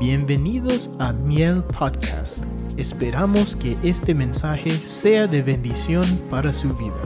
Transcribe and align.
Bienvenidos 0.00 0.88
a 0.98 1.12
Miel 1.12 1.62
Podcast. 1.78 2.42
Esperamos 2.78 3.54
que 3.54 3.76
este 3.82 4.14
mensaje 4.14 4.70
sea 4.70 5.26
de 5.26 5.42
bendición 5.42 6.06
para 6.30 6.54
su 6.54 6.68
vida. 6.68 7.02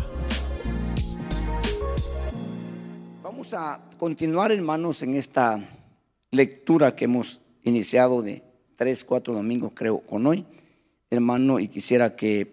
Vamos 3.20 3.52
a 3.52 3.80
continuar, 3.98 4.52
hermanos, 4.52 5.02
en 5.02 5.16
esta 5.16 5.68
lectura 6.30 6.94
que 6.94 7.06
hemos 7.06 7.40
iniciado 7.64 8.22
de 8.22 8.44
tres, 8.76 9.02
cuatro 9.02 9.34
domingos, 9.34 9.72
creo, 9.74 9.98
con 9.98 10.24
hoy, 10.28 10.46
hermano, 11.10 11.58
y 11.58 11.66
quisiera 11.66 12.14
que, 12.14 12.52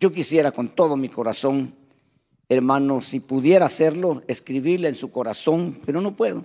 yo 0.00 0.10
quisiera 0.10 0.50
con 0.50 0.70
todo 0.70 0.96
mi 0.96 1.08
corazón, 1.08 1.76
hermano, 2.48 3.02
si 3.02 3.20
pudiera 3.20 3.66
hacerlo, 3.66 4.20
escribirle 4.26 4.88
en 4.88 4.96
su 4.96 5.12
corazón, 5.12 5.78
pero 5.86 6.00
no 6.00 6.16
puedo. 6.16 6.44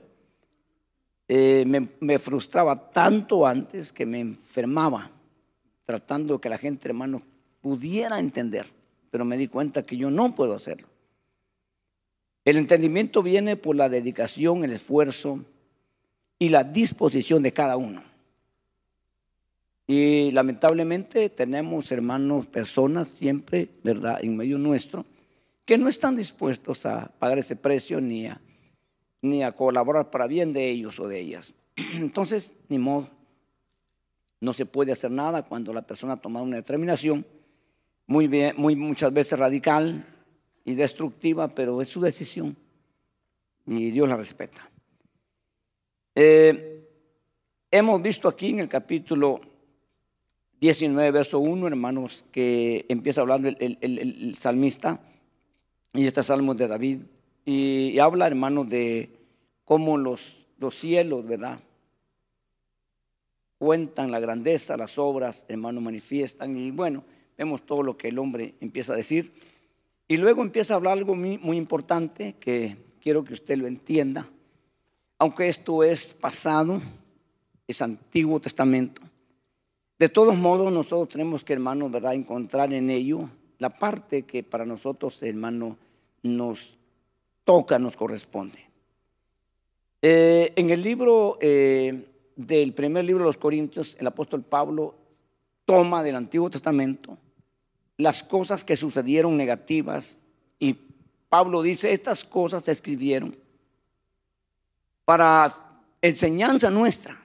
Eh, 1.32 1.64
me, 1.64 2.18
frustraba 2.18 2.90
tanto 2.90 3.46
antes 3.46 3.94
que 3.94 4.04
me 4.04 4.20
enfermaba, 4.20 5.12
tratando 5.86 6.42
que 6.42 6.50
la 6.50 6.58
gente, 6.58 6.88
hermano, 6.88 7.22
pudiera 7.62 8.18
entender, 8.18 8.66
pero 9.12 9.26
me 9.26 9.38
di 9.38 9.48
cuenta 9.48 9.84
que 9.84 9.96
yo 9.96 10.10
no 10.10 10.34
puedo 10.34 10.56
hacerlo. 10.56 10.88
El 12.44 12.58
entendimiento 12.58 13.22
viene 13.22 13.58
por 13.58 13.76
la 13.76 13.90
dedicación, 13.90 14.64
el 14.64 14.72
esfuerzo 14.72 15.46
y 16.40 16.50
la 16.50 16.64
disposición 16.64 17.44
de 17.44 17.54
cada 17.54 17.78
uno. 17.78 18.02
Y 19.86 20.32
lamentablemente 20.32 21.30
tenemos 21.30 21.92
hermanos, 21.92 22.48
personas 22.48 23.08
siempre, 23.08 23.70
¿verdad?, 23.84 24.18
en 24.24 24.36
medio 24.36 24.58
nuestro, 24.58 25.06
que 25.64 25.78
no 25.78 25.90
están 25.90 26.16
dispuestos 26.16 26.88
a 26.88 27.12
pagar 27.20 27.38
ese 27.38 27.56
precio 27.56 28.02
ni 28.02 28.26
a 28.26 28.42
ni 29.22 29.44
a 29.44 29.52
colaborar 29.52 30.10
para 30.10 30.28
bien 30.28 30.54
de 30.54 30.70
ellos 30.70 31.00
o 31.00 31.08
de 31.08 31.20
ellas. 31.20 31.54
Entonces, 31.94 32.52
ni 32.70 32.78
modo, 32.78 33.10
no 34.42 34.54
se 34.54 34.66
puede 34.66 34.92
hacer 34.92 35.12
nada 35.12 35.44
cuando 35.44 35.74
la 35.74 35.82
persona 35.82 36.14
ha 36.14 36.22
tomado 36.22 36.46
una 36.46 36.58
determinación 36.58 37.26
muy, 38.08 38.28
bien, 38.28 38.56
muy 38.58 38.76
muchas 38.76 39.14
veces 39.14 39.38
radical 39.38 40.06
y 40.66 40.74
destructiva, 40.74 41.50
pero 41.50 41.82
es 41.82 41.90
su 41.90 42.02
decisión 42.02 42.56
y 43.68 43.92
Dios 43.92 44.10
la 44.10 44.16
respeta. 44.16 44.70
Eh, 46.16 46.88
hemos 47.70 48.02
visto 48.02 48.28
aquí 48.28 48.50
en 48.50 48.60
el 48.60 48.70
capítulo 48.70 49.42
19, 50.60 51.12
verso 51.12 51.40
1, 51.40 51.68
hermanos, 51.68 52.26
que 52.32 52.86
empieza 52.90 53.22
hablando 53.22 53.48
el, 53.48 53.78
el 53.82 54.36
salmista, 54.38 55.02
y 55.94 56.06
este 56.06 56.24
salmo 56.24 56.54
de 56.54 56.68
David, 56.68 57.00
y, 57.46 57.98
habla, 58.00 58.28
hermano, 58.28 58.64
de 58.64 59.10
cómo 59.70 60.00
los, 60.00 60.36
los 60.58 60.74
cielos, 60.74 61.28
¿verdad? 61.28 61.60
Cuentan 63.60 64.10
la 64.10 64.20
grandeza, 64.20 64.76
las 64.76 64.98
obras, 64.98 65.46
hermano, 65.48 65.80
manifiestan. 65.80 66.58
Y 66.58 66.72
bueno, 66.72 67.04
vemos 67.38 67.62
todo 67.62 67.84
lo 67.84 67.96
que 67.96 68.08
el 68.08 68.18
hombre 68.18 68.56
empieza 68.62 68.94
a 68.94 68.96
decir. 68.96 69.32
Y 70.08 70.18
luego 70.18 70.42
empieza 70.42 70.74
a 70.74 70.78
hablar 70.78 70.94
algo 70.94 71.14
muy, 71.14 71.38
muy 71.38 71.56
importante 71.56 72.34
que 72.40 72.78
quiero 73.00 73.24
que 73.24 73.34
usted 73.34 73.60
lo 73.60 73.68
entienda. 73.68 74.28
Aunque 75.20 75.48
esto 75.48 75.84
es 75.84 76.16
pasado, 76.16 76.82
es 77.68 77.80
Antiguo 77.84 78.40
Testamento. 78.40 79.04
De 80.00 80.10
todos 80.10 80.36
modos, 80.36 80.74
nosotros 80.74 81.10
tenemos 81.10 81.44
que, 81.44 81.54
hermano, 81.54 81.92
¿verdad?, 81.92 82.16
encontrar 82.16 82.74
en 82.74 82.90
ello 82.90 83.30
la 83.60 83.70
parte 83.70 84.24
que 84.24 84.42
para 84.42 84.66
nosotros, 84.66 85.22
hermano, 85.22 85.78
nos 86.24 86.76
toca, 87.44 87.78
nos 87.78 87.96
corresponde. 87.96 88.69
Eh, 90.02 90.54
en 90.56 90.70
el 90.70 90.82
libro 90.82 91.38
eh, 91.42 92.08
del 92.36 92.74
primer 92.74 93.04
libro 93.04 93.24
de 93.24 93.30
los 93.30 93.38
Corintios, 93.38 93.98
el 94.00 94.08
apóstol 94.08 94.44
Pablo 94.44 94.96
toma 95.66 96.04
del 96.04 96.16
Antiguo 96.16 96.50
Testamento 96.50 97.18
las 98.00 98.24
cosas 98.24 98.64
que 98.64 98.78
sucedieron 98.78 99.36
negativas 99.36 100.18
y 100.58 100.74
Pablo 101.28 101.62
dice, 101.62 101.92
estas 101.92 102.24
cosas 102.24 102.64
se 102.64 102.72
escribieron 102.72 103.38
para 105.04 105.54
enseñanza 106.02 106.72
nuestra, 106.72 107.22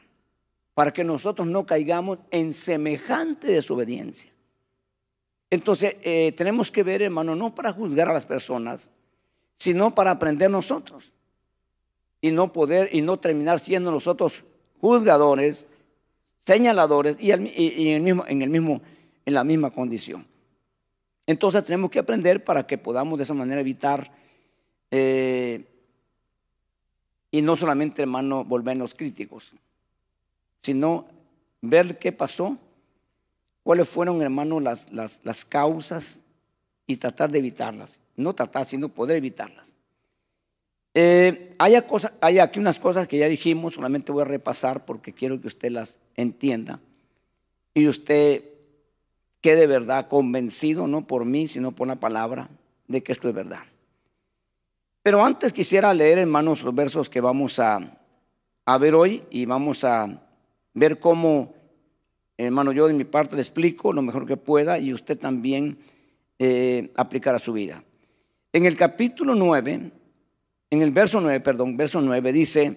para 0.74 0.92
que 0.92 1.04
nosotros 1.04 1.46
no 1.46 1.64
caigamos 1.64 2.18
en 2.32 2.52
semejante 2.52 3.46
desobediencia. 3.46 4.32
Entonces, 5.48 5.94
eh, 6.02 6.32
tenemos 6.36 6.72
que 6.72 6.82
ver, 6.82 7.02
hermano, 7.02 7.36
no 7.36 7.54
para 7.54 7.72
juzgar 7.72 8.08
a 8.08 8.14
las 8.14 8.26
personas, 8.26 8.90
sino 9.56 9.94
para 9.94 10.10
aprender 10.10 10.50
nosotros 10.50 11.13
y 12.24 12.30
no 12.30 12.54
poder 12.54 12.88
y 12.90 13.02
no 13.02 13.18
terminar 13.18 13.60
siendo 13.60 13.90
nosotros 13.90 14.44
juzgadores, 14.80 15.66
señaladores 16.38 17.18
y, 17.20 17.32
en, 17.32 17.46
el 17.46 18.00
mismo, 18.00 18.24
en, 19.26 19.34
la 19.34 19.44
misma 19.44 19.70
condición. 19.70 20.26
Entonces 21.26 21.62
tenemos 21.66 21.90
que 21.90 21.98
aprender 21.98 22.42
para 22.42 22.66
que 22.66 22.78
podamos 22.78 23.18
de 23.18 23.24
esa 23.24 23.34
manera 23.34 23.60
evitar 23.60 24.10
eh, 24.90 25.66
y 27.30 27.42
no 27.42 27.56
solamente, 27.56 28.00
hermano, 28.00 28.42
volvernos 28.42 28.94
críticos, 28.94 29.52
sino 30.62 31.04
ver 31.60 31.98
qué 31.98 32.10
pasó, 32.10 32.56
cuáles 33.62 33.86
fueron, 33.86 34.22
hermano, 34.22 34.60
las, 34.60 34.90
las, 34.90 35.20
las 35.24 35.44
causas 35.44 36.20
y 36.86 36.96
tratar 36.96 37.30
de 37.30 37.40
evitarlas 37.40 38.00
no 38.16 38.34
tratar, 38.34 38.64
sino 38.64 38.88
poder 38.88 39.16
evitarlas. 39.16 39.73
Eh, 40.94 41.54
hay, 41.58 41.74
hay 42.20 42.38
aquí 42.38 42.60
unas 42.60 42.78
cosas 42.78 43.08
que 43.08 43.18
ya 43.18 43.28
dijimos, 43.28 43.74
solamente 43.74 44.12
voy 44.12 44.22
a 44.22 44.26
repasar 44.26 44.84
porque 44.84 45.12
quiero 45.12 45.40
que 45.40 45.48
usted 45.48 45.70
las 45.72 45.98
entienda 46.14 46.80
y 47.74 47.88
usted 47.88 48.44
quede 49.40 49.60
de 49.60 49.66
verdad 49.66 50.08
convencido, 50.08 50.86
no 50.86 51.06
por 51.06 51.24
mí, 51.24 51.48
sino 51.48 51.72
por 51.72 51.88
la 51.88 51.96
palabra, 51.96 52.48
de 52.86 53.02
que 53.02 53.12
esto 53.12 53.28
es 53.28 53.34
verdad. 53.34 53.64
Pero 55.02 55.22
antes 55.22 55.52
quisiera 55.52 55.92
leer, 55.92 56.18
hermanos, 56.18 56.62
los 56.62 56.74
versos 56.74 57.10
que 57.10 57.20
vamos 57.20 57.58
a, 57.58 57.98
a 58.64 58.78
ver 58.78 58.94
hoy 58.94 59.24
y 59.30 59.44
vamos 59.44 59.84
a 59.84 60.22
ver 60.72 60.98
cómo, 60.98 61.54
hermano, 62.38 62.72
yo 62.72 62.86
de 62.86 62.94
mi 62.94 63.04
parte 63.04 63.36
le 63.36 63.42
explico 63.42 63.92
lo 63.92 64.00
mejor 64.00 64.26
que 64.26 64.36
pueda 64.36 64.78
y 64.78 64.94
usted 64.94 65.18
también 65.18 65.78
eh, 66.38 66.92
aplicar 66.96 67.34
a 67.34 67.38
su 67.38 67.52
vida. 67.52 67.84
En 68.52 68.64
el 68.64 68.76
capítulo 68.76 69.34
9, 69.34 69.90
en 70.74 70.82
el 70.82 70.90
verso 70.90 71.20
9, 71.20 71.40
perdón, 71.40 71.76
verso 71.76 72.00
9 72.00 72.32
dice, 72.32 72.76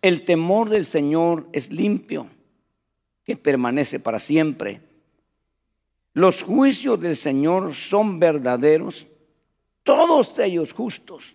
el 0.00 0.24
temor 0.24 0.70
del 0.70 0.84
Señor 0.84 1.48
es 1.52 1.70
limpio, 1.70 2.28
que 3.24 3.36
permanece 3.36 4.00
para 4.00 4.18
siempre. 4.18 4.80
Los 6.12 6.42
juicios 6.42 7.00
del 7.00 7.16
Señor 7.16 7.72
son 7.74 8.18
verdaderos, 8.18 9.06
todos 9.82 10.38
ellos 10.38 10.72
justos. 10.72 11.34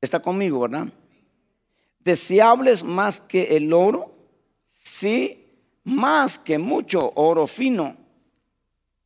Está 0.00 0.20
conmigo, 0.20 0.60
¿verdad? 0.60 0.88
Deseables 2.00 2.84
más 2.84 3.20
que 3.20 3.56
el 3.56 3.72
oro, 3.72 4.14
sí, 4.68 5.44
más 5.82 6.38
que 6.38 6.58
mucho 6.58 7.12
oro 7.16 7.48
fino, 7.48 7.96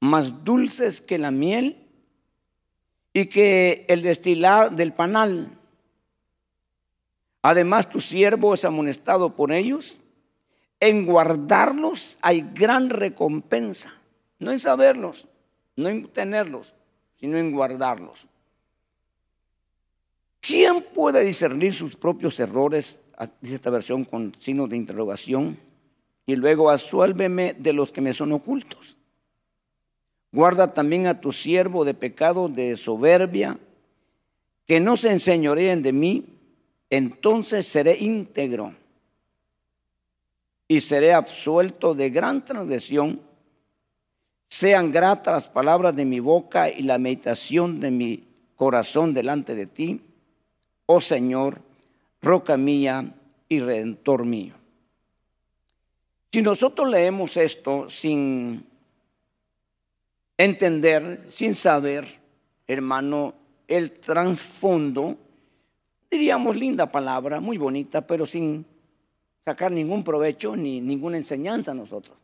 más 0.00 0.44
dulces 0.44 1.00
que 1.00 1.18
la 1.18 1.30
miel 1.30 1.89
y 3.12 3.26
que 3.26 3.84
el 3.88 4.02
destilar 4.02 4.74
del 4.74 4.92
panal. 4.92 5.50
Además, 7.42 7.88
tu 7.88 8.00
siervo 8.00 8.54
es 8.54 8.64
amonestado 8.64 9.34
por 9.34 9.52
ellos. 9.52 9.96
En 10.78 11.06
guardarlos 11.06 12.18
hay 12.22 12.46
gran 12.54 12.90
recompensa. 12.90 13.94
No 14.38 14.52
en 14.52 14.58
saberlos, 14.58 15.28
no 15.76 15.88
en 15.88 16.08
tenerlos, 16.08 16.74
sino 17.16 17.36
en 17.38 17.52
guardarlos. 17.52 18.26
¿Quién 20.40 20.82
puede 20.94 21.22
discernir 21.22 21.74
sus 21.74 21.96
propios 21.96 22.40
errores? 22.40 22.98
Ah, 23.18 23.28
dice 23.40 23.56
esta 23.56 23.68
versión 23.68 24.04
con 24.04 24.34
signo 24.38 24.66
de 24.66 24.76
interrogación. 24.76 25.58
Y 26.24 26.36
luego 26.36 26.70
asuélveme 26.70 27.54
de 27.54 27.72
los 27.74 27.92
que 27.92 28.00
me 28.00 28.14
son 28.14 28.32
ocultos. 28.32 28.96
Guarda 30.32 30.74
también 30.74 31.06
a 31.06 31.20
tu 31.20 31.32
siervo 31.32 31.84
de 31.84 31.94
pecado 31.94 32.48
de 32.48 32.76
soberbia, 32.76 33.58
que 34.66 34.78
no 34.78 34.96
se 34.96 35.10
enseñoreen 35.10 35.82
de 35.82 35.92
mí, 35.92 36.24
entonces 36.88 37.66
seré 37.66 37.98
íntegro 37.98 38.74
y 40.68 40.80
seré 40.80 41.12
absuelto 41.12 41.94
de 41.94 42.10
gran 42.10 42.44
transgresión. 42.44 43.20
Sean 44.48 44.92
gratas 44.92 45.34
las 45.34 45.48
palabras 45.48 45.96
de 45.96 46.04
mi 46.04 46.20
boca 46.20 46.68
y 46.70 46.82
la 46.82 46.98
meditación 46.98 47.80
de 47.80 47.90
mi 47.90 48.24
corazón 48.54 49.14
delante 49.14 49.54
de 49.54 49.66
ti, 49.66 50.00
oh 50.86 51.00
Señor, 51.00 51.62
roca 52.20 52.56
mía 52.56 53.14
y 53.48 53.60
redentor 53.60 54.24
mío. 54.24 54.54
Si 56.32 56.42
nosotros 56.42 56.88
leemos 56.88 57.36
esto 57.36 57.88
sin 57.88 58.69
entender, 60.44 61.26
sin 61.28 61.54
saber, 61.54 62.06
hermano, 62.66 63.34
el 63.68 63.92
trasfondo, 63.92 65.18
diríamos 66.10 66.56
linda 66.56 66.90
palabra, 66.90 67.40
muy 67.40 67.58
bonita, 67.58 68.06
pero 68.06 68.24
sin 68.24 68.64
sacar 69.44 69.70
ningún 69.70 70.02
provecho 70.02 70.56
ni 70.56 70.80
ninguna 70.80 71.18
enseñanza 71.18 71.72
a 71.72 71.74
nosotros. 71.74 72.16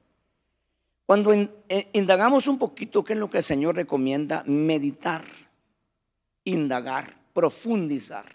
Cuando 1.04 1.32
eh, 1.32 1.88
indagamos 1.92 2.48
un 2.48 2.58
poquito 2.58 3.04
qué 3.04 3.12
es 3.12 3.18
lo 3.18 3.30
que 3.30 3.38
el 3.38 3.44
Señor 3.44 3.76
recomienda, 3.76 4.42
meditar, 4.46 5.24
indagar, 6.44 7.14
profundizar. 7.34 8.26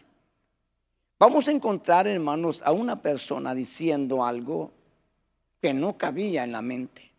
Vamos 1.17 1.47
a 1.47 1.51
encontrar, 1.51 2.07
hermanos, 2.07 2.61
a 2.63 2.71
una 2.71 3.01
persona 3.01 3.55
diciendo 3.55 4.23
algo 4.23 4.71
que 5.59 5.73
no 5.73 5.97
cabía 5.97 6.43
en 6.43 6.51
la 6.51 6.61
mente 6.61 7.10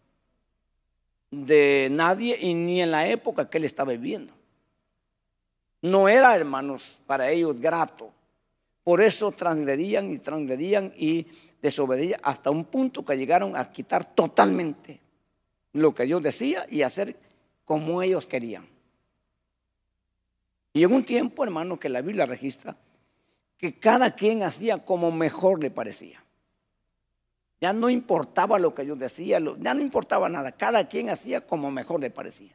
de 1.33 1.89
nadie 1.91 2.37
y 2.39 2.53
ni 2.53 2.83
en 2.83 2.91
la 2.91 3.09
época 3.09 3.49
que 3.49 3.59
él 3.59 3.65
estaba 3.65 3.93
viviendo. 3.93 4.35
No 5.81 6.09
era, 6.09 6.37
hermanos, 6.37 7.01
para 7.07 7.31
ellos 7.31 7.59
grato. 7.59 8.13
Por 8.85 9.01
eso 9.01 9.33
transgredían 9.33 10.13
y 10.13 10.19
transgredían 10.19 10.93
y 10.97 11.27
desobedecían 11.61 12.21
hasta 12.23 12.51
un 12.51 12.67
punto 12.67 13.05
que 13.05 13.17
llegaron 13.17 13.57
a 13.57 13.73
quitar 13.73 14.15
totalmente 14.15 15.01
lo 15.73 15.95
que 15.95 16.05
Dios 16.05 16.23
decía 16.23 16.67
y 16.69 16.83
hacer 16.83 17.17
como 17.65 18.03
ellos 18.03 18.27
querían. 18.27 18.69
Y 20.75 20.85
en 20.85 20.93
un 20.93 21.05
tiempo, 21.05 21.45
hermano, 21.45 21.81
que 21.81 21.89
la 21.89 22.03
Biblia 22.03 22.27
registra, 22.27 22.77
que 23.57 23.79
cada 23.79 24.15
quien 24.15 24.43
hacía 24.43 24.85
como 24.85 25.11
mejor 25.11 25.63
le 25.63 25.71
parecía. 25.71 26.23
Ya 27.63 27.73
no 27.73 27.89
importaba 27.89 28.59
lo 28.59 28.75
que 28.75 28.85
yo 28.85 28.97
decía, 28.97 29.39
ya 29.61 29.73
no 29.73 29.81
importaba 29.81 30.29
nada, 30.29 30.51
cada 30.51 30.89
quien 30.89 31.11
hacía 31.11 31.47
como 31.47 31.71
mejor 31.71 32.01
le 32.01 32.11
parecía. 32.11 32.51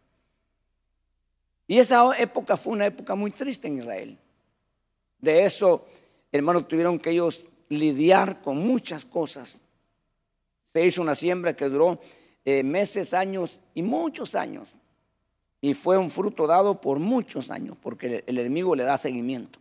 Y 1.66 1.78
esa 1.78 2.12
época 2.20 2.58
fue 2.58 2.74
una 2.74 2.88
época 2.88 3.16
muy 3.16 3.32
triste 3.32 3.70
en 3.70 3.78
Israel. 3.78 4.18
De 5.18 5.46
eso, 5.46 5.86
hermanos, 6.30 6.68
tuvieron 6.68 7.00
que 7.00 7.12
ellos 7.12 7.46
lidiar 7.70 8.42
con 8.42 8.58
muchas 8.58 9.06
cosas. 9.06 9.62
Se 10.74 10.86
hizo 10.86 11.02
una 11.02 11.16
siembra 11.16 11.56
que 11.56 11.70
duró 11.70 12.02
eh, 12.44 12.62
meses, 12.62 13.14
años 13.14 13.62
y 13.74 13.84
muchos 13.84 14.36
años. 14.36 14.68
Y 15.62 15.74
fue 15.74 15.98
un 15.98 16.12
fruto 16.12 16.48
dado 16.48 16.82
por 16.82 17.00
muchos 17.00 17.50
años, 17.50 17.78
porque 17.82 18.26
el 18.28 18.38
enemigo 18.40 18.76
le 18.76 18.84
da 18.84 18.98
seguimiento. 18.98 19.58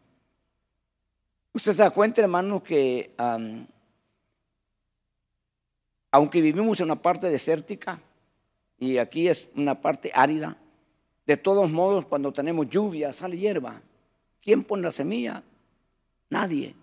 Usted 1.52 1.70
se 1.70 1.82
da 1.82 1.90
cuenta, 1.90 2.20
hermano, 2.20 2.64
que 2.64 3.14
aunque 6.16 6.40
vivimos 6.40 6.80
en 6.80 6.86
una 6.86 7.02
parte 7.02 7.28
desértica 7.28 8.00
y 8.78 8.96
aquí 8.96 9.28
es 9.28 9.50
una 9.54 9.78
parte 9.82 10.10
árida, 10.14 10.56
de 11.26 11.36
todos 11.36 11.70
modos, 11.70 12.06
cuando 12.06 12.32
tenemos 12.32 12.70
lluvia, 12.70 13.12
sale 13.12 13.36
hierba. 13.36 13.82
¿Quién 14.40 14.64
pone 14.64 14.84
la 14.84 14.92
semilla? 14.92 15.42
Nadie, 16.30 16.74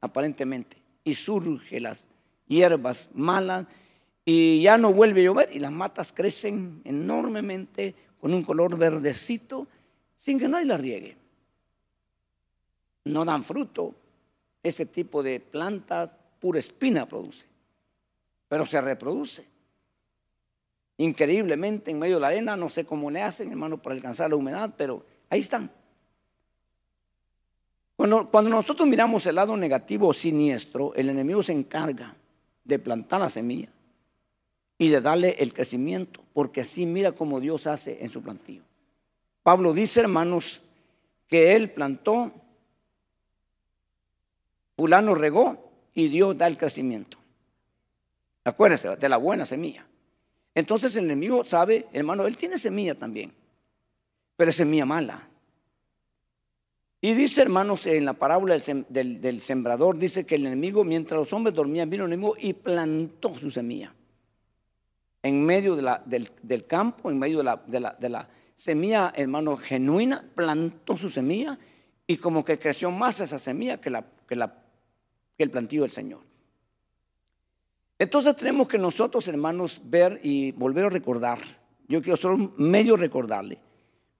aparentemente. 0.00 0.76
Y 1.02 1.14
surgen 1.14 1.82
las 1.82 2.04
hierbas 2.46 3.10
malas 3.14 3.66
y 4.24 4.62
ya 4.62 4.78
no 4.78 4.92
vuelve 4.92 5.22
a 5.22 5.24
llover 5.24 5.50
y 5.52 5.58
las 5.58 5.72
matas 5.72 6.12
crecen 6.12 6.80
enormemente 6.84 7.96
con 8.20 8.32
un 8.32 8.44
color 8.44 8.78
verdecito 8.78 9.66
sin 10.16 10.38
que 10.38 10.46
nadie 10.46 10.66
las 10.66 10.80
riegue. 10.80 11.16
No 13.06 13.24
dan 13.24 13.42
fruto, 13.42 13.96
ese 14.62 14.86
tipo 14.86 15.20
de 15.24 15.40
planta 15.40 16.16
pura 16.38 16.60
espina 16.60 17.08
produce, 17.08 17.48
pero 18.48 18.66
se 18.66 18.80
reproduce. 18.80 19.46
Increíblemente 20.96 21.90
en 21.90 21.98
medio 21.98 22.16
de 22.16 22.20
la 22.20 22.28
arena, 22.28 22.56
no 22.56 22.68
sé 22.68 22.84
cómo 22.84 23.10
le 23.10 23.22
hacen, 23.22 23.50
hermano, 23.50 23.80
para 23.80 23.94
alcanzar 23.94 24.30
la 24.30 24.36
humedad, 24.36 24.74
pero 24.76 25.04
ahí 25.30 25.40
están. 25.40 25.70
Cuando, 27.94 28.30
cuando 28.30 28.50
nosotros 28.50 28.88
miramos 28.88 29.26
el 29.26 29.36
lado 29.36 29.56
negativo 29.56 30.12
siniestro, 30.12 30.94
el 30.94 31.08
enemigo 31.08 31.42
se 31.42 31.52
encarga 31.52 32.16
de 32.64 32.78
plantar 32.78 33.20
la 33.20 33.30
semilla 33.30 33.68
y 34.78 34.88
de 34.88 35.00
darle 35.00 35.36
el 35.38 35.52
crecimiento, 35.52 36.22
porque 36.32 36.60
así 36.62 36.86
mira 36.86 37.12
cómo 37.12 37.40
Dios 37.40 37.66
hace 37.66 38.02
en 38.02 38.10
su 38.10 38.22
plantillo. 38.22 38.62
Pablo 39.42 39.72
dice, 39.72 40.00
hermanos, 40.00 40.60
que 41.26 41.56
él 41.56 41.70
plantó 41.70 42.32
fulano 44.76 45.14
regó 45.14 45.70
y 45.94 46.08
Dios 46.08 46.38
da 46.38 46.46
el 46.46 46.56
crecimiento. 46.56 47.17
Acuérdense 48.48 48.96
de 48.96 49.08
la 49.08 49.16
buena 49.16 49.44
semilla. 49.44 49.86
Entonces 50.54 50.96
el 50.96 51.04
enemigo 51.04 51.44
sabe, 51.44 51.86
hermano, 51.92 52.26
él 52.26 52.36
tiene 52.36 52.58
semilla 52.58 52.94
también, 52.94 53.32
pero 54.36 54.50
es 54.50 54.56
semilla 54.56 54.86
mala. 54.86 55.28
Y 57.00 57.12
dice, 57.14 57.42
hermanos, 57.42 57.86
en 57.86 58.04
la 58.04 58.14
parábola 58.14 58.56
del, 58.88 59.40
sembrador, 59.40 59.98
dice 59.98 60.26
que 60.26 60.34
el 60.34 60.46
enemigo, 60.46 60.82
mientras 60.82 61.18
los 61.18 61.32
hombres 61.32 61.54
dormían, 61.54 61.88
vino 61.88 62.04
el 62.04 62.12
enemigo 62.12 62.34
y 62.38 62.54
plantó 62.54 63.32
su 63.34 63.50
semilla. 63.50 63.94
En 65.22 65.44
medio 65.44 65.76
del, 65.76 66.66
campo, 66.66 67.10
en 67.10 67.18
medio 67.18 67.38
de 67.38 67.44
la, 67.44 67.96
de 67.98 68.08
la 68.08 68.28
semilla, 68.56 69.12
hermano, 69.14 69.56
genuina, 69.56 70.24
plantó 70.34 70.96
su 70.96 71.08
semilla 71.08 71.56
y 72.04 72.16
como 72.16 72.44
que 72.44 72.58
creció 72.58 72.90
más 72.90 73.20
esa 73.20 73.38
semilla 73.38 73.80
que 73.80 73.90
la, 73.90 74.04
que 74.26 74.34
la 74.34 74.52
el 75.38 75.50
plantío 75.50 75.82
del 75.82 75.92
Señor. 75.92 76.27
Entonces 77.98 78.36
tenemos 78.36 78.68
que 78.68 78.78
nosotros, 78.78 79.26
hermanos, 79.28 79.80
ver 79.84 80.20
y 80.22 80.52
volver 80.52 80.86
a 80.86 80.88
recordar. 80.88 81.38
Yo 81.88 82.00
quiero 82.00 82.16
solo 82.16 82.52
medio 82.56 82.96
recordarle, 82.96 83.58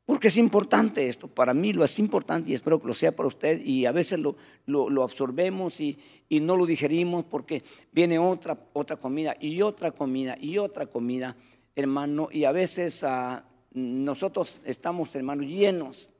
porque 0.04 0.28
es 0.28 0.36
importante 0.36 1.06
esto. 1.06 1.28
Para 1.28 1.54
mí 1.54 1.72
lo 1.72 1.84
es 1.84 1.98
importante 1.98 2.50
y 2.50 2.54
espero 2.54 2.80
que 2.80 2.88
lo 2.88 2.94
sea 2.94 3.14
para 3.14 3.28
usted. 3.28 3.60
Y 3.60 3.86
a 3.86 3.92
veces 3.92 4.18
lo, 4.18 5.02
absorbemos 5.02 5.80
y, 5.80 5.98
no 6.28 6.56
lo 6.56 6.66
digerimos 6.66 7.24
porque 7.24 7.62
viene 7.92 8.18
otra, 8.18 8.58
otra 8.72 8.96
comida 8.96 9.36
y 9.38 9.62
otra 9.62 9.92
comida 9.92 10.36
y 10.40 10.58
otra 10.58 10.86
comida, 10.86 11.36
hermano. 11.76 12.28
Y 12.32 12.44
a 12.44 12.52
veces 12.52 13.04
ah, 13.04 13.44
nosotros 13.72 14.60
estamos, 14.64 15.14
hermanos, 15.14 15.46
llenos. 15.46 16.10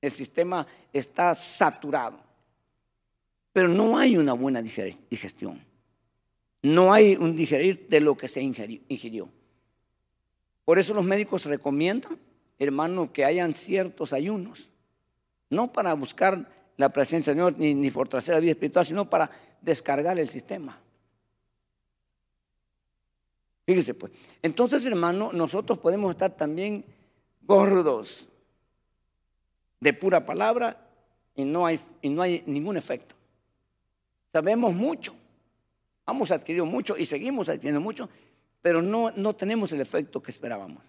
El 0.00 0.10
sistema 0.10 0.66
está 0.92 1.34
saturado 1.34 2.28
pero 3.58 3.68
no 3.68 3.98
hay 3.98 4.16
una 4.16 4.34
buena 4.34 4.62
digestión. 4.62 5.60
No 6.68 6.92
hay 6.92 7.16
un 7.16 7.34
digerir 7.34 7.88
de 7.88 7.98
lo 7.98 8.14
que 8.14 8.28
se 8.28 8.42
ingirió. 8.42 9.30
Por 10.66 10.78
eso 10.78 10.92
los 10.92 11.04
médicos 11.04 11.46
recomiendan, 11.46 12.18
hermano, 12.58 13.10
que 13.10 13.24
hayan 13.24 13.54
ciertos 13.54 14.12
ayunos, 14.12 14.68
no 15.48 15.72
para 15.72 15.94
buscar 15.94 16.46
la 16.76 16.90
presencia 16.90 17.32
del 17.32 17.54
Señor 17.54 17.58
ni, 17.58 17.90
fortalecer 17.90 18.34
la 18.34 18.42
vida 18.42 18.50
espiritual, 18.50 18.84
sino 18.84 19.08
para 19.08 19.30
descargar 19.62 20.18
el 20.18 20.28
sistema. 20.28 20.78
Fíjese 23.64 23.94
pues. 23.94 24.12
Entonces, 24.42 24.84
hermano, 24.84 25.32
nosotros 25.32 25.78
podemos 25.78 26.10
estar 26.10 26.36
también 26.36 26.84
gordos 27.40 28.28
de 29.80 29.94
pura 29.94 30.26
palabra 30.26 30.86
y 31.34 31.46
no 31.46 31.64
hay, 31.64 31.80
y 32.02 32.10
no 32.10 32.20
hay 32.20 32.42
ningún 32.44 32.76
efecto. 32.76 33.14
Sabemos 34.34 34.74
mucho, 34.74 35.14
hemos 36.10 36.30
adquirido 36.30 36.66
mucho 36.66 36.96
y 36.96 37.06
seguimos 37.06 37.48
adquiriendo 37.48 37.80
mucho, 37.80 38.08
pero 38.62 38.82
no, 38.82 39.10
no 39.12 39.34
tenemos 39.34 39.72
el 39.72 39.80
efecto 39.80 40.22
que 40.22 40.30
esperábamos. 40.30 40.82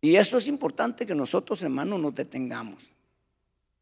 Y 0.00 0.16
eso 0.16 0.38
es 0.38 0.46
importante 0.46 1.04
que 1.04 1.14
nosotros, 1.14 1.62
hermanos, 1.62 1.98
nos 1.98 2.14
detengamos. 2.14 2.82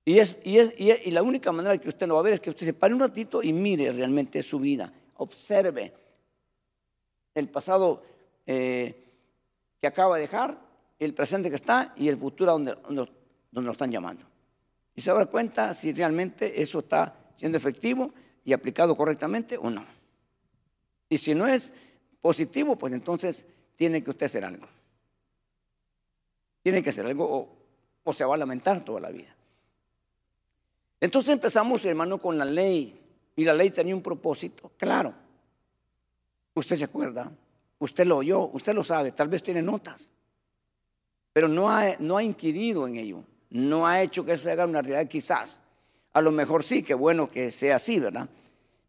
Y, 0.04 0.18
es, 0.18 0.38
y, 0.44 0.58
es, 0.58 0.72
y, 0.78 1.10
la 1.10 1.22
única 1.22 1.52
manera 1.52 1.76
que 1.78 1.88
usted 1.88 2.06
lo 2.06 2.14
va 2.14 2.20
a 2.20 2.22
ver 2.22 2.34
es 2.34 2.40
que 2.40 2.50
usted 2.50 2.64
se 2.64 2.72
pare 2.72 2.94
un 2.94 3.00
ratito 3.00 3.42
y 3.42 3.52
mire 3.52 3.90
realmente 3.92 4.42
su 4.42 4.60
vida, 4.60 4.92
observe 5.16 5.92
el 7.34 7.48
pasado 7.48 8.02
eh, 8.46 8.94
que 9.80 9.86
acaba 9.86 10.14
de 10.16 10.22
dejar, 10.22 10.58
el 10.98 11.12
presente 11.12 11.50
que 11.50 11.56
está 11.56 11.92
y 11.96 12.08
el 12.08 12.16
futuro 12.16 12.52
donde, 12.52 12.74
donde, 12.74 13.10
donde 13.50 13.66
lo 13.66 13.72
están 13.72 13.90
llamando. 13.90 14.24
Y 14.94 15.00
se 15.00 15.12
da 15.12 15.26
cuenta 15.26 15.74
si 15.74 15.92
realmente 15.92 16.62
eso 16.62 16.78
está 16.78 17.14
siendo 17.34 17.58
efectivo 17.58 18.12
y 18.46 18.52
aplicado 18.52 18.96
correctamente 18.96 19.58
o 19.58 19.68
no. 19.68 19.84
Y 21.08 21.18
si 21.18 21.34
no 21.34 21.48
es 21.48 21.74
positivo, 22.20 22.76
pues 22.76 22.92
entonces 22.92 23.44
tiene 23.74 24.02
que 24.02 24.10
usted 24.10 24.26
hacer 24.26 24.44
algo. 24.44 24.66
Tiene 26.62 26.82
que 26.82 26.90
hacer 26.90 27.04
algo 27.04 27.50
o, 28.04 28.12
se 28.12 28.24
va 28.24 28.36
a 28.36 28.38
lamentar 28.38 28.84
toda 28.84 29.00
la 29.00 29.10
vida. 29.10 29.34
Entonces 31.00 31.32
empezamos, 31.32 31.84
hermano, 31.84 32.18
con 32.18 32.38
la 32.38 32.44
ley. 32.44 32.98
Y 33.34 33.44
la 33.44 33.52
ley 33.52 33.70
tenía 33.70 33.94
un 33.94 34.02
propósito, 34.02 34.70
claro. 34.78 35.12
Usted 36.54 36.76
se 36.76 36.84
acuerda, 36.84 37.30
usted 37.80 38.06
lo 38.06 38.18
oyó, 38.18 38.48
usted 38.52 38.72
lo 38.74 38.82
sabe, 38.82 39.12
tal 39.12 39.28
vez 39.28 39.42
tiene 39.42 39.60
notas, 39.60 40.08
pero 41.34 41.48
no 41.48 41.68
ha, 41.68 41.96
no 41.98 42.16
ha 42.16 42.22
inquirido 42.22 42.86
en 42.86 42.96
ello, 42.96 43.24
no 43.50 43.86
ha 43.86 44.00
hecho 44.00 44.24
que 44.24 44.32
eso 44.32 44.44
se 44.44 44.52
haga 44.52 44.64
una 44.64 44.80
realidad 44.80 45.06
quizás. 45.10 45.60
A 46.16 46.22
lo 46.22 46.32
mejor 46.32 46.62
sí, 46.62 46.82
que 46.82 46.94
bueno 46.94 47.30
que 47.30 47.50
sea 47.50 47.76
así, 47.76 48.00
¿verdad? 48.00 48.26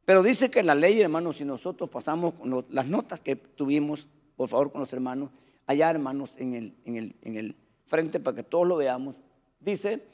Pero 0.06 0.24
dice 0.24 0.50
que 0.50 0.64
la 0.64 0.74
ley, 0.74 1.02
hermanos, 1.02 1.36
si 1.36 1.44
nosotros 1.44 1.90
pasamos 1.90 2.36
las 2.70 2.88
notas 2.88 3.20
que 3.20 3.36
tuvimos, 3.36 4.08
por 4.38 4.48
favor, 4.48 4.72
con 4.72 4.80
los 4.80 4.94
hermanos, 4.94 5.30
allá, 5.66 5.90
hermanos, 5.90 6.32
en 6.38 6.54
el, 6.54 6.74
en 6.86 6.96
el, 6.96 7.16
en 7.24 7.36
el 7.36 7.56
frente 7.84 8.22
para 8.22 8.38
que 8.38 8.44
todos 8.44 8.66
lo 8.66 8.78
veamos, 8.78 9.16
dice 9.60 10.06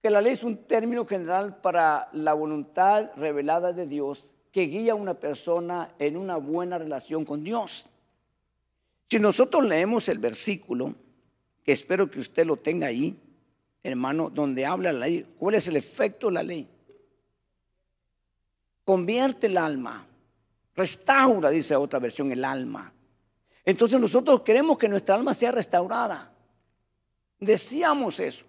que 0.00 0.08
la 0.08 0.22
ley 0.22 0.32
es 0.32 0.44
un 0.44 0.64
término 0.64 1.04
general 1.04 1.60
para 1.60 2.08
la 2.14 2.32
voluntad 2.32 3.10
revelada 3.16 3.74
de 3.74 3.86
Dios 3.86 4.26
que 4.50 4.62
guía 4.62 4.92
a 4.92 4.94
una 4.94 5.12
persona 5.12 5.90
en 5.98 6.16
una 6.16 6.38
buena 6.38 6.78
relación 6.78 7.26
con 7.26 7.44
Dios. 7.44 7.84
Si 9.10 9.18
nosotros 9.18 9.62
leemos 9.66 10.08
el 10.08 10.20
versículo, 10.20 10.94
que 11.62 11.72
espero 11.72 12.10
que 12.10 12.20
usted 12.20 12.46
lo 12.46 12.56
tenga 12.56 12.86
ahí, 12.86 13.14
hermano, 13.84 14.30
donde 14.30 14.64
habla 14.64 14.92
la 14.92 15.00
ley, 15.00 15.34
¿cuál 15.38 15.56
es 15.56 15.68
el 15.68 15.76
efecto 15.76 16.28
de 16.28 16.32
la 16.32 16.42
ley? 16.42 16.66
Convierte 18.82 19.46
el 19.46 19.58
alma, 19.58 20.06
restaura, 20.74 21.50
dice 21.50 21.76
otra 21.76 21.98
versión, 21.98 22.32
el 22.32 22.44
alma. 22.44 22.92
Entonces 23.64 24.00
nosotros 24.00 24.40
queremos 24.40 24.78
que 24.78 24.88
nuestra 24.88 25.14
alma 25.14 25.34
sea 25.34 25.52
restaurada. 25.52 26.32
Deseamos 27.38 28.20
eso. 28.20 28.46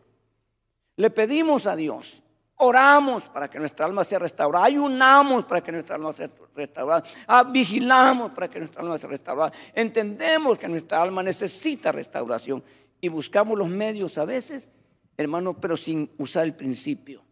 Le 0.95 1.09
pedimos 1.09 1.67
a 1.67 1.75
Dios, 1.75 2.21
oramos 2.57 3.25
para 3.25 3.49
que 3.49 3.59
nuestra 3.59 3.85
alma 3.85 4.05
sea 4.05 4.19
restaurada, 4.19 4.65
ayunamos 4.65 5.43
para 5.43 5.61
que 5.61 5.73
nuestra 5.73 5.97
alma 5.97 6.13
sea 6.13 6.29
restaurada, 6.55 7.03
ah, 7.27 7.43
vigilamos 7.43 8.31
para 8.31 8.49
que 8.49 8.59
nuestra 8.59 8.81
alma 8.81 8.97
sea 8.97 9.09
restaurada. 9.09 9.51
Entendemos 9.73 10.57
que 10.57 10.69
nuestra 10.69 11.01
alma 11.01 11.21
necesita 11.21 11.91
restauración 11.91 12.63
y 13.01 13.09
buscamos 13.09 13.57
los 13.57 13.67
medios 13.67 14.17
a 14.17 14.23
veces, 14.23 14.69
hermano, 15.17 15.59
pero 15.59 15.77
sin 15.77 16.11
usar 16.17 16.45
el 16.45 16.55
principio 16.55 17.23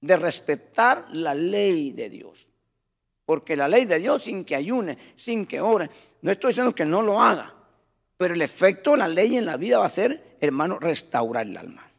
de 0.00 0.16
respetar 0.16 1.06
la 1.12 1.34
ley 1.34 1.92
de 1.92 2.10
Dios. 2.10 2.46
Porque 3.24 3.56
la 3.56 3.68
ley 3.68 3.86
de 3.86 3.98
Dios, 3.98 4.24
sin 4.24 4.44
que 4.44 4.54
ayune, 4.54 4.98
sin 5.16 5.46
que 5.46 5.60
ore, 5.60 5.88
no 6.20 6.30
estoy 6.30 6.50
diciendo 6.50 6.74
que 6.74 6.84
no 6.84 7.00
lo 7.00 7.22
haga, 7.22 7.54
pero 8.18 8.34
el 8.34 8.42
efecto 8.42 8.92
de 8.92 8.98
la 8.98 9.08
ley 9.08 9.38
en 9.38 9.46
la 9.46 9.56
vida 9.56 9.78
va 9.78 9.86
a 9.86 9.90
ser, 9.90 10.36
hermano, 10.40 10.78
restaurar 10.78 11.46
el 11.46 11.56
alma. 11.56 11.90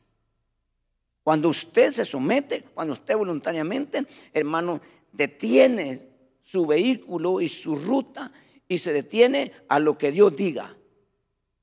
Cuando 1.23 1.49
usted 1.49 1.91
se 1.91 2.05
somete, 2.05 2.61
cuando 2.75 2.93
usted 2.93 3.17
voluntariamente, 3.17 4.05
hermano, 4.31 4.79
detiene 5.11 6.07
su 6.43 6.67
vehículo 6.67 7.41
y 7.41 7.47
su 7.47 7.75
ruta 7.75 8.31
y 8.67 8.77
se 8.77 8.93
detiene 8.93 9.51
a 9.67 9.79
lo 9.79 9.97
que 9.97 10.11
Dios 10.11 10.35
diga. 10.35 10.77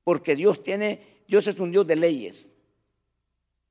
Porque 0.03 0.35
Dios 0.35 0.65
tiene, 0.65 1.23
Dios 1.29 1.47
es 1.47 1.57
un 1.61 1.71
Dios 1.71 1.87
de 1.87 1.95
leyes. 1.95 2.49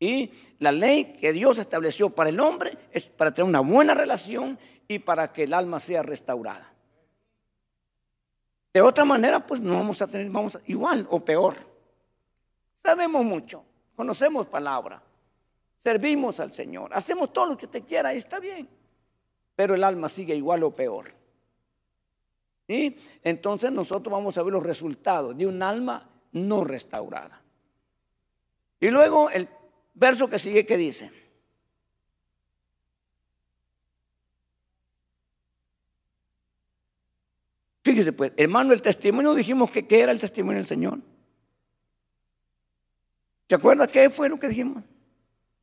Y 0.01 0.31
la 0.57 0.71
ley 0.71 1.15
que 1.21 1.31
Dios 1.31 1.59
estableció 1.59 2.09
para 2.09 2.31
el 2.31 2.39
hombre 2.39 2.75
es 2.91 3.05
para 3.05 3.31
tener 3.31 3.47
una 3.47 3.59
buena 3.59 3.93
relación 3.93 4.57
y 4.87 4.97
para 4.97 5.31
que 5.31 5.43
el 5.43 5.53
alma 5.53 5.79
sea 5.79 6.01
restaurada. 6.01 6.73
De 8.73 8.81
otra 8.81 9.05
manera, 9.05 9.45
pues 9.45 9.61
no 9.61 9.75
vamos 9.75 10.01
a 10.01 10.07
tener, 10.07 10.27
vamos 10.31 10.57
igual 10.65 11.07
o 11.11 11.19
peor. 11.19 11.55
Sabemos 12.81 13.23
mucho, 13.23 13.63
conocemos 13.95 14.47
palabra, 14.47 15.03
servimos 15.77 16.39
al 16.39 16.51
Señor, 16.51 16.91
hacemos 16.95 17.31
todo 17.31 17.45
lo 17.45 17.57
que 17.57 17.67
usted 17.67 17.83
quiera 17.83 18.11
y 18.11 18.17
está 18.17 18.39
bien, 18.39 18.67
pero 19.55 19.75
el 19.75 19.83
alma 19.83 20.09
sigue 20.09 20.33
igual 20.35 20.63
o 20.63 20.71
peor. 20.71 21.13
Y 22.67 22.97
entonces 23.23 23.71
nosotros 23.71 24.11
vamos 24.11 24.35
a 24.35 24.41
ver 24.41 24.53
los 24.53 24.63
resultados 24.63 25.37
de 25.37 25.45
un 25.45 25.61
alma 25.61 26.09
no 26.31 26.63
restaurada. 26.63 27.39
Y 28.79 28.89
luego 28.89 29.29
el 29.29 29.47
verso 29.93 30.29
que 30.29 30.39
sigue 30.39 30.65
que 30.65 30.77
dice. 30.77 31.11
Fíjese 37.83 38.13
pues, 38.13 38.31
hermano, 38.37 38.73
el 38.73 38.81
testimonio 38.81 39.33
dijimos 39.33 39.71
que 39.71 39.87
qué 39.87 40.01
era 40.01 40.11
el 40.11 40.19
testimonio 40.19 40.57
del 40.57 40.67
Señor. 40.67 40.99
¿Se 43.49 43.55
acuerda 43.55 43.87
qué 43.87 44.09
fue 44.09 44.29
lo 44.29 44.39
que 44.39 44.47
dijimos? 44.47 44.83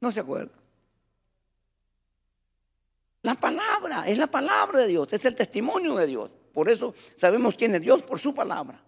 No 0.00 0.12
se 0.12 0.20
acuerda. 0.20 0.52
La 3.23 3.35
palabra, 3.35 4.08
es 4.08 4.18
la 4.18 4.26
palabra 4.26 4.80
de 4.80 4.88
Dios, 4.88 5.12
es 5.12 5.25
el 5.25 5.35
testimonio 5.35 5.94
de 5.97 6.06
Dios. 6.06 6.30
Por 6.52 6.68
eso 6.68 6.94
sabemos 7.16 7.54
quién 7.54 7.75
es 7.75 7.80
Dios 7.80 8.02
por 8.02 8.18
su 8.18 8.35
palabra. 8.35 8.82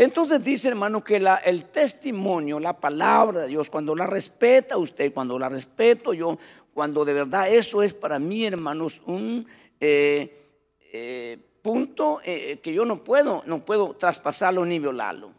Entonces 0.00 0.42
dice 0.42 0.68
hermano 0.68 1.04
que 1.04 1.22
el 1.44 1.64
testimonio, 1.66 2.58
la 2.58 2.72
palabra 2.72 3.42
de 3.42 3.48
Dios, 3.48 3.68
cuando 3.68 3.94
la 3.94 4.06
respeta 4.06 4.78
usted, 4.78 5.12
cuando 5.12 5.38
la 5.38 5.50
respeto 5.50 6.14
yo, 6.14 6.38
cuando 6.72 7.04
de 7.04 7.12
verdad 7.12 7.50
eso 7.50 7.82
es 7.82 7.92
para 7.92 8.18
mí 8.18 8.46
hermanos 8.46 9.02
un 9.04 9.46
eh, 9.78 10.48
eh, 10.90 11.38
punto 11.60 12.22
eh, 12.24 12.60
que 12.62 12.72
yo 12.72 12.86
no 12.86 13.04
puedo, 13.04 13.42
no 13.44 13.62
puedo 13.62 13.94
traspasarlo 13.94 14.64
ni 14.64 14.78
violarlo. 14.78 15.32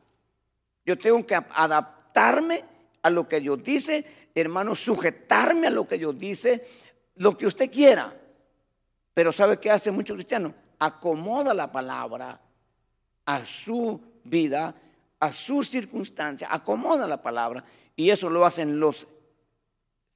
Yo 0.85 0.95
tengo 0.95 1.25
que 1.25 1.33
adaptarme 1.33 2.63
a 3.01 3.09
lo 3.09 3.27
que 3.27 3.39
Dios 3.39 3.63
dice 3.63 4.05
hermano, 4.35 4.75
sujetarme 4.75 5.65
a 5.65 5.71
lo 5.71 5.87
que 5.87 5.97
Dios 5.97 6.15
dice, 6.15 6.67
lo 7.15 7.35
que 7.35 7.47
usted 7.47 7.71
quiera. 7.71 8.13
Pero 9.15 9.31
¿sabe 9.31 9.59
qué 9.59 9.71
hace 9.71 9.89
mucho 9.89 10.13
cristiano? 10.13 10.53
Acomoda 10.77 11.51
la 11.51 11.71
palabra 11.71 12.39
a 13.25 13.43
su 13.43 14.10
vida, 14.23 14.75
a 15.19 15.31
su 15.31 15.63
circunstancia, 15.63 16.47
acomoda 16.51 17.07
la 17.07 17.21
palabra. 17.21 17.63
Y 17.95 18.09
eso 18.09 18.29
lo 18.29 18.45
hacen 18.45 18.79
los 18.79 19.07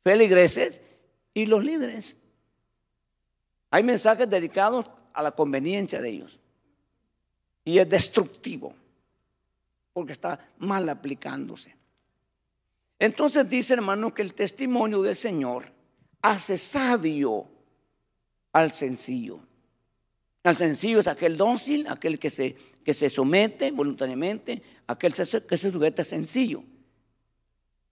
feligreses 0.03 0.81
y 1.33 1.45
los 1.45 1.63
líderes. 1.63 2.15
Hay 3.71 3.83
mensajes 3.83 4.29
dedicados 4.29 4.85
a 5.13 5.21
la 5.21 5.31
conveniencia 5.31 6.01
de 6.01 6.09
ellos. 6.09 6.39
Y 7.63 7.79
es 7.79 7.89
destructivo, 7.89 8.73
porque 9.93 10.11
está 10.11 10.39
mal 10.59 10.87
aplicándose. 10.87 11.75
Entonces 12.99 13.49
dice 13.49 13.73
hermano 13.73 14.13
que 14.13 14.21
el 14.21 14.33
testimonio 14.33 15.01
del 15.01 15.15
Señor 15.15 15.65
hace 16.21 16.57
sabio 16.57 17.49
al 18.53 18.71
sencillo. 18.71 19.39
Al 20.45 20.55
sencillo 20.55 20.99
es 20.99 21.07
aquel 21.07 21.37
dócil, 21.37 21.87
aquel 21.87 22.19
que 22.19 22.29
se, 22.29 22.55
que 22.83 22.93
se 22.93 23.09
somete 23.09 23.71
voluntariamente, 23.71 24.61
aquel 24.85 25.11
que 25.13 25.57
se 25.57 25.71
sujeta 25.71 26.03
sencillo. 26.03 26.63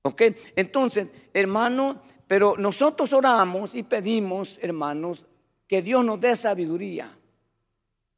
¿Ok? 0.04 0.22
Entonces, 0.56 1.08
hermano, 1.34 2.04
pero 2.28 2.56
nosotros 2.56 3.12
oramos 3.12 3.74
y 3.74 3.82
pedimos, 3.82 4.60
hermanos, 4.62 5.26
que 5.68 5.82
Dios 5.82 6.06
nos 6.06 6.20
dé 6.20 6.36
sabiduría. 6.36 7.10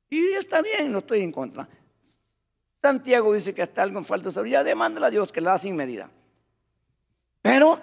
Y 0.09 0.33
está 0.33 0.61
bien, 0.61 0.91
no 0.91 0.97
estoy 0.97 1.21
en 1.21 1.31
contra. 1.31 1.69
Santiago 2.81 3.33
dice 3.33 3.53
que 3.53 3.61
hasta 3.61 3.83
algo 3.83 3.99
en 3.99 4.03
falta 4.03 4.27
de 4.27 4.33
sabiduría, 4.33 4.65
demándale 4.65 5.05
a 5.05 5.11
Dios 5.11 5.31
que 5.31 5.39
la 5.39 5.51
da 5.51 5.59
sin 5.59 5.77
medida. 5.77 6.09
Pero 7.41 7.79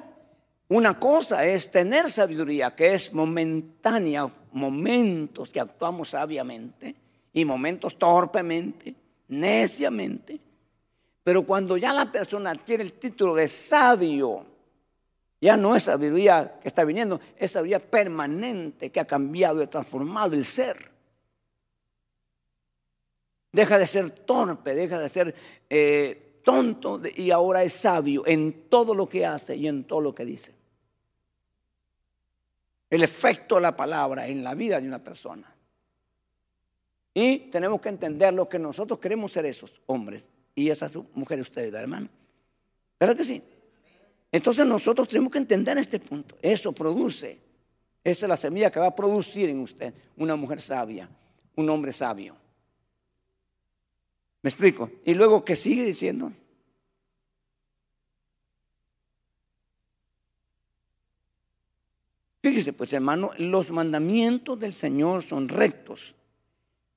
una 0.68 0.98
cosa 0.98 1.46
es 1.46 1.70
tener 1.70 2.10
sabiduría, 2.10 2.76
que 2.76 2.92
es 2.92 3.14
momentánea, 3.14 4.28
momentos 4.52 5.50
que 5.50 5.60
actuamos 5.60 6.10
sabiamente 6.10 6.94
y 7.32 7.44
momentos 7.44 7.98
torpemente, 7.98 8.94
neciamente. 9.28 10.38
Pero 11.24 11.44
cuando 11.44 11.76
ya 11.76 11.92
la 11.92 12.10
persona 12.10 12.50
adquiere 12.50 12.82
el 12.82 12.92
título 12.94 13.34
de 13.34 13.48
sabio, 13.48 14.44
ya 15.40 15.56
no 15.56 15.74
es 15.74 15.84
sabiduría 15.84 16.58
que 16.60 16.68
está 16.68 16.84
viniendo, 16.84 17.20
es 17.36 17.50
sabiduría 17.50 17.80
permanente 17.80 18.90
que 18.90 19.00
ha 19.00 19.04
cambiado 19.04 19.62
y 19.62 19.66
transformado 19.66 20.34
el 20.34 20.44
ser. 20.44 20.90
Deja 23.52 23.78
de 23.78 23.86
ser 23.86 24.10
torpe, 24.10 24.74
deja 24.74 24.98
de 24.98 25.08
ser 25.08 25.34
eh, 25.68 26.40
tonto 26.42 27.00
y 27.14 27.30
ahora 27.30 27.62
es 27.62 27.72
sabio 27.72 28.24
en 28.26 28.68
todo 28.68 28.94
lo 28.94 29.08
que 29.08 29.26
hace 29.26 29.56
y 29.56 29.68
en 29.68 29.84
todo 29.84 30.00
lo 30.00 30.14
que 30.14 30.24
dice. 30.24 30.61
El 32.92 33.02
efecto 33.02 33.54
de 33.54 33.62
la 33.62 33.74
palabra 33.74 34.28
en 34.28 34.44
la 34.44 34.54
vida 34.54 34.78
de 34.78 34.86
una 34.86 35.02
persona. 35.02 35.50
Y 37.14 37.38
tenemos 37.50 37.80
que 37.80 37.88
entender 37.88 38.34
lo 38.34 38.46
que 38.46 38.58
nosotros 38.58 39.00
queremos 39.00 39.32
ser 39.32 39.46
esos 39.46 39.72
hombres 39.86 40.26
y 40.54 40.68
esas 40.68 40.92
mujeres 41.14 41.48
ustedes, 41.48 41.72
hermano. 41.72 42.10
¿Verdad 43.00 43.16
que 43.16 43.24
sí? 43.24 43.42
Entonces 44.30 44.66
nosotros 44.66 45.08
tenemos 45.08 45.32
que 45.32 45.38
entender 45.38 45.78
este 45.78 46.00
punto. 46.00 46.36
Eso 46.42 46.72
produce, 46.72 47.40
esa 48.04 48.26
es 48.26 48.28
la 48.28 48.36
semilla 48.36 48.70
que 48.70 48.78
va 48.78 48.88
a 48.88 48.94
producir 48.94 49.48
en 49.48 49.60
usted 49.60 49.94
una 50.18 50.36
mujer 50.36 50.60
sabia, 50.60 51.08
un 51.56 51.70
hombre 51.70 51.92
sabio. 51.92 52.36
¿Me 54.42 54.50
explico? 54.50 54.90
Y 55.06 55.14
luego, 55.14 55.42
¿qué 55.46 55.56
sigue 55.56 55.82
diciendo? 55.82 56.30
Fíjese, 62.42 62.72
pues 62.72 62.92
hermano, 62.92 63.30
los 63.38 63.70
mandamientos 63.70 64.58
del 64.58 64.72
Señor 64.72 65.22
son 65.22 65.48
rectos, 65.48 66.14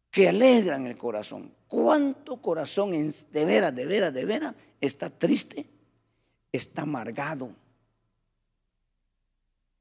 que 0.09 0.29
alegran 0.29 0.87
el 0.87 0.97
corazón. 0.97 1.53
¿Cuánto 1.67 2.37
corazón 2.37 2.91
de 3.31 3.45
veras, 3.45 3.75
de 3.75 3.85
veras, 3.85 4.13
de 4.13 4.25
veras 4.25 4.55
está 4.81 5.09
triste? 5.09 5.65
Está 6.51 6.83
amargado. 6.83 7.53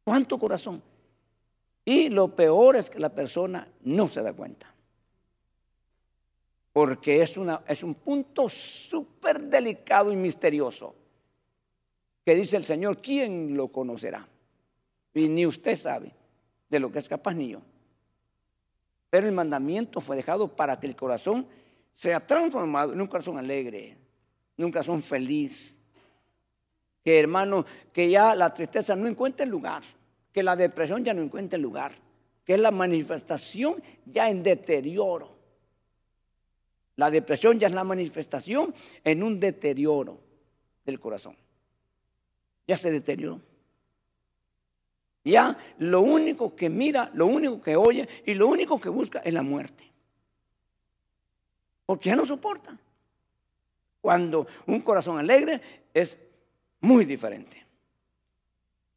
¿Cuánto 0.02 0.38
corazón? 0.38 0.82
Y 1.84 2.08
lo 2.08 2.34
peor 2.34 2.76
es 2.76 2.90
que 2.90 2.98
la 2.98 3.10
persona 3.10 3.66
no 3.82 4.08
se 4.08 4.22
da 4.22 4.32
cuenta 4.32 4.74
porque 6.74 7.22
es, 7.22 7.36
una, 7.36 7.62
es 7.68 7.84
un 7.84 7.94
punto 7.94 8.48
súper 8.48 9.40
delicado 9.42 10.12
y 10.12 10.16
misterioso. 10.16 10.92
que 12.24 12.34
dice 12.34 12.56
el 12.56 12.64
Señor, 12.64 13.00
¿quién 13.00 13.56
lo 13.56 13.68
conocerá? 13.68 14.26
Y 15.14 15.28
ni 15.28 15.46
usted 15.46 15.76
sabe 15.76 16.12
de 16.68 16.80
lo 16.80 16.90
que 16.90 16.98
es 16.98 17.08
capaz 17.08 17.34
ni 17.34 17.50
yo. 17.50 17.62
Pero 19.10 19.28
el 19.28 19.32
mandamiento 19.32 20.00
fue 20.00 20.16
dejado 20.16 20.48
para 20.48 20.80
que 20.80 20.88
el 20.88 20.96
corazón 20.96 21.46
sea 21.94 22.26
transformado 22.26 22.92
en 22.92 23.00
un 23.00 23.06
corazón 23.06 23.38
alegre, 23.38 23.96
en 24.58 24.64
un 24.64 24.72
corazón 24.72 25.02
feliz. 25.02 25.78
Que 27.04 27.20
hermano, 27.20 27.64
que 27.92 28.10
ya 28.10 28.34
la 28.34 28.52
tristeza 28.52 28.96
no 28.96 29.06
encuentre 29.06 29.46
lugar, 29.46 29.82
que 30.32 30.42
la 30.42 30.56
depresión 30.56 31.04
ya 31.04 31.14
no 31.14 31.22
encuentre 31.22 31.58
lugar, 31.60 31.92
que 32.44 32.54
es 32.54 32.60
la 32.60 32.72
manifestación 32.72 33.80
ya 34.04 34.28
en 34.28 34.42
deterioro. 34.42 35.32
La 36.96 37.10
depresión 37.10 37.58
ya 37.60 37.68
es 37.68 37.72
la 37.72 37.84
manifestación 37.84 38.74
en 39.04 39.22
un 39.22 39.38
deterioro 39.38 40.18
del 40.84 40.98
corazón. 40.98 41.36
Ya 42.66 42.76
se 42.76 42.90
deterioró. 42.90 43.40
Ya 45.24 45.56
lo 45.78 46.02
único 46.02 46.54
que 46.54 46.68
mira, 46.68 47.10
lo 47.14 47.26
único 47.26 47.60
que 47.62 47.76
oye 47.76 48.06
y 48.26 48.34
lo 48.34 48.46
único 48.46 48.78
que 48.78 48.90
busca 48.90 49.20
es 49.20 49.32
la 49.32 49.42
muerte. 49.42 49.90
Porque 51.86 52.10
ya 52.10 52.16
no 52.16 52.26
soporta. 52.26 52.76
Cuando 54.02 54.46
un 54.66 54.82
corazón 54.82 55.18
alegre 55.18 55.60
es 55.94 56.18
muy 56.80 57.06
diferente. 57.06 57.64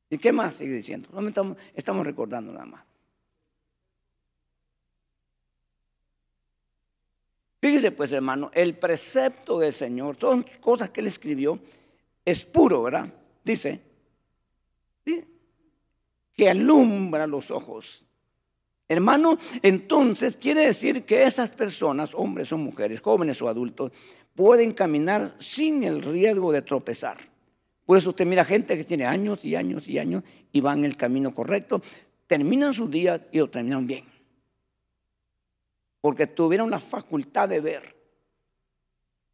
¿Y 0.10 0.18
qué 0.18 0.34
más 0.34 0.56
sigue 0.56 0.74
diciendo? 0.74 1.08
Estamos, 1.28 1.58
estamos 1.74 2.06
recordando 2.06 2.52
nada 2.52 2.66
más. 2.66 2.84
Fíjese 7.62 7.92
pues 7.92 8.12
hermano, 8.12 8.52
el 8.54 8.76
precepto 8.76 9.60
del 9.60 9.74
Señor, 9.74 10.18
todas 10.18 10.46
las 10.46 10.58
cosas 10.60 10.90
que 10.90 11.00
él 11.02 11.08
escribió, 11.08 11.60
es 12.24 12.44
puro, 12.44 12.84
¿verdad? 12.84 13.12
Dice, 13.44 13.82
que 16.38 16.50
alumbra 16.50 17.26
los 17.26 17.50
ojos. 17.50 18.06
Hermano, 18.88 19.38
entonces 19.64 20.38
quiere 20.38 20.68
decir 20.68 21.04
que 21.04 21.24
esas 21.24 21.50
personas, 21.50 22.14
hombres 22.14 22.54
o 22.54 22.58
mujeres, 22.58 23.02
jóvenes 23.02 23.42
o 23.42 23.50
adultos, 23.50 23.92
pueden 24.34 24.72
caminar 24.72 25.36
sin 25.40 25.84
el 25.84 26.02
riesgo 26.02 26.54
de 26.54 26.62
tropezar. 26.62 27.18
Por 27.86 27.98
eso 27.98 28.12
usted 28.12 28.26
mira 28.26 28.46
gente 28.46 28.78
que 28.78 28.84
tiene 28.84 29.06
años 29.06 29.44
y 29.44 29.56
años 29.56 29.88
y 29.88 29.98
años 29.98 30.24
y 30.52 30.62
van 30.62 30.80
en 30.80 30.86
el 30.86 30.96
camino 30.96 31.34
correcto, 31.34 31.82
terminan 32.28 32.74
sus 32.74 32.90
días 32.90 33.20
y 33.32 33.40
lo 33.40 33.50
terminan 33.50 33.88
bien. 33.88 34.06
Porque 36.00 36.28
tuvieron 36.28 36.70
la 36.70 36.80
facultad 36.80 37.50
de 37.50 37.60
ver. 37.60 37.96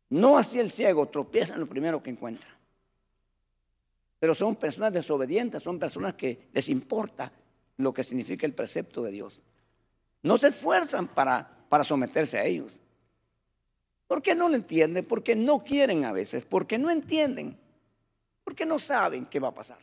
No 0.10 0.38
así 0.38 0.60
el 0.60 0.72
ciego, 0.72 1.08
tropieza 1.10 1.56
en 1.56 1.60
lo 1.60 1.68
primero 1.68 2.02
que 2.02 2.12
encuentra. 2.12 2.50
Pero 4.24 4.34
son 4.34 4.56
personas 4.56 4.94
desobedientes, 4.94 5.62
son 5.62 5.78
personas 5.78 6.14
que 6.14 6.48
les 6.54 6.70
importa 6.70 7.30
lo 7.76 7.94
que 7.94 8.04
significa 8.04 8.46
el 8.46 8.54
precepto 8.54 9.04
de 9.04 9.12
Dios. 9.12 9.42
No 10.22 10.38
se 10.38 10.48
esfuerzan 10.48 11.10
para, 11.10 11.66
para 11.68 11.84
someterse 11.84 12.38
a 12.40 12.46
ellos. 12.46 12.80
¿Por 14.08 14.22
qué 14.22 14.34
no 14.34 14.48
lo 14.48 14.56
entienden? 14.56 15.04
Porque 15.04 15.36
no 15.36 15.66
quieren 15.66 16.06
a 16.06 16.14
veces, 16.14 16.46
porque 16.46 16.78
no 16.78 16.90
entienden, 16.90 17.58
porque 18.46 18.66
no 18.66 18.80
saben 18.80 19.26
qué 19.26 19.42
va 19.42 19.50
a 19.50 19.54
pasar. 19.54 19.80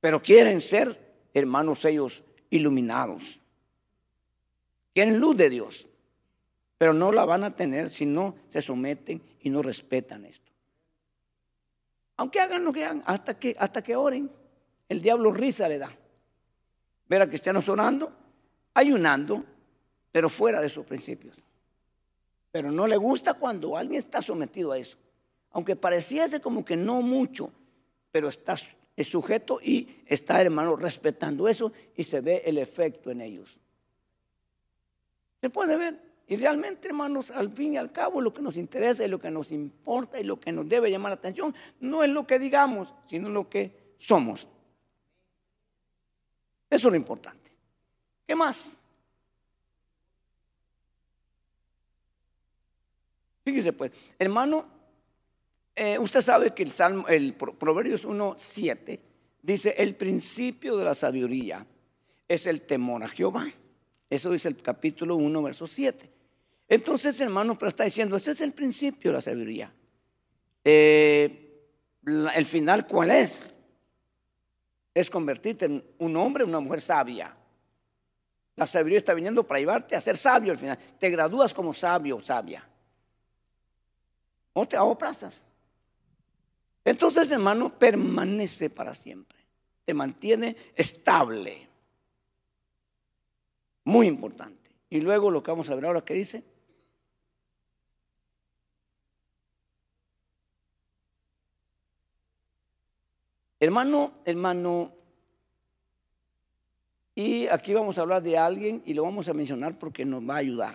Pero 0.00 0.22
quieren 0.22 0.62
ser, 0.62 0.98
hermanos, 1.34 1.84
ellos 1.84 2.24
iluminados. 2.48 3.40
Quieren 4.94 5.18
luz 5.18 5.36
de 5.36 5.50
Dios, 5.50 5.86
pero 6.78 6.94
no 6.94 7.12
la 7.12 7.26
van 7.26 7.44
a 7.44 7.54
tener 7.54 7.90
si 7.90 8.06
no 8.06 8.36
se 8.48 8.62
someten 8.62 9.20
y 9.40 9.50
no 9.50 9.60
respetan 9.60 10.24
esto. 10.24 10.53
Aunque 12.16 12.40
hagan 12.40 12.64
lo 12.64 12.72
que 12.72 12.84
hagan, 12.84 13.02
hasta 13.06 13.38
que, 13.38 13.56
hasta 13.58 13.82
oren, 13.98 14.30
el 14.88 15.00
diablo 15.00 15.32
risa 15.32 15.68
le 15.68 15.78
da. 15.78 15.90
Ver 17.08 17.22
a 17.22 17.28
cristianos 17.28 17.68
orando, 17.68 18.12
ayunando, 18.74 19.44
pero 20.12 20.28
fuera 20.28 20.60
de 20.60 20.68
sus 20.68 20.86
principios. 20.86 21.42
Pero 22.50 22.70
no 22.70 22.86
le 22.86 22.96
gusta 22.96 23.34
cuando 23.34 23.76
alguien 23.76 23.98
está 23.98 24.22
sometido 24.22 24.72
a 24.72 24.78
eso. 24.78 24.96
Aunque 25.50 25.76
pareciese 25.76 26.40
como 26.40 26.64
que 26.64 26.76
no 26.76 27.02
mucho, 27.02 27.50
pero 28.10 28.28
está 28.28 28.56
es 28.96 29.08
sujeto 29.08 29.60
y 29.60 30.02
está, 30.06 30.40
hermano, 30.40 30.76
respetando 30.76 31.48
eso 31.48 31.72
y 31.96 32.04
se 32.04 32.20
ve 32.20 32.42
el 32.46 32.58
efecto 32.58 33.10
en 33.10 33.20
ellos. 33.20 33.58
Se 35.40 35.50
puede 35.50 35.76
ver. 35.76 36.13
Y 36.26 36.36
realmente, 36.36 36.88
hermanos, 36.88 37.30
al 37.30 37.50
fin 37.50 37.74
y 37.74 37.76
al 37.76 37.92
cabo, 37.92 38.20
lo 38.20 38.32
que 38.32 38.40
nos 38.40 38.56
interesa 38.56 39.04
y 39.04 39.08
lo 39.08 39.20
que 39.20 39.30
nos 39.30 39.52
importa 39.52 40.18
y 40.18 40.24
lo 40.24 40.40
que 40.40 40.52
nos 40.52 40.66
debe 40.68 40.90
llamar 40.90 41.10
la 41.10 41.16
atención 41.16 41.54
no 41.80 42.02
es 42.02 42.10
lo 42.10 42.26
que 42.26 42.38
digamos, 42.38 42.94
sino 43.06 43.28
lo 43.28 43.48
que 43.48 43.94
somos. 43.98 44.48
Eso 46.70 46.88
es 46.88 46.92
lo 46.92 46.96
importante. 46.96 47.52
¿Qué 48.26 48.34
más? 48.34 48.80
Fíjese 53.44 53.74
pues, 53.74 53.92
hermano, 54.18 54.64
eh, 55.76 55.98
usted 55.98 56.22
sabe 56.22 56.54
que 56.54 56.62
el 56.62 56.70
Salmo, 56.70 57.06
el 57.06 57.34
Proverbios 57.34 58.06
1.7 58.06 58.98
dice, 59.42 59.74
el 59.76 59.94
principio 59.94 60.78
de 60.78 60.84
la 60.86 60.94
sabiduría 60.94 61.66
es 62.26 62.46
el 62.46 62.62
temor 62.62 63.02
a 63.02 63.08
Jehová. 63.08 63.46
Eso 64.08 64.30
dice 64.30 64.48
el 64.48 64.56
capítulo 64.56 65.16
1, 65.16 65.42
verso 65.42 65.66
7. 65.66 66.13
Entonces, 66.68 67.20
hermano, 67.20 67.56
pero 67.58 67.68
está 67.68 67.84
diciendo, 67.84 68.16
ese 68.16 68.32
es 68.32 68.40
el 68.40 68.52
principio 68.52 69.10
de 69.10 69.14
la 69.14 69.20
sabiduría. 69.20 69.72
Eh, 70.64 71.44
el 72.06 72.46
final, 72.46 72.86
¿cuál 72.86 73.10
es? 73.10 73.54
Es 74.94 75.10
convertirte 75.10 75.66
en 75.66 75.84
un 75.98 76.16
hombre, 76.16 76.44
una 76.44 76.60
mujer 76.60 76.80
sabia. 76.80 77.36
La 78.56 78.66
sabiduría 78.66 78.98
está 78.98 79.14
viniendo 79.14 79.46
para 79.46 79.60
llevarte 79.60 79.96
a 79.96 80.00
ser 80.00 80.16
sabio 80.16 80.52
al 80.52 80.58
final. 80.58 80.78
Te 80.98 81.10
gradúas 81.10 81.52
como 81.52 81.72
sabio 81.72 82.16
o 82.16 82.20
sabia. 82.20 82.66
O 84.52 84.66
te 84.66 84.76
hago 84.76 84.96
plazas. 84.96 85.44
Entonces, 86.84 87.30
hermano, 87.30 87.68
permanece 87.70 88.70
para 88.70 88.94
siempre. 88.94 89.38
Te 89.84 89.92
mantiene 89.92 90.56
estable. 90.76 91.68
Muy 93.84 94.06
importante. 94.06 94.70
Y 94.88 95.00
luego 95.00 95.30
lo 95.30 95.42
que 95.42 95.50
vamos 95.50 95.68
a 95.68 95.74
ver 95.74 95.86
ahora 95.86 96.04
que 96.04 96.14
dice, 96.14 96.44
Hermano, 103.64 104.12
hermano, 104.26 104.92
y 107.14 107.46
aquí 107.46 107.72
vamos 107.72 107.96
a 107.96 108.02
hablar 108.02 108.22
de 108.22 108.36
alguien 108.36 108.82
y 108.84 108.92
lo 108.92 109.04
vamos 109.04 109.26
a 109.30 109.32
mencionar 109.32 109.78
porque 109.78 110.04
nos 110.04 110.22
va 110.22 110.34
a 110.34 110.38
ayudar, 110.40 110.74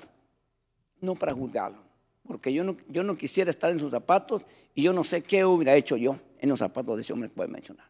no 0.99 1.13
para 1.13 1.32
juzgarlo, 1.36 1.84
porque 2.25 2.52
yo 2.52 2.63
no, 2.63 2.78
yo 2.88 3.04
no 3.04 3.15
quisiera 3.15 3.52
estar 3.52 3.69
en 3.69 3.78
sus 3.78 3.91
zapatos 3.91 4.41
y 4.73 4.82
yo 4.82 4.91
no 4.91 5.04
sé 5.04 5.21
qué 5.21 5.45
hubiera 5.45 5.75
hecho 5.75 5.97
yo 5.97 6.17
en 6.39 6.49
los 6.49 6.58
zapatos 6.58 6.95
de 6.95 7.04
ese 7.04 7.13
hombre 7.13 7.30
que 7.30 7.36
puede 7.36 7.49
mencionar. 7.49 7.86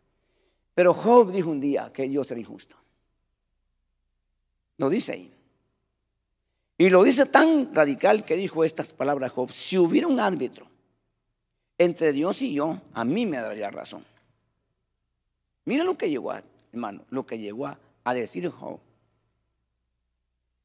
Pero 0.75 0.93
Job 0.93 1.31
dijo 1.31 1.49
un 1.49 1.62
día 1.62 1.93
que 1.93 2.03
Dios 2.09 2.29
era 2.31 2.41
injusto. 2.41 2.75
Lo 4.79 4.89
dice 4.89 5.13
ahí. 5.13 5.31
Y 6.77 6.89
lo 6.89 7.05
dice 7.05 7.25
tan 7.25 7.73
radical 7.73 8.25
que 8.25 8.35
dijo 8.35 8.65
estas 8.65 8.88
palabras 8.88 9.31
Job, 9.31 9.49
si 9.49 9.77
hubiera 9.77 10.07
un 10.07 10.19
árbitro 10.19 10.67
entre 11.77 12.12
Dios 12.12 12.41
y 12.41 12.51
yo, 12.51 12.81
a 12.91 13.05
mí 13.05 13.25
me 13.25 13.38
daría 13.38 13.71
razón. 13.71 14.03
Mira 15.69 15.84
lo 15.84 15.95
que 15.95 16.10
llegó, 16.10 16.32
a, 16.32 16.41
hermano, 16.73 17.05
lo 17.12 17.27
que 17.27 17.38
llegó 17.38 17.67
a, 17.67 17.77
decir 18.15 18.49
Job. 18.49 18.79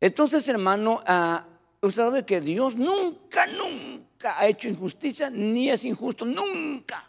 Entonces, 0.00 0.48
hermano, 0.48 1.02
uh, 1.06 1.86
usted 1.86 2.02
sabe 2.02 2.24
que 2.24 2.40
Dios 2.40 2.74
nunca, 2.74 3.46
nunca 3.46 4.40
ha 4.40 4.46
hecho 4.46 4.66
injusticia, 4.66 5.28
ni 5.28 5.68
es 5.68 5.84
injusto, 5.84 6.24
nunca. 6.24 7.04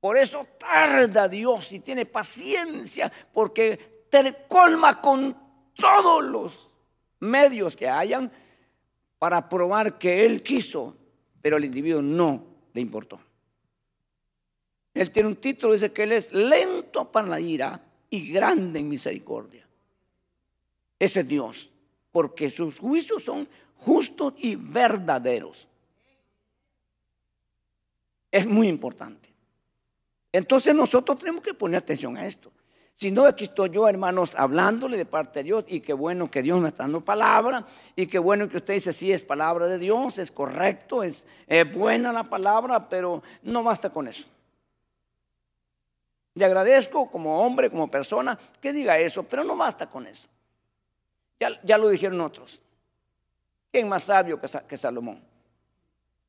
Por 0.00 0.16
eso 0.16 0.44
tarda 0.58 1.28
Dios 1.28 1.70
y 1.70 1.78
tiene 1.78 2.04
paciencia, 2.04 3.12
porque 3.32 4.08
te 4.10 4.48
colma 4.48 5.00
con 5.00 5.36
todos 5.74 6.24
los 6.24 6.68
medios 7.20 7.76
que 7.76 7.88
hayan 7.88 8.28
para 9.20 9.48
probar 9.48 9.98
que 9.98 10.26
Él 10.26 10.42
quiso, 10.42 10.96
pero 11.40 11.58
al 11.58 11.64
individuo 11.64 12.02
no 12.02 12.44
le 12.72 12.80
importó. 12.80 13.29
Él 14.94 15.10
tiene 15.10 15.28
un 15.28 15.36
título, 15.36 15.72
dice 15.72 15.92
que 15.92 16.02
Él 16.02 16.12
es 16.12 16.32
lento 16.32 17.10
para 17.10 17.28
la 17.28 17.40
ira 17.40 17.80
y 18.10 18.32
grande 18.32 18.80
en 18.80 18.88
misericordia. 18.88 19.66
Ese 20.98 21.20
es 21.20 21.28
Dios, 21.28 21.70
porque 22.10 22.50
sus 22.50 22.78
juicios 22.78 23.22
son 23.22 23.48
justos 23.76 24.34
y 24.38 24.56
verdaderos. 24.56 25.68
Es 28.30 28.46
muy 28.46 28.68
importante. 28.68 29.28
Entonces 30.32 30.74
nosotros 30.74 31.18
tenemos 31.18 31.42
que 31.42 31.54
poner 31.54 31.78
atención 31.78 32.16
a 32.16 32.26
esto. 32.26 32.52
Si 32.94 33.10
no, 33.10 33.24
aquí 33.24 33.44
estoy 33.44 33.70
yo, 33.70 33.88
hermanos, 33.88 34.34
hablándole 34.36 34.98
de 34.98 35.06
parte 35.06 35.38
de 35.38 35.44
Dios 35.44 35.64
y 35.68 35.80
qué 35.80 35.94
bueno 35.94 36.30
que 36.30 36.42
Dios 36.42 36.60
me 36.60 36.68
está 36.68 36.82
dando 36.82 37.00
palabra 37.00 37.64
y 37.96 38.06
qué 38.06 38.18
bueno 38.18 38.48
que 38.48 38.58
usted 38.58 38.74
dice, 38.74 38.92
sí, 38.92 39.10
es 39.10 39.22
palabra 39.22 39.66
de 39.68 39.78
Dios, 39.78 40.18
es 40.18 40.30
correcto, 40.30 41.02
es 41.02 41.24
buena 41.72 42.12
la 42.12 42.24
palabra, 42.24 42.88
pero 42.90 43.22
no 43.42 43.62
basta 43.62 43.88
con 43.90 44.06
eso. 44.06 44.26
Le 46.34 46.44
agradezco 46.44 47.10
como 47.10 47.44
hombre, 47.44 47.70
como 47.70 47.90
persona, 47.90 48.38
que 48.60 48.72
diga 48.72 48.98
eso, 48.98 49.24
pero 49.24 49.44
no 49.44 49.56
basta 49.56 49.90
con 49.90 50.06
eso. 50.06 50.28
Ya, 51.64 51.78
lo 51.78 51.88
dijeron 51.88 52.20
otros. 52.20 52.60
¿Quién 53.72 53.88
más 53.88 54.04
sabio 54.04 54.40
que, 54.40 54.48
que 54.68 54.76
Salomón? 54.76 55.22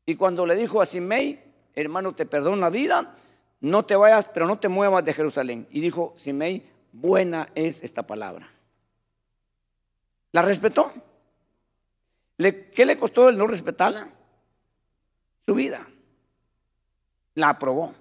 Y 0.06 0.16
cuando 0.16 0.46
le 0.46 0.56
dijo 0.56 0.82
a 0.82 0.86
Simei, 0.86 1.42
hermano, 1.76 2.16
te 2.16 2.26
perdono 2.26 2.58
la 2.58 2.70
vida, 2.70 3.16
no 3.60 3.86
te 3.86 3.96
vayas, 3.96 4.30
pero 4.34 4.48
no 4.48 4.60
te 4.60 4.70
muevas 4.70 5.04
de 5.06 5.14
Jerusalén. 5.14 5.68
Y 5.70 5.82
dijo 5.82 6.14
Simei, 6.16 6.66
buena 6.92 7.50
es 7.56 7.84
esta 7.84 8.04
palabra. 8.04 8.50
¿La 10.32 10.42
respetó? 10.42 10.92
¿Qué 12.38 12.86
le 12.86 12.98
costó 12.98 13.30
el 13.30 13.38
no 13.38 13.46
respetarla? 13.46 14.08
Su 15.46 15.54
vida. 15.54 15.86
La 17.36 17.50
aprobó. 17.50 17.94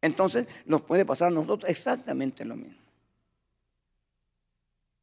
Entonces 0.00 0.46
nos 0.64 0.82
puede 0.82 1.04
pasar 1.04 1.28
a 1.28 1.32
nosotros 1.32 1.70
exactamente 1.70 2.44
lo 2.44 2.56
mismo. 2.56 2.78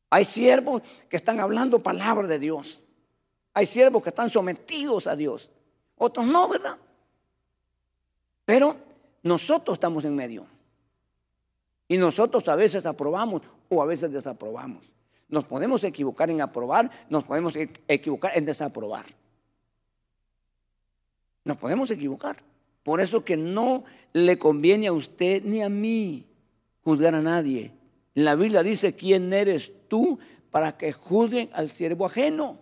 Hay 0.09 0.23
siervos 0.23 0.81
que 1.09 1.17
están 1.17 1.39
hablando 1.39 1.83
palabra 1.83 2.27
de 2.27 2.39
Dios. 2.39 2.79
Hay 3.53 3.65
siervos 3.65 4.03
que 4.03 4.09
están 4.09 4.29
sometidos 4.29 5.07
a 5.07 5.15
Dios. 5.15 5.51
Otros 5.97 6.25
no, 6.25 6.47
¿verdad? 6.47 6.77
Pero 8.45 8.77
nosotros 9.23 9.75
estamos 9.75 10.05
en 10.05 10.15
medio. 10.15 10.45
Y 11.87 11.97
nosotros 11.97 12.47
a 12.47 12.55
veces 12.55 12.85
aprobamos 12.85 13.41
o 13.69 13.81
a 13.81 13.85
veces 13.85 14.11
desaprobamos. 14.11 14.83
Nos 15.27 15.43
podemos 15.45 15.83
equivocar 15.83 16.29
en 16.29 16.41
aprobar, 16.41 16.89
nos 17.09 17.23
podemos 17.23 17.55
e-, 17.55 17.69
equivocar 17.87 18.31
en 18.35 18.45
desaprobar. 18.45 19.05
Nos 21.43 21.57
podemos 21.57 21.91
equivocar. 21.91 22.41
Por 22.85 23.01
eso 23.01 23.25
que 23.25 23.35
no 23.35 23.83
le 24.13 24.37
conviene 24.37 24.85
a 24.85 24.93
usted 24.93 25.41
ni 25.43 25.63
a 25.63 25.69
mí 25.69 26.27
juzgar 26.83 27.15
a 27.15 27.21
nadie. 27.21 27.71
La 28.13 28.35
Biblia 28.35 28.61
dice, 28.61 28.95
¿quién 28.95 29.33
eres 29.33 29.73
tú 29.87 30.19
para 30.51 30.77
que 30.77 30.93
juzguen 30.93 31.49
al 31.53 31.71
siervo 31.71 32.05
ajeno? 32.05 32.59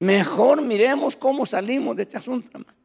Mejor 0.00 0.62
miremos 0.62 1.14
cómo 1.14 1.46
salimos 1.46 1.94
de 1.94 2.02
este 2.02 2.16
asunto, 2.16 2.48
hermano. 2.58 2.76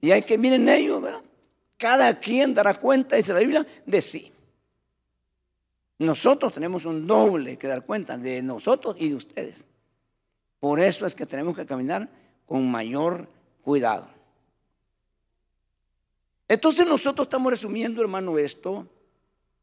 Y 0.00 0.12
hay 0.12 0.22
que 0.22 0.38
miren 0.38 0.68
ellos, 0.68 1.02
¿verdad? 1.02 1.22
Cada 1.78 2.16
quien 2.20 2.54
dará 2.54 2.74
cuenta, 2.74 3.16
dice 3.16 3.32
la 3.32 3.40
Biblia, 3.40 3.66
de 3.86 4.00
sí. 4.00 4.32
Nosotros 5.98 6.52
tenemos 6.52 6.84
un 6.84 7.08
doble 7.08 7.58
que 7.58 7.66
dar 7.66 7.84
cuenta 7.84 8.16
de 8.16 8.40
nosotros 8.40 8.94
y 9.00 9.08
de 9.08 9.16
ustedes. 9.16 9.64
Por 10.60 10.78
eso 10.78 11.06
es 11.06 11.16
que 11.16 11.26
tenemos 11.26 11.56
que 11.56 11.66
caminar 11.66 12.08
con 12.50 12.68
mayor 12.68 13.28
cuidado. 13.62 14.08
Entonces 16.48 16.84
nosotros 16.84 17.26
estamos 17.26 17.52
resumiendo, 17.52 18.02
hermano, 18.02 18.36
esto 18.38 18.88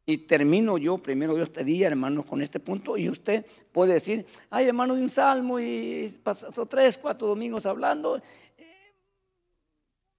y 0.06 0.20
termino 0.20 0.78
yo 0.78 0.98
primero 0.98 1.36
yo 1.36 1.44
este 1.44 1.66
día, 1.66 1.88
hermanos, 1.88 2.26
con 2.26 2.42
este 2.42 2.62
punto. 2.62 2.98
Y 2.98 3.10
usted 3.10 3.46
puede 3.74 3.96
decir, 3.96 4.26
ay, 4.50 4.70
hermano, 4.70 4.96
de 4.96 5.02
un 5.02 5.10
salmo 5.10 5.60
y 5.60 6.18
pasó 6.24 6.66
tres, 6.66 6.98
cuatro 6.98 7.28
domingos 7.28 7.66
hablando. 7.66 8.22
Eh, 8.58 8.94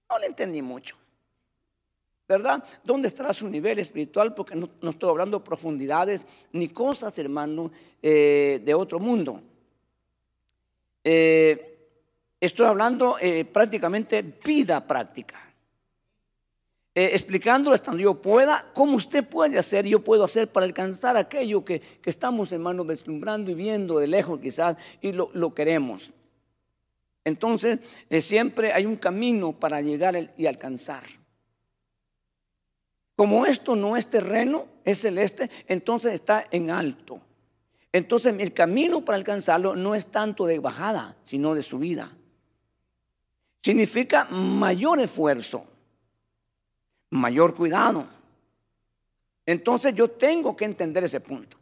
no 0.07 0.19
le 0.19 0.27
entendí 0.27 0.61
mucho. 0.61 0.95
¿Verdad? 2.27 2.63
¿Dónde 2.83 3.07
estará 3.07 3.33
su 3.33 3.49
nivel 3.49 3.79
espiritual? 3.79 4.35
Porque 4.35 4.53
no, 4.55 4.69
estoy 4.87 5.09
hablando 5.09 5.43
profundidades 5.43 6.23
ni 6.51 6.67
cosas, 6.67 7.17
hermano, 7.17 7.71
eh, 7.99 8.61
de 8.63 8.73
otro 8.75 8.99
mundo. 8.99 9.41
Eh, 11.03 11.68
estoy 12.39 12.65
hablando 12.65 13.17
prácticamente 13.51 14.21
vida 14.21 14.85
práctica 14.85 15.49
eh, 16.99 17.11
explicándolo 17.13 17.75
hasta 17.75 17.91
donde 17.91 18.03
yo 18.03 18.21
pueda, 18.21 18.65
cómo 18.73 18.97
usted 18.97 19.23
puede 19.23 19.57
hacer, 19.57 19.85
yo 19.85 20.03
puedo 20.03 20.25
hacer 20.25 20.51
para 20.51 20.65
alcanzar 20.65 21.15
aquello 21.15 21.63
que, 21.63 21.81
estamos, 22.03 22.51
hermanos, 22.51 22.87
deslumbrando 22.87 23.51
y 23.51 23.53
viendo 23.53 23.99
de 23.99 24.07
lejos 24.07 24.41
quizás 24.41 24.75
y 24.99 25.13
lo, 25.13 25.53
queremos. 25.53 26.11
Entonces, 27.23 27.79
eh, 28.09 28.21
siempre 28.21 28.73
hay 28.73 28.85
un 28.85 28.97
camino 28.97 29.53
para 29.53 29.79
llegar 29.79 30.33
y 30.35 30.45
alcanzar. 30.45 31.03
Como 33.15 33.45
esto 33.45 33.77
no 33.77 33.95
es 33.95 34.07
terreno, 34.07 34.65
es 34.83 34.99
celeste, 34.99 35.49
entonces 35.67 36.11
está 36.13 36.47
en 36.51 36.69
alto. 36.69 37.21
Entonces 37.93 38.35
el 38.37 38.53
camino 38.53 39.05
para 39.05 39.17
alcanzarlo 39.17 39.73
no 39.73 39.95
es 39.95 40.07
tanto 40.07 40.45
de 40.45 40.59
bajada, 40.59 41.15
sino 41.23 41.55
de 41.55 41.61
subida. 41.63 42.18
Significa 43.61 44.25
mayor 44.25 44.99
esfuerzo 44.99 45.65
mayor 47.09 47.55
cuidado. 47.55 48.07
Entonces 49.45 49.93
yo 49.95 50.09
tengo 50.09 50.55
que 50.55 50.65
entender 50.65 51.03
ese 51.03 51.19
punto. 51.19 51.57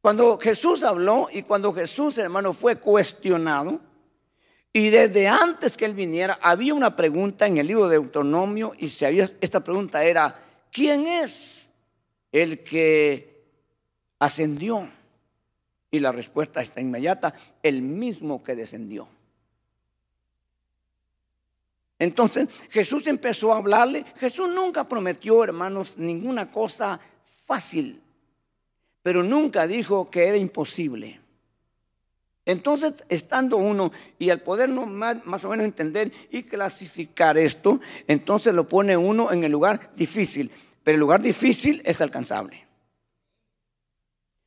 Cuando 0.00 0.38
Jesús 0.38 0.82
habló 0.82 1.28
y 1.30 1.42
cuando 1.42 1.72
Jesús, 1.72 2.16
hermano, 2.18 2.52
fue 2.52 2.76
cuestionado, 2.76 3.80
y 4.72 4.88
desde 4.88 5.28
antes 5.28 5.76
que 5.76 5.84
él 5.84 5.94
viniera, 5.94 6.38
había 6.40 6.74
una 6.74 6.96
pregunta 6.96 7.46
en 7.46 7.58
el 7.58 7.66
libro 7.66 7.88
de 7.88 7.96
Autonomio 7.96 8.72
y 8.78 8.88
se 8.88 9.06
había, 9.06 9.28
esta 9.40 9.60
pregunta 9.60 10.02
era, 10.02 10.42
¿quién 10.72 11.06
es 11.06 11.70
el 12.32 12.62
que 12.64 13.44
ascendió? 14.18 14.88
Y 15.90 15.98
la 15.98 16.12
respuesta 16.12 16.60
está 16.60 16.80
inmediata, 16.80 17.34
el 17.62 17.82
mismo 17.82 18.42
que 18.42 18.54
descendió. 18.54 19.08
Entonces 21.98 22.48
Jesús 22.70 23.06
empezó 23.06 23.52
a 23.52 23.58
hablarle. 23.58 24.04
Jesús 24.16 24.48
nunca 24.48 24.88
prometió, 24.88 25.44
hermanos, 25.44 25.94
ninguna 25.98 26.50
cosa 26.50 26.98
fácil, 27.46 28.00
pero 29.02 29.22
nunca 29.22 29.66
dijo 29.66 30.10
que 30.10 30.26
era 30.26 30.36
imposible. 30.36 31.20
Entonces, 32.46 32.94
estando 33.08 33.58
uno 33.58 33.92
y 34.18 34.30
al 34.30 34.40
poder 34.40 34.70
más, 34.70 35.24
más, 35.24 35.44
o 35.44 35.50
menos 35.50 35.66
entender 35.66 36.10
y 36.30 36.42
clasificar 36.42 37.36
esto, 37.38 37.80
entonces 38.08 38.54
lo 38.54 38.66
pone 38.66 38.96
uno 38.96 39.30
en 39.30 39.44
el 39.44 39.52
lugar 39.52 39.92
difícil. 39.94 40.50
Pero 40.82 40.96
el 40.96 41.00
lugar 41.00 41.20
difícil 41.20 41.82
es 41.84 42.00
alcanzable. 42.00 42.66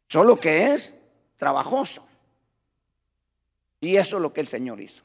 Solo 0.08 0.40
que 0.40 0.74
es 0.74 0.96
trabajoso. 1.44 2.08
Y 3.82 3.98
eso 3.98 4.16
es 4.16 4.22
lo 4.22 4.32
que 4.32 4.40
el 4.40 4.48
Señor 4.48 4.80
hizo. 4.80 5.04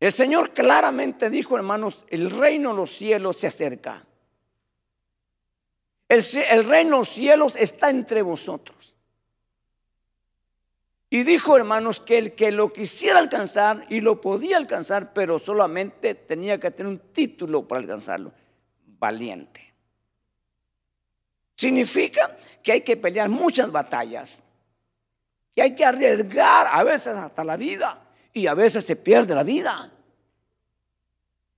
El 0.00 0.12
Señor 0.12 0.52
claramente 0.52 1.30
dijo, 1.30 1.54
hermanos, 1.54 2.04
el 2.08 2.28
reino 2.28 2.70
de 2.70 2.76
los 2.76 2.90
cielos 2.90 3.36
se 3.36 3.46
acerca. 3.46 4.04
El, 6.08 6.24
reino 6.64 6.96
de 6.96 6.98
los 6.98 7.08
cielos 7.08 7.54
está 7.54 7.88
entre 7.88 8.22
vosotros. 8.22 8.96
Y 11.08 11.22
dijo, 11.22 11.56
hermanos, 11.56 12.00
que 12.00 12.18
el 12.18 12.34
que 12.34 12.50
lo 12.50 12.72
quisiera 12.72 13.20
alcanzar 13.20 13.86
y 13.88 14.00
lo 14.00 14.20
podía 14.20 14.56
alcanzar, 14.56 15.12
pero 15.12 15.38
solamente 15.38 16.16
tenía 16.16 16.58
que 16.58 16.72
tener 16.72 16.90
un 16.90 16.98
título 17.12 17.68
para 17.68 17.80
alcanzarlo, 17.80 18.32
valiente. 18.98 19.73
Significa 21.64 22.36
que 22.62 22.72
hay 22.72 22.80
que 22.82 22.94
pelear 22.94 23.30
muchas 23.30 23.72
batallas, 23.72 24.42
que 25.56 25.62
hay 25.62 25.74
que 25.74 25.82
arriesgar 25.82 26.66
a 26.70 26.84
veces 26.84 27.16
hasta 27.16 27.42
la 27.42 27.56
vida 27.56 28.02
y 28.34 28.46
a 28.46 28.52
veces 28.52 28.84
se 28.84 28.96
pierde 28.96 29.34
la 29.34 29.44
vida. 29.44 29.90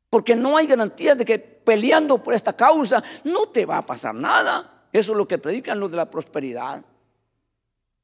Porque 0.08 0.36
no 0.36 0.56
hay 0.56 0.68
garantía 0.68 1.16
de 1.16 1.24
que 1.24 1.40
peleando 1.40 2.22
por 2.22 2.34
esta 2.34 2.52
causa 2.52 3.02
no 3.24 3.48
te 3.48 3.66
va 3.66 3.78
a 3.78 3.84
pasar 3.84 4.14
nada. 4.14 4.86
Eso 4.92 5.10
es 5.10 5.18
lo 5.18 5.26
que 5.26 5.38
predican 5.38 5.80
los 5.80 5.90
de 5.90 5.96
la 5.96 6.08
prosperidad. 6.08 6.84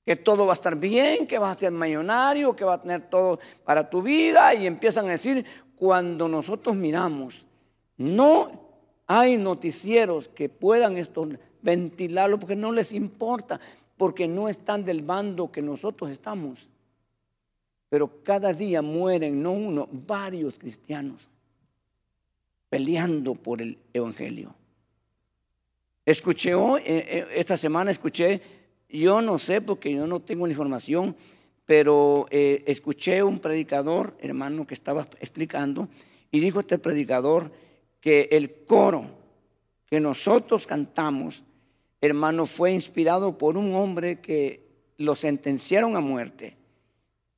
Que 0.05 0.17
todo 0.17 0.45
va 0.45 0.55
a 0.55 0.59
estar 0.59 0.75
bien, 0.75 1.29
que 1.29 1.39
vas 1.39 1.57
a 1.57 1.61
ser 1.61 1.71
millonario, 1.71 2.57
que 2.57 2.65
va 2.65 2.75
a 2.75 2.83
tener 2.83 3.09
todo 3.09 3.39
para 3.63 3.89
tu 3.89 4.03
vida. 4.03 4.53
Y 4.55 4.67
empiezan 4.67 5.07
a 5.07 5.11
decir, 5.11 5.47
cuando 5.77 6.27
nosotros 6.27 6.75
miramos, 6.75 7.47
no 7.97 8.61
hay 9.07 9.37
noticieros 9.37 10.27
que 10.27 10.49
puedan 10.49 10.99
esto 10.99 11.29
ventilarlo 11.63 12.39
porque 12.39 12.57
no 12.57 12.73
les 12.73 12.93
importa, 12.93 13.61
porque 13.97 14.29
no 14.29 14.49
están 14.49 14.85
del 14.85 15.03
bando 15.03 15.51
que 15.51 15.63
nosotros 15.63 16.11
estamos. 16.11 16.69
Pero 17.89 18.23
cada 18.23 18.53
día 18.53 18.83
mueren, 18.83 19.43
no 19.43 19.53
uno, 19.53 19.89
varios 19.91 20.59
cristianos 20.59 21.29
peleando 22.69 23.35
por 23.35 23.61
el 23.61 23.79
Evangelio. 23.93 24.55
Escuché 26.07 26.55
hoy, 26.55 26.81
eh, 26.87 27.05
eh, 27.07 27.27
esta 27.35 27.57
semana 27.57 27.91
escuché, 27.91 28.41
yo 28.89 29.21
no 29.21 29.39
sé 29.39 29.61
porque 29.61 29.93
yo 29.93 30.07
no 30.07 30.21
tengo 30.21 30.47
la 30.47 30.53
información, 30.53 31.15
pero 31.67 32.27
eh, 32.31 32.65
escuché 32.67 33.23
un 33.23 33.39
predicador, 33.41 34.17
hermano, 34.21 34.67
que 34.67 34.75
estaba 34.75 35.03
explicando, 35.21 35.89
y 36.31 36.41
dijo 36.41 36.61
este 36.61 36.79
predicador 36.79 37.53
que 38.01 38.29
el 38.33 38.65
coro 38.65 39.07
que 39.87 40.01
nosotros 40.01 40.67
cantamos, 40.67 41.45
hermano, 42.03 42.47
fue 42.47 42.73
inspirado 42.73 43.39
por 43.39 43.57
un 43.57 43.75
hombre 43.75 44.21
que 44.21 44.67
lo 44.99 45.15
sentenciaron 45.15 45.97
a 45.97 46.01
muerte 46.01 46.57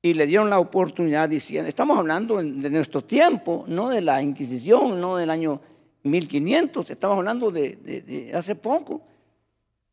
y 0.01 0.15
le 0.15 0.27
dieron 0.27 0.51
la 0.51 0.59
oportunidad 0.59 1.29
diciendo, 1.29 1.69
estamos 1.69 1.99
hablando 1.99 2.39
de 2.39 2.71
nuestro 2.71 3.03
tiempo, 3.05 3.65
no 3.69 3.91
de 3.91 4.01
la 4.01 4.23
Inquisición, 4.23 5.01
no 5.01 5.17
del 5.17 5.31
año 5.31 5.61
1500, 6.03 6.91
estamos 6.91 7.19
hablando 7.19 7.51
de, 7.51 8.31
hace 8.35 8.55
poco, 8.55 9.03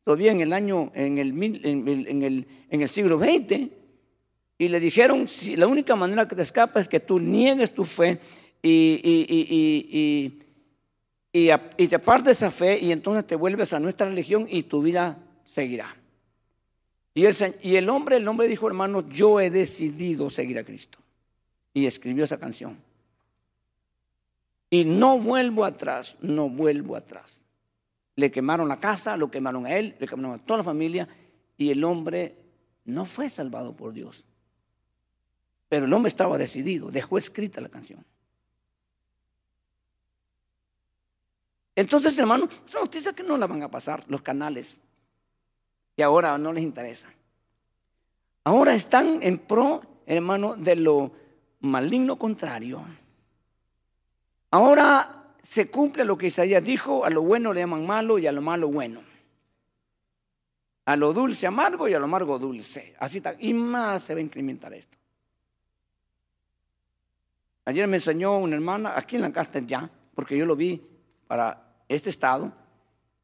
todavía 0.04 0.32
en 0.32 0.42
el 0.42 0.54
año, 0.54 0.92
en 0.96 1.18
el, 1.18 1.44
en 1.44 2.24
el, 2.24 2.48
en 2.70 2.82
el 2.82 2.90
siglo 2.90 3.20
XX, 3.20 3.70
y 4.58 4.68
le 4.68 4.80
dijeron, 4.80 5.28
si, 5.28 5.56
la 5.56 5.68
única 5.68 5.96
manera 5.96 6.28
que 6.28 6.36
te 6.36 6.42
escapas 6.44 6.84
es 6.84 6.88
que 6.88 7.00
tú 7.00 7.20
niegues 7.20 7.74
tu 7.74 7.84
fe 7.84 8.20
y 8.62 10.40
te 11.32 11.96
apartes 11.96 12.38
esa 12.38 12.52
fe 12.52 12.80
y 12.80 12.92
entonces 12.92 13.26
te 13.26 13.36
vuelves 13.36 13.74
a 13.74 13.80
nuestra 13.80 14.08
religión 14.08 14.48
y 14.50 14.64
tu 14.64 14.82
vida 14.82 15.18
seguirá. 15.44 15.96
Y 17.14 17.26
el, 17.26 17.36
y 17.62 17.76
el 17.76 17.90
hombre, 17.90 18.18
el 18.18 18.28
hombre 18.28 18.48
dijo, 18.48 18.68
hermano, 18.68 19.08
yo 19.10 19.40
he 19.40 19.50
decidido 19.50 20.30
seguir 20.30 20.60
a 20.60 20.64
Cristo. 20.64 20.98
Y 21.74 21.86
escribió 21.86 22.24
esa 22.24 22.38
canción. 22.38 22.78
Y 24.70 24.86
no 24.86 25.20
vuelvo 25.20 25.66
atrás, 25.66 26.16
no 26.22 26.50
vuelvo 26.50 26.96
atrás. 26.96 27.40
Le 28.16 28.32
quemaron 28.32 28.68
la 28.68 28.80
casa, 28.80 29.18
lo 29.18 29.30
quemaron 29.30 29.66
a 29.66 29.78
él, 29.78 29.96
le 30.00 30.08
quemaron 30.08 30.34
a 30.34 30.46
toda 30.46 30.60
la 30.60 30.64
familia. 30.64 31.08
Y 31.58 31.72
el 31.72 31.84
hombre 31.84 32.36
no 32.86 33.06
fue 33.06 33.30
salvado 33.30 33.76
por 33.76 33.94
Dios. 33.94 34.26
Pero 35.68 35.86
el 35.86 35.94
hombre 35.94 36.10
estaba 36.10 36.38
decidido, 36.38 36.92
dejó 36.92 37.18
escrita 37.18 37.62
la 37.62 37.70
canción. 37.70 38.06
Entonces, 41.82 42.16
hermano, 42.20 42.46
es 42.46 42.74
una 42.74 42.82
noticia 42.82 43.12
que 43.12 43.24
no 43.24 43.36
la 43.38 43.48
van 43.48 43.64
a 43.64 43.72
pasar 43.72 44.04
los 44.08 44.22
canales 44.22 44.80
y 45.96 46.04
ahora 46.04 46.38
no 46.38 46.54
les 46.54 46.64
interesa. 46.64 47.12
Ahora 48.44 48.76
están 48.76 49.18
en 49.24 49.40
pro, 49.40 49.82
hermano, 50.06 50.56
de 50.56 50.76
lo 50.76 51.12
maligno 51.62 52.20
contrario. 52.20 52.86
Ahora 54.52 55.34
se 55.42 55.72
cumple 55.72 56.06
lo 56.06 56.20
que 56.20 56.28
Isaías 56.28 56.64
dijo, 56.64 57.04
a 57.04 57.10
lo 57.10 57.24
bueno 57.24 57.52
le 57.52 57.62
llaman 57.62 57.84
malo 57.84 58.20
y 58.20 58.28
a 58.28 58.32
lo 58.32 58.44
malo 58.44 58.68
bueno. 58.68 59.02
A 60.86 60.96
lo 60.96 61.14
dulce 61.14 61.48
amargo 61.48 61.88
y 61.88 61.96
a 61.96 62.00
lo 62.00 62.06
amargo 62.06 62.38
dulce. 62.38 62.96
Así 63.00 63.18
está. 63.18 63.36
Y 63.40 63.56
más 63.56 64.04
se 64.04 64.14
va 64.14 64.20
a 64.20 64.24
incrementar 64.24 64.72
esto. 64.76 65.00
Ayer 67.66 67.88
me 67.88 67.98
enseñó 67.98 68.38
una 68.38 68.56
hermana, 68.56 68.94
aquí 68.96 69.16
en 69.16 69.24
la 69.24 69.34
carta 69.34 69.58
ya, 69.66 69.90
porque 70.14 70.38
yo 70.38 70.46
lo 70.46 70.56
vi 70.56 70.80
para 71.26 71.71
este 71.96 72.10
estado, 72.10 72.52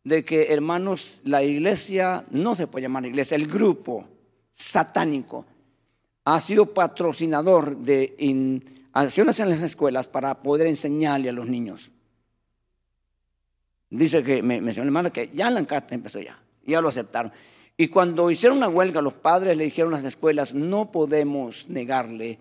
de 0.03 0.23
que, 0.23 0.53
hermanos, 0.53 1.19
la 1.23 1.43
iglesia, 1.43 2.25
no 2.31 2.55
se 2.55 2.67
puede 2.67 2.83
llamar 2.83 3.05
iglesia, 3.05 3.35
el 3.35 3.47
grupo 3.47 4.07
satánico 4.51 5.45
ha 6.23 6.39
sido 6.41 6.73
patrocinador 6.73 7.77
de 7.77 8.61
acciones 8.93 9.39
en 9.39 9.49
las 9.49 9.61
escuelas 9.61 10.07
para 10.07 10.41
poder 10.41 10.67
enseñarle 10.67 11.29
a 11.29 11.33
los 11.33 11.47
niños. 11.47 11.91
Dice 13.89 14.23
que 14.23 14.41
me 14.41 14.59
mencionó 14.59 14.83
el 14.83 14.89
hermano 14.89 15.13
que 15.13 15.29
ya 15.29 15.49
la 15.49 15.63
carta 15.65 15.95
empezó 15.95 16.19
ya, 16.19 16.37
ya 16.65 16.81
lo 16.81 16.89
aceptaron. 16.89 17.31
Y 17.77 17.87
cuando 17.89 18.29
hicieron 18.31 18.57
una 18.57 18.67
huelga, 18.67 19.01
los 19.01 19.13
padres 19.13 19.55
le 19.55 19.65
dijeron 19.65 19.93
a 19.93 19.97
las 19.97 20.05
escuelas, 20.05 20.53
no 20.53 20.91
podemos 20.91 21.69
negarle 21.69 22.39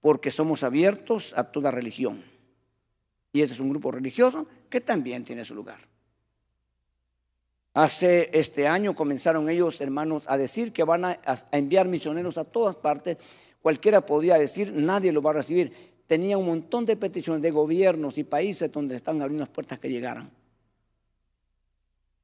porque 0.00 0.30
somos 0.30 0.62
abiertos 0.62 1.34
a 1.36 1.44
toda 1.44 1.70
religión. 1.70 2.22
Y 3.32 3.42
ese 3.42 3.54
es 3.54 3.60
un 3.60 3.70
grupo 3.70 3.90
religioso 3.90 4.46
que 4.68 4.80
también 4.80 5.24
tiene 5.24 5.44
su 5.44 5.54
lugar. 5.54 5.80
Hace 7.72 8.30
este 8.32 8.66
año 8.66 8.94
comenzaron 8.94 9.48
ellos, 9.48 9.80
hermanos, 9.80 10.24
a 10.26 10.36
decir 10.36 10.72
que 10.72 10.82
van 10.82 11.04
a, 11.04 11.20
enviar 11.52 11.86
misioneros 11.86 12.36
a 12.36 12.44
todas 12.44 12.74
partes. 12.74 13.18
Cualquiera 13.62 14.04
podía 14.04 14.34
decir, 14.34 14.72
nadie 14.72 15.12
lo 15.12 15.22
va 15.22 15.30
a 15.30 15.34
recibir. 15.34 15.72
Tenía 16.06 16.36
un 16.36 16.46
montón 16.46 16.84
de 16.84 16.96
peticiones 16.96 17.42
de 17.42 17.52
gobiernos 17.52 18.18
y 18.18 18.24
países 18.24 18.72
donde 18.72 18.96
están 18.96 19.22
abriendo 19.22 19.42
las 19.42 19.50
puertas 19.50 19.78
que 19.78 19.88
llegaran. 19.88 20.30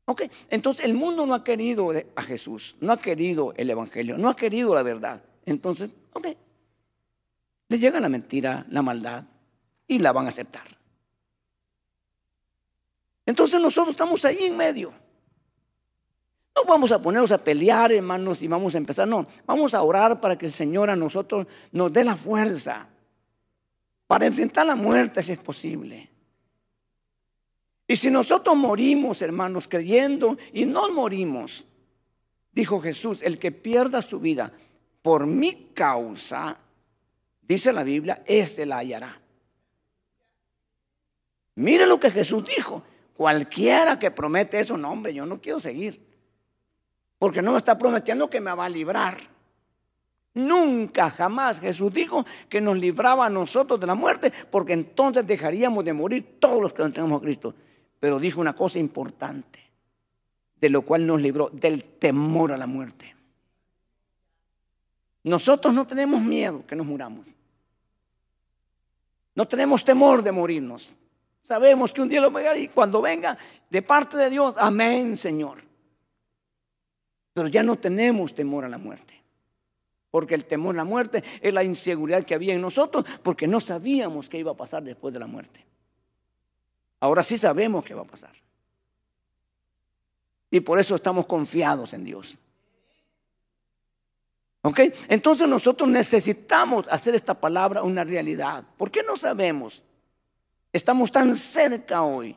Ok, 0.07 0.23
entonces 0.51 0.85
el 0.85 0.95
mundo 0.95 1.27
no 1.27 1.35
ha 1.35 1.45
querido 1.45 1.93
a 2.15 2.23
Jesús, 2.23 2.77
no 2.81 2.93
ha 2.93 3.01
querido 3.01 3.53
el 3.57 3.71
Evangelio, 3.71 4.17
no 4.19 4.29
ha 4.29 4.37
querido 4.37 4.75
la 4.75 4.83
verdad. 4.83 5.23
Entonces, 5.45 5.91
ok, 6.13 6.29
les 7.69 7.81
llega 7.81 8.01
la 8.01 8.09
mentira, 8.09 8.67
la 8.71 8.83
maldad 8.83 9.25
y 9.87 9.99
la 9.99 10.13
van 10.13 10.27
a 10.27 10.29
aceptar. 10.29 10.77
Entonces 13.27 13.61
nosotros 13.61 13.91
estamos 13.91 14.25
ahí 14.25 14.45
en 14.45 14.57
medio. 14.57 14.95
No 16.55 16.65
vamos 16.65 16.91
a 16.93 17.03
ponernos 17.03 17.33
a 17.33 17.45
pelear, 17.45 17.93
hermanos, 17.93 18.43
y 18.43 18.49
vamos 18.49 18.75
a 18.75 18.79
empezar. 18.79 19.07
No, 19.07 19.25
vamos 19.45 19.75
a 19.75 19.83
orar 19.83 20.21
para 20.21 20.39
que 20.39 20.47
el 20.47 20.53
Señor 20.53 20.89
a 20.89 20.97
nosotros 20.97 21.47
nos 21.73 21.93
dé 21.93 22.05
la 22.05 22.17
fuerza 22.17 22.89
para 24.07 24.27
enfrentar 24.27 24.65
la 24.65 24.77
muerte 24.77 25.23
si 25.23 25.33
es 25.33 25.39
posible. 25.39 26.09
Y 27.89 27.97
si 27.97 28.11
nosotros 28.11 28.57
morimos, 28.57 29.21
hermanos, 29.23 29.69
creyendo 29.69 30.39
y 30.53 30.65
no 30.65 30.91
morimos, 30.91 31.65
dijo 32.53 32.81
Jesús, 32.81 33.21
el 33.23 33.39
que 33.39 33.53
pierda 33.53 34.01
su 34.01 34.19
vida 34.19 34.53
por 35.03 35.27
mi 35.27 35.71
causa, 35.75 36.59
dice 37.43 37.73
la 37.73 37.85
Biblia, 37.85 38.23
ese 38.25 38.65
la 38.65 38.79
hallará. 38.79 39.21
Mire 41.57 41.87
lo 41.87 42.01
que 42.01 42.11
Jesús 42.11 42.45
dijo. 42.45 42.83
Cualquiera 43.17 43.99
que 43.99 44.11
promete 44.11 44.61
eso, 44.61 44.77
no, 44.77 44.91
hombre, 44.91 45.15
yo 45.15 45.25
no 45.25 45.41
quiero 45.41 45.59
seguir. 45.59 46.05
Porque 47.19 47.41
no 47.41 47.53
me 47.53 47.59
está 47.59 47.79
prometiendo 47.79 48.29
que 48.29 48.41
me 48.41 48.55
va 48.55 48.67
a 48.67 48.69
librar. 48.69 49.19
Nunca, 50.35 51.09
jamás 51.09 51.61
Jesús 51.61 51.91
dijo 51.91 52.27
que 52.51 52.61
nos 52.61 52.77
libraba 52.79 53.25
a 53.25 53.31
nosotros 53.31 53.81
de 53.81 53.87
la 53.87 53.95
muerte, 53.95 54.31
porque 54.51 54.75
entonces 54.75 55.27
dejaríamos 55.27 55.83
de 55.83 55.95
morir 55.95 56.37
todos 56.39 56.61
los 56.61 56.75
que 56.75 56.83
no 56.83 56.93
tenemos 56.93 57.19
a 57.19 57.25
Cristo. 57.25 57.55
Pero 57.99 58.19
dijo 58.19 58.39
una 58.39 58.55
cosa 58.55 58.79
importante, 58.79 59.61
de 60.61 60.69
lo 60.69 60.83
cual 60.83 61.07
nos 61.07 61.23
libró, 61.23 61.49
del 61.51 61.85
temor 61.85 62.53
a 62.53 62.59
la 62.59 62.67
muerte. 62.67 63.17
Nosotros 65.23 65.73
no 65.73 65.87
tenemos 65.87 66.21
miedo 66.21 66.67
que 66.67 66.77
nos 66.77 66.87
muramos. 66.87 67.27
No 69.35 69.49
tenemos 69.49 69.83
temor 69.83 70.23
de 70.23 70.33
morirnos. 70.33 70.93
Sabemos 71.47 71.93
que 71.93 72.03
un 72.03 72.09
día 72.09 72.21
lo 72.21 72.33
va 72.33 72.41
a 72.41 72.43
llegar 72.43 72.59
y 72.59 72.67
cuando 72.67 73.01
venga 73.01 73.39
de 73.71 73.81
parte 73.81 74.17
de 74.17 74.29
Dios, 74.29 74.57
amén, 74.59 75.17
Señor. 75.17 75.63
Pero 77.33 77.47
ya 77.47 77.63
no 77.63 77.77
tenemos 77.77 78.35
temor 78.35 78.65
a 78.65 78.69
la 78.69 78.79
muerte. 78.79 79.23
Porque 80.11 80.35
el 80.35 80.45
temor 80.45 80.75
a 80.75 80.79
la 80.79 80.85
muerte 80.85 81.23
es 81.41 81.55
la 81.55 81.63
inseguridad 81.63 82.25
que 82.25 82.35
había 82.35 82.53
en 82.53 82.61
nosotros 82.61 83.05
porque 83.23 83.47
no 83.47 83.61
sabíamos 83.61 84.29
qué 84.29 84.39
iba 84.39 84.51
a 84.51 84.57
pasar 84.57 84.83
después 84.83 85.15
de 85.15 85.21
la 85.21 85.29
muerte. 85.29 85.65
Ahora 86.99 87.23
sí 87.23 87.39
sabemos 87.39 87.85
qué 87.85 87.95
va 87.95 88.03
a 88.03 88.07
pasar. 88.07 88.35
Y 90.51 90.59
por 90.59 90.81
eso 90.81 90.97
estamos 90.97 91.27
confiados 91.27 91.95
en 91.95 92.03
Dios. 92.03 92.37
¿Ok? 94.63 94.81
Entonces 95.07 95.47
nosotros 95.47 95.89
necesitamos 95.89 96.89
hacer 96.89 97.15
esta 97.15 97.35
palabra 97.35 97.85
una 97.85 98.03
realidad. 98.03 98.65
¿Por 98.77 98.91
qué 98.91 99.05
no 99.05 99.17
sabemos? 99.17 99.85
Estamos 100.77 101.11
tan 101.11 101.35
cerca 101.35 102.03
hoy 102.03 102.37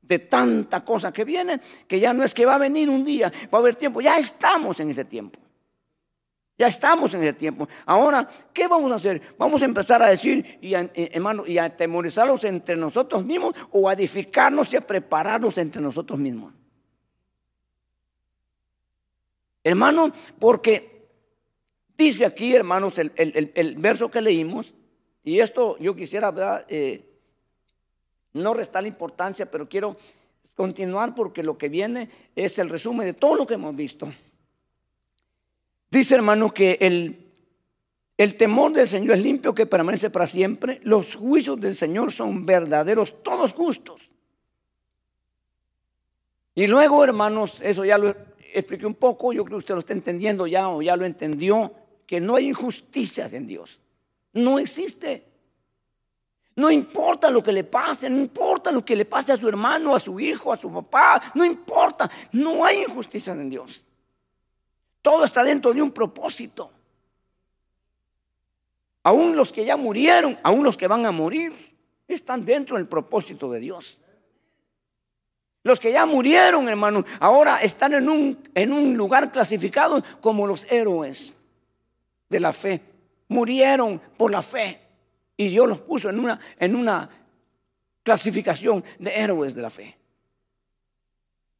de 0.00 0.18
tanta 0.18 0.82
cosa 0.82 1.12
que 1.12 1.24
viene, 1.24 1.60
que 1.86 2.00
ya 2.00 2.14
no 2.14 2.24
es 2.24 2.32
que 2.32 2.46
va 2.46 2.54
a 2.54 2.58
venir 2.58 2.88
un 2.88 3.04
día, 3.04 3.30
va 3.52 3.58
a 3.58 3.60
haber 3.60 3.76
tiempo, 3.76 4.00
ya 4.00 4.16
estamos 4.16 4.80
en 4.80 4.88
ese 4.88 5.04
tiempo. 5.04 5.38
Ya 6.56 6.68
estamos 6.68 7.12
en 7.12 7.22
ese 7.22 7.34
tiempo. 7.34 7.68
Ahora, 7.84 8.26
¿qué 8.54 8.66
vamos 8.66 8.90
a 8.92 8.94
hacer? 8.94 9.20
Vamos 9.36 9.60
a 9.60 9.66
empezar 9.66 10.02
a 10.02 10.08
decir, 10.08 10.58
y 10.62 10.72
a, 10.72 10.90
eh, 10.94 11.10
hermano, 11.12 11.46
y 11.46 11.58
a 11.58 11.64
atemorizarlos 11.64 12.44
entre 12.44 12.76
nosotros 12.76 13.26
mismos 13.26 13.54
o 13.72 13.90
a 13.90 13.92
edificarnos 13.92 14.72
y 14.72 14.76
a 14.76 14.80
prepararnos 14.80 15.58
entre 15.58 15.82
nosotros 15.82 16.18
mismos. 16.18 16.54
Hermano, 19.62 20.12
porque 20.38 21.10
dice 21.98 22.24
aquí, 22.24 22.54
hermanos, 22.54 22.94
el, 22.98 23.76
verso 23.76 24.10
que 24.10 24.22
leímos, 24.22 24.72
y 25.22 25.40
esto 25.40 25.76
yo 25.78 25.94
quisiera, 25.94 26.30
¿verdad? 26.30 26.64
Eh, 26.70 27.15
no 28.36 28.54
restar 28.54 28.82
la 28.82 28.88
importancia, 28.88 29.50
pero 29.50 29.68
quiero 29.68 29.96
continuar 30.54 31.14
porque 31.14 31.42
lo 31.42 31.58
que 31.58 31.68
viene 31.68 32.08
es 32.34 32.58
el 32.58 32.68
resumen 32.68 33.06
de 33.06 33.14
todo 33.14 33.34
lo 33.34 33.46
que 33.46 33.54
hemos 33.54 33.74
visto. 33.74 34.12
Dice 35.90 36.14
hermano 36.14 36.52
que 36.52 36.78
el, 36.80 37.26
el 38.16 38.36
temor 38.36 38.72
del 38.72 38.88
Señor 38.88 39.16
es 39.16 39.22
limpio 39.22 39.54
que 39.54 39.66
permanece 39.66 40.10
para 40.10 40.26
siempre. 40.26 40.80
Los 40.82 41.16
juicios 41.16 41.60
del 41.60 41.74
Señor 41.74 42.12
son 42.12 42.46
verdaderos, 42.46 43.22
todos 43.22 43.52
justos. 43.52 44.00
Y 46.54 46.66
luego, 46.66 47.04
hermanos, 47.04 47.60
eso 47.62 47.84
ya 47.84 47.98
lo 47.98 48.14
expliqué 48.52 48.86
un 48.86 48.94
poco, 48.94 49.32
yo 49.32 49.44
creo 49.44 49.58
que 49.58 49.62
usted 49.62 49.74
lo 49.74 49.80
está 49.80 49.92
entendiendo 49.92 50.46
ya 50.46 50.68
o 50.70 50.80
ya 50.80 50.96
lo 50.96 51.04
entendió, 51.04 51.72
que 52.06 52.20
no 52.20 52.36
hay 52.36 52.48
injusticias 52.48 53.32
en 53.34 53.46
Dios. 53.46 53.78
No 54.32 54.58
existe. 54.58 55.24
No 56.56 56.70
importa 56.70 57.30
lo 57.30 57.42
que 57.42 57.52
le 57.52 57.64
pase, 57.64 58.08
no 58.08 58.18
importa 58.18 58.72
lo 58.72 58.82
que 58.82 58.96
le 58.96 59.04
pase 59.04 59.32
a 59.32 59.36
su 59.36 59.46
hermano, 59.46 59.94
a 59.94 60.00
su 60.00 60.18
hijo, 60.18 60.50
a 60.50 60.56
su 60.56 60.72
papá, 60.72 61.22
no 61.34 61.44
importa. 61.44 62.10
No 62.32 62.64
hay 62.64 62.82
injusticia 62.82 63.34
en 63.34 63.50
Dios. 63.50 63.84
Todo 65.02 65.24
está 65.24 65.44
dentro 65.44 65.72
de 65.72 65.82
un 65.82 65.90
propósito. 65.90 66.72
aún 69.02 69.36
los 69.36 69.52
que 69.52 69.64
ya 69.64 69.76
murieron, 69.76 70.36
aún 70.42 70.64
los 70.64 70.76
que 70.76 70.88
van 70.88 71.06
a 71.06 71.12
morir, 71.12 71.52
están 72.08 72.44
dentro 72.44 72.76
del 72.76 72.88
propósito 72.88 73.48
de 73.50 73.60
Dios. 73.60 73.98
Los 75.62 75.78
que 75.78 75.92
ya 75.92 76.06
murieron, 76.06 76.68
hermano, 76.68 77.04
ahora 77.20 77.58
están 77.58 77.94
en 77.94 78.08
un, 78.08 78.48
en 78.54 78.72
un 78.72 78.96
lugar 78.96 79.30
clasificado 79.30 80.02
como 80.20 80.46
los 80.46 80.64
héroes 80.72 81.34
de 82.28 82.40
la 82.40 82.52
fe. 82.52 82.82
Murieron 83.28 84.00
por 84.16 84.30
la 84.30 84.42
fe. 84.42 84.85
Y 85.36 85.48
Dios 85.48 85.68
los 85.68 85.80
puso 85.80 86.10
en 86.10 86.18
una, 86.18 86.40
en 86.58 86.74
una 86.74 87.10
clasificación 88.02 88.84
de 88.98 89.10
héroes 89.10 89.54
de 89.54 89.62
la 89.62 89.70
fe. 89.70 89.98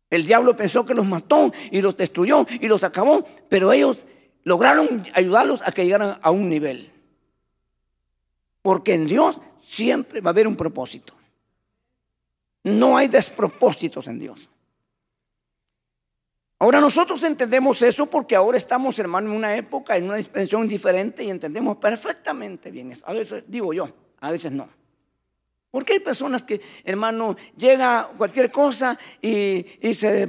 El 0.09 0.25
diablo 0.25 0.55
pensó 0.55 0.87
que 0.87 0.95
los 0.95 1.05
mató 1.05 1.53
y 1.71 1.81
los 1.81 1.97
destruyó 1.97 2.47
y 2.49 2.69
los 2.69 2.85
acabó, 2.85 3.27
pero 3.49 3.73
ellos 3.73 3.99
lograron 4.45 5.05
ayudarlos 5.13 5.61
a 5.63 5.73
que 5.73 5.85
llegaran 5.85 6.19
a 6.23 6.31
un 6.31 6.49
nivel. 6.49 6.93
Porque 8.63 8.95
en 8.95 9.07
Dios 9.07 9.41
siempre 9.61 10.21
va 10.21 10.31
a 10.31 10.33
haber 10.33 10.47
un 10.47 10.57
propósito. 10.57 11.15
No 12.63 12.97
hay 12.97 13.09
despropósitos 13.09 14.07
en 14.07 14.19
Dios. 14.21 14.49
Ahora 16.59 16.81
nosotros 16.81 17.23
entendemos 17.23 17.83
eso 17.83 18.07
porque 18.07 18.35
ahora 18.35 18.57
estamos, 18.57 18.99
hermano, 18.99 19.31
en 19.31 19.37
una 19.37 19.57
época, 19.57 19.97
en 19.97 20.05
una 20.05 20.17
dispensación 20.17 20.67
diferente 20.67 21.23
y 21.23 21.29
entendemos 21.29 21.77
perfectamente 21.77 22.71
bien 22.71 22.93
eso. 22.93 23.03
A 23.07 23.13
veces 23.13 23.45
digo 23.47 23.75
yo, 23.75 23.91
a 24.21 24.31
veces 24.31 24.53
no. 24.53 24.67
Porque 25.71 25.93
hay 25.93 26.01
personas 26.01 26.43
que, 26.43 26.63
hermano, 26.85 27.37
llega 27.55 28.11
cualquier 28.17 28.51
cosa 28.51 28.99
y, 29.21 29.67
se, 29.93 30.27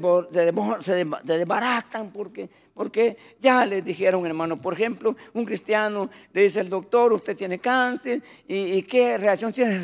desbaratan 1.24 2.12
porque, 2.12 2.50
porque 2.74 3.16
ya 3.40 3.66
les 3.66 3.86
dijeron, 3.86 4.26
hermano, 4.26 4.60
por 4.60 4.74
ejemplo, 4.74 5.16
un 5.34 5.46
cristiano 5.46 6.10
le 6.34 6.42
dice 6.42 6.60
al 6.60 6.70
doctor, 6.70 7.14
usted 7.14 7.38
tiene 7.38 7.60
cáncer 7.60 8.22
y, 8.46 8.82
qué 8.82 9.18
reacción 9.18 9.54
tiene. 9.54 9.80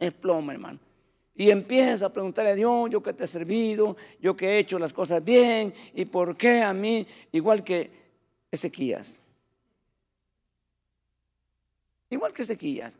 Exploma, 0.00 0.54
hermano. 0.54 0.80
Y 1.40 1.50
empieza 1.50 2.04
a 2.04 2.12
preguntarle 2.12 2.50
a 2.50 2.54
Dios, 2.54 2.90
yo 2.90 3.02
que 3.02 3.14
te 3.14 3.24
he 3.24 3.26
servido, 3.26 3.96
yo 4.20 4.36
que 4.36 4.46
he 4.46 4.58
hecho 4.58 4.78
las 4.78 4.92
cosas 4.92 5.24
bien, 5.24 5.72
y 5.94 6.04
por 6.04 6.36
qué 6.36 6.60
a 6.60 6.74
mí, 6.74 7.06
igual 7.32 7.64
que 7.64 7.90
Ezequías. 8.50 9.16
Igual 12.10 12.34
que 12.34 12.42
Ezequías. 12.42 12.92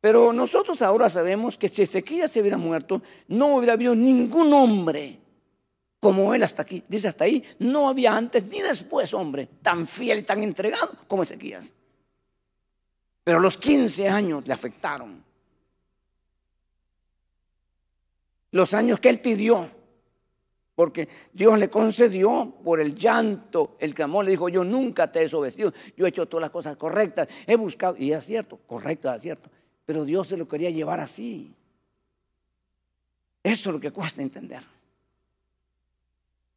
Pero 0.00 0.32
nosotros 0.32 0.80
ahora 0.80 1.10
sabemos 1.10 1.58
que 1.58 1.68
si 1.68 1.82
Ezequías 1.82 2.30
se 2.30 2.40
hubiera 2.40 2.56
muerto, 2.56 3.02
no 3.28 3.56
hubiera 3.56 3.74
habido 3.74 3.94
ningún 3.94 4.50
hombre 4.54 5.18
como 6.00 6.32
él 6.32 6.44
hasta 6.44 6.62
aquí. 6.62 6.82
Dice 6.88 7.08
hasta 7.08 7.24
ahí, 7.24 7.44
no 7.58 7.86
había 7.86 8.16
antes 8.16 8.44
ni 8.44 8.62
después 8.62 9.12
hombre 9.12 9.46
tan 9.60 9.86
fiel 9.86 10.20
y 10.20 10.22
tan 10.22 10.42
entregado 10.42 10.94
como 11.06 11.22
Ezequías. 11.22 11.70
Pero 13.22 13.40
los 13.40 13.58
15 13.58 14.08
años 14.08 14.48
le 14.48 14.54
afectaron 14.54 15.31
los 18.52 18.74
años 18.74 19.00
que 19.00 19.08
él 19.08 19.20
pidió, 19.20 19.68
porque 20.74 21.08
Dios 21.32 21.58
le 21.58 21.68
concedió 21.68 22.54
por 22.62 22.80
el 22.80 22.94
llanto, 22.94 23.76
el 23.78 23.94
clamor, 23.94 24.24
le 24.24 24.32
dijo, 24.32 24.48
yo 24.48 24.62
nunca 24.62 25.10
te 25.10 25.18
he 25.18 25.22
desobedecido, 25.22 25.72
yo 25.96 26.06
he 26.06 26.10
hecho 26.10 26.26
todas 26.26 26.42
las 26.42 26.50
cosas 26.50 26.76
correctas, 26.76 27.28
he 27.46 27.56
buscado, 27.56 27.96
y 27.98 28.12
es 28.12 28.24
cierto, 28.24 28.58
correcto, 28.66 29.12
es 29.12 29.22
cierto, 29.22 29.50
pero 29.84 30.04
Dios 30.04 30.28
se 30.28 30.36
lo 30.36 30.46
quería 30.46 30.70
llevar 30.70 31.00
así. 31.00 31.54
Eso 33.42 33.70
es 33.70 33.74
lo 33.74 33.80
que 33.80 33.90
cuesta 33.90 34.22
entender. 34.22 34.62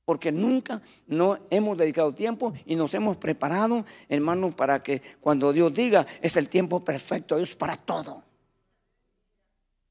Porque 0.04 0.32
nunca 0.32 0.82
no 1.08 1.40
hemos 1.50 1.78
dedicado 1.78 2.14
tiempo 2.14 2.54
y 2.66 2.76
nos 2.76 2.94
hemos 2.94 3.18
preparado, 3.18 3.86
hermanos, 4.08 4.54
para 4.54 4.84
que 4.84 5.02
cuando 5.20 5.52
Dios 5.52 5.74
diga 5.74 6.06
es 6.22 6.38
el 6.38 6.48
tiempo 6.48 6.84
perfecto, 6.84 7.38
Dios 7.38 7.56
para 7.56 7.76
todo. 7.76 8.24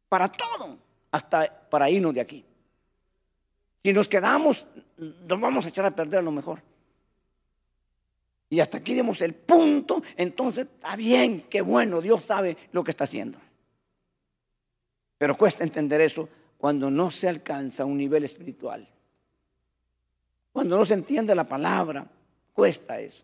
Para 0.09 0.29
todo 0.29 0.84
hasta 1.15 1.69
para 1.71 1.89
irnos 1.89 2.13
de 2.13 2.21
aquí. 2.21 2.45
Si 3.85 3.93
nos 3.93 4.09
quedamos, 4.09 4.67
nos 4.97 5.41
vamos 5.41 5.65
a 5.65 5.69
echar 5.69 5.87
a 5.87 5.95
perder 5.95 6.19
a 6.19 6.23
lo 6.23 6.33
mejor. 6.33 6.61
Y 8.51 8.59
hasta 8.59 8.79
aquí 8.79 8.95
demos 8.95 9.23
el 9.23 9.33
punto, 9.33 10.03
entonces 10.17 10.67
está 10.67 10.97
bien, 10.97 11.43
qué 11.49 11.61
bueno, 11.61 12.01
Dios 12.01 12.25
sabe 12.25 12.57
lo 12.73 12.83
que 12.83 12.91
está 12.91 13.05
haciendo. 13.05 13.39
Pero 15.17 15.37
cuesta 15.37 15.63
entender 15.63 16.01
eso 16.01 16.29
cuando 16.59 16.91
no 16.91 17.13
se 17.13 17.29
alcanza 17.29 17.85
un 17.85 17.97
nivel 17.97 18.25
espiritual. 18.25 18.89
Cuando 20.53 20.77
no 20.77 20.85
se 20.85 20.95
entiende 20.95 21.33
la 21.33 21.45
palabra, 21.45 22.05
cuesta 22.53 22.99
eso. 22.99 23.23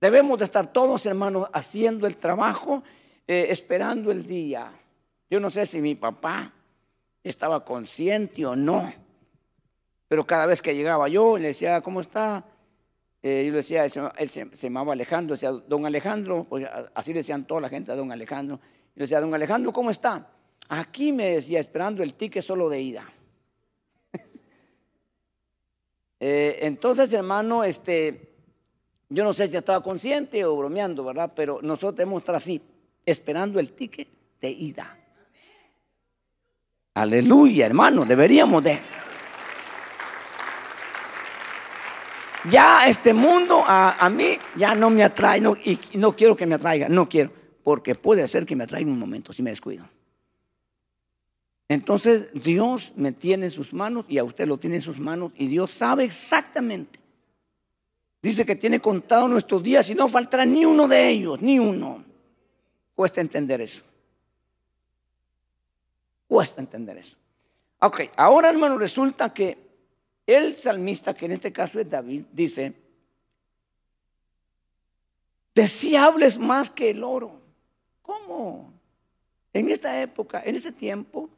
Debemos 0.00 0.38
de 0.38 0.46
estar 0.46 0.72
todos, 0.72 1.04
hermanos, 1.04 1.48
haciendo 1.52 2.06
el 2.06 2.16
trabajo, 2.16 2.82
eh, 3.26 3.48
esperando 3.50 4.10
el 4.10 4.26
día. 4.26 4.72
Yo 5.30 5.40
no 5.40 5.50
sé 5.50 5.66
si 5.66 5.80
mi 5.80 5.94
papá 5.94 6.52
estaba 7.22 7.64
consciente 7.64 8.46
o 8.46 8.56
no, 8.56 8.92
pero 10.08 10.26
cada 10.26 10.46
vez 10.46 10.62
que 10.62 10.74
llegaba 10.74 11.08
yo 11.08 11.36
le 11.36 11.48
decía, 11.48 11.80
¿cómo 11.82 12.00
está? 12.00 12.44
Eh, 13.22 13.44
yo 13.44 13.50
le 13.50 13.58
decía, 13.58 13.84
él 13.84 14.28
se, 14.28 14.48
llamaba 14.56 14.92
Alejandro, 14.92 15.34
decía, 15.34 15.50
don 15.50 15.84
Alejandro, 15.84 16.46
pues, 16.48 16.68
así 16.94 17.12
decían 17.12 17.44
toda 17.44 17.60
la 17.60 17.68
gente 17.68 17.92
a 17.92 17.96
don 17.96 18.12
Alejandro. 18.12 18.56
Yo 18.56 18.92
le 18.94 19.02
decía, 19.02 19.20
don 19.20 19.34
Alejandro, 19.34 19.72
¿cómo 19.72 19.90
está? 19.90 20.30
Aquí 20.68 21.12
me 21.12 21.30
decía, 21.30 21.60
esperando 21.60 22.02
el 22.02 22.14
ticket 22.14 22.42
solo 22.42 22.68
de 22.68 22.80
ida. 22.80 23.12
Eh, 26.20 26.66
entonces, 26.66 27.12
hermano, 27.12 27.62
este, 27.62 28.34
yo 29.08 29.22
no 29.22 29.32
sé 29.32 29.46
si 29.46 29.56
estaba 29.56 29.80
consciente 29.84 30.44
o 30.44 30.56
bromeando, 30.56 31.04
¿verdad? 31.04 31.32
Pero 31.32 31.60
nosotros 31.62 31.94
debemos 31.94 32.22
estar 32.22 32.34
así, 32.34 32.60
esperando 33.06 33.60
el 33.60 33.72
ticket 33.72 34.08
de 34.40 34.50
ida. 34.50 34.98
Aleluya, 36.98 37.64
hermano, 37.64 38.04
deberíamos 38.04 38.64
de... 38.64 38.76
Ya 42.50 42.88
este 42.88 43.14
mundo 43.14 43.62
a, 43.64 44.10
mí 44.10 44.36
ya 44.56 44.74
no 44.74 44.90
me 44.90 45.04
atrae 45.04 45.40
y 45.64 45.78
no 45.96 46.16
quiero 46.16 46.34
que 46.34 46.44
me 46.44 46.56
atraiga, 46.56 46.88
no 46.88 47.08
quiero, 47.08 47.30
porque 47.62 47.94
puede 47.94 48.26
ser 48.26 48.44
que 48.44 48.56
me 48.56 48.64
atraiga 48.64 48.90
un 48.90 48.98
momento 48.98 49.32
si 49.32 49.44
me 49.44 49.50
descuido. 49.50 49.88
Entonces 51.68 52.32
Dios 52.32 52.92
me 52.96 53.12
tiene 53.12 53.46
en 53.46 53.52
sus 53.52 53.72
manos 53.72 54.04
y 54.08 54.18
a 54.18 54.24
usted 54.24 54.48
lo 54.48 54.58
tiene 54.58 54.76
en 54.76 54.82
sus 54.82 54.98
manos 54.98 55.30
y 55.36 55.46
Dios 55.46 55.70
sabe 55.70 56.02
exactamente. 56.02 56.98
Dice 58.20 58.44
que 58.44 58.56
tiene 58.56 58.80
contado 58.80 59.28
nuestros 59.28 59.62
días 59.62 59.88
y 59.90 59.94
no 59.94 60.08
faltará 60.08 60.44
ni 60.44 60.64
uno 60.64 60.88
de 60.88 61.08
ellos, 61.08 61.40
ni 61.42 61.60
uno. 61.60 62.02
Cuesta 62.96 63.20
entender 63.20 63.60
eso. 63.60 63.87
Cuesta 66.28 66.60
entender 66.60 66.98
eso. 66.98 67.16
Ok, 67.80 68.02
ahora 68.16 68.50
hermano, 68.50 68.76
resulta 68.76 69.32
que 69.32 69.56
el 70.26 70.54
salmista, 70.56 71.14
que 71.14 71.24
en 71.24 71.32
este 71.32 71.52
caso 71.52 71.80
es 71.80 71.88
David, 71.88 72.24
dice, 72.30 72.74
deseables 75.54 76.38
más 76.38 76.68
que 76.68 76.90
el 76.90 77.02
oro. 77.02 77.40
¿Cómo? 78.02 78.72
En 79.54 79.70
esta 79.70 80.02
época, 80.02 80.42
en 80.44 80.54
este 80.54 80.70
tiempo, 80.70 81.30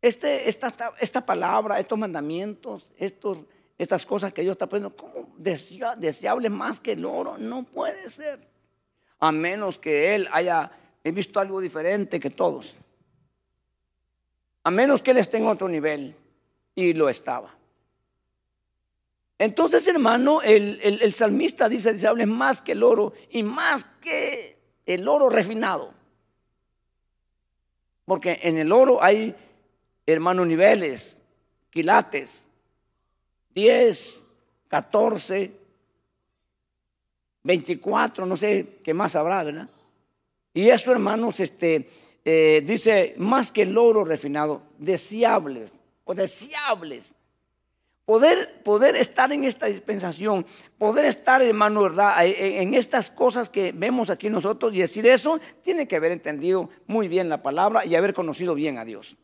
este, 0.00 0.48
esta, 0.48 0.72
esta 0.98 1.24
palabra, 1.24 1.78
estos 1.78 1.98
mandamientos, 1.98 2.88
estos, 2.96 3.38
estas 3.76 4.06
cosas 4.06 4.32
que 4.32 4.42
Dios 4.42 4.52
está 4.52 4.66
poniendo, 4.66 4.96
¿cómo 4.96 5.28
deseables 5.36 6.50
más 6.50 6.80
que 6.80 6.92
el 6.92 7.04
oro? 7.04 7.36
No 7.36 7.64
puede 7.64 8.08
ser. 8.08 8.40
A 9.18 9.30
menos 9.32 9.78
que 9.78 10.14
Él 10.14 10.28
haya 10.32 10.72
visto 11.04 11.38
algo 11.38 11.60
diferente 11.60 12.18
que 12.18 12.30
todos 12.30 12.74
a 14.64 14.70
menos 14.70 15.02
que 15.02 15.10
él 15.10 15.18
esté 15.18 15.38
en 15.38 15.46
otro 15.46 15.68
nivel. 15.68 16.14
Y 16.74 16.94
lo 16.94 17.08
estaba. 17.08 17.54
Entonces, 19.38 19.86
hermano, 19.88 20.40
el, 20.40 21.12
salmista 21.12 21.68
dice, 21.68 21.92
dice, 21.92 22.06
hables 22.06 22.28
más 22.28 22.62
que 22.62 22.72
el 22.72 22.82
oro 22.82 23.12
y 23.30 23.42
más 23.42 23.84
que 24.00 24.56
el 24.86 25.08
oro 25.08 25.28
refinado. 25.28 25.92
Porque 28.04 28.38
en 28.42 28.56
el 28.58 28.72
oro 28.72 29.02
hay, 29.02 29.34
hermano, 30.06 30.44
niveles, 30.44 31.18
quilates, 31.70 32.44
10, 33.54 34.24
14, 34.68 35.52
24, 37.42 38.26
no 38.26 38.36
sé 38.36 38.78
qué 38.84 38.94
más 38.94 39.16
habrá, 39.16 39.42
¿verdad? 39.42 39.68
Y 40.54 40.68
eso, 40.68 40.92
hermanos, 40.92 41.40
este, 41.40 41.88
eh, 42.24 42.62
dice, 42.64 43.14
más 43.18 43.50
que 43.50 43.62
el 43.62 43.76
oro 43.76 44.04
refinado, 44.04 44.62
deseables 44.78 45.70
o 46.04 46.14
deseables. 46.14 47.12
Poder, 48.04 48.62
poder 48.64 48.96
estar 48.96 49.32
en 49.32 49.44
esta 49.44 49.66
dispensación, 49.66 50.44
poder 50.76 51.04
estar, 51.04 51.40
hermano, 51.40 51.82
¿verdad? 51.82 52.26
En 52.26 52.74
estas 52.74 53.08
cosas 53.08 53.48
que 53.48 53.70
vemos 53.72 54.10
aquí 54.10 54.28
nosotros 54.28 54.74
y 54.74 54.78
decir 54.78 55.06
eso, 55.06 55.40
tiene 55.62 55.86
que 55.86 55.96
haber 55.96 56.10
entendido 56.10 56.68
muy 56.86 57.06
bien 57.06 57.28
la 57.28 57.42
palabra 57.42 57.86
y 57.86 57.94
haber 57.94 58.12
conocido 58.12 58.54
bien 58.54 58.76
a 58.78 58.84
Dios. 58.84 59.16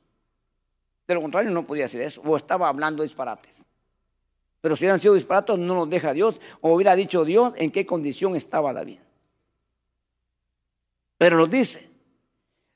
De 1.08 1.14
lo 1.14 1.22
contrario, 1.22 1.50
no 1.50 1.66
podía 1.66 1.84
decir 1.84 2.02
eso, 2.02 2.22
o 2.24 2.36
estaba 2.36 2.68
hablando 2.68 3.02
disparates. 3.02 3.58
Pero 4.60 4.76
si 4.76 4.84
hubieran 4.84 5.00
sido 5.00 5.14
disparatos, 5.14 5.58
no 5.58 5.74
los 5.74 5.90
deja 5.90 6.12
Dios. 6.12 6.40
O 6.60 6.72
hubiera 6.72 6.96
dicho 6.96 7.24
Dios 7.24 7.54
en 7.56 7.70
qué 7.70 7.86
condición 7.86 8.34
estaba 8.34 8.72
David. 8.72 8.98
Pero 11.16 11.36
lo 11.36 11.46
dice. 11.46 11.87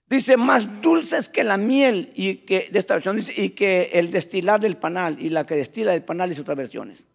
Dice, 0.09 0.37
más 0.37 0.83
dulces 0.83 1.29
que 1.29 1.43
la 1.43 1.57
miel, 1.57 2.13
y 2.15 2.37
que 2.39 2.69
de 2.71 2.79
esta 2.79 2.95
versión 2.95 3.17
dice, 3.17 3.33
y 3.35 3.51
que 3.51 3.91
el 3.95 4.11
destilar 4.11 4.61
del 4.61 4.77
panal, 4.77 5.21
y 5.21 5.31
la 5.31 5.47
que 5.47 5.57
destila 5.57 5.93
del 5.93 6.03
panal 6.03 6.33
y 6.33 6.39
otras 6.39 6.57
versiones. 6.57 7.07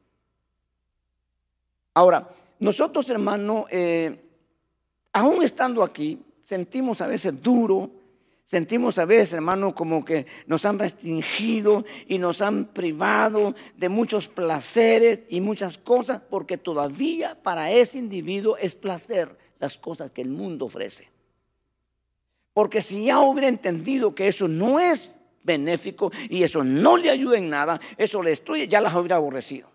Ahora, 1.94 2.30
nosotros, 2.60 3.10
hermano, 3.10 3.66
eh, 3.70 4.20
aún 5.14 5.44
estando 5.44 5.84
aquí, 5.84 6.20
sentimos 6.44 7.02
a 7.02 7.08
veces 7.08 7.42
duro, 7.42 7.92
sentimos 8.46 8.98
a 8.98 9.06
veces, 9.06 9.34
hermano, 9.34 9.76
como 9.76 10.04
que 10.04 10.26
nos 10.48 10.66
han 10.66 10.80
restringido 10.80 11.86
y 12.08 12.18
nos 12.18 12.42
han 12.42 12.66
privado 12.66 13.54
de 13.76 13.90
muchos 13.90 14.28
placeres 14.28 15.22
y 15.30 15.42
muchas 15.42 15.78
cosas, 15.78 16.22
porque 16.22 16.58
todavía 16.58 17.36
para 17.44 17.72
ese 17.72 18.00
individuo 18.00 18.58
es 18.58 18.74
placer 18.76 19.38
las 19.60 19.78
cosas 19.78 20.12
que 20.12 20.22
el 20.22 20.30
mundo 20.30 20.66
ofrece. 20.66 21.10
Porque 22.58 22.82
si 22.82 23.06
ya 23.06 23.20
hubiera 23.20 23.48
entendido 23.48 24.16
que 24.16 24.28
eso 24.28 24.48
no 24.48 24.80
es 24.80 25.16
benéfico 25.44 26.12
y 26.28 26.42
eso 26.42 26.64
no 26.64 26.98
le 26.98 27.12
ayuda 27.12 27.38
en 27.38 27.52
nada, 27.52 27.80
eso 27.96 28.24
le 28.24 28.32
destruye, 28.32 28.68
ya 28.68 28.82
las 28.82 28.96
hubiera 28.96 29.18
aborrecido. 29.18 29.70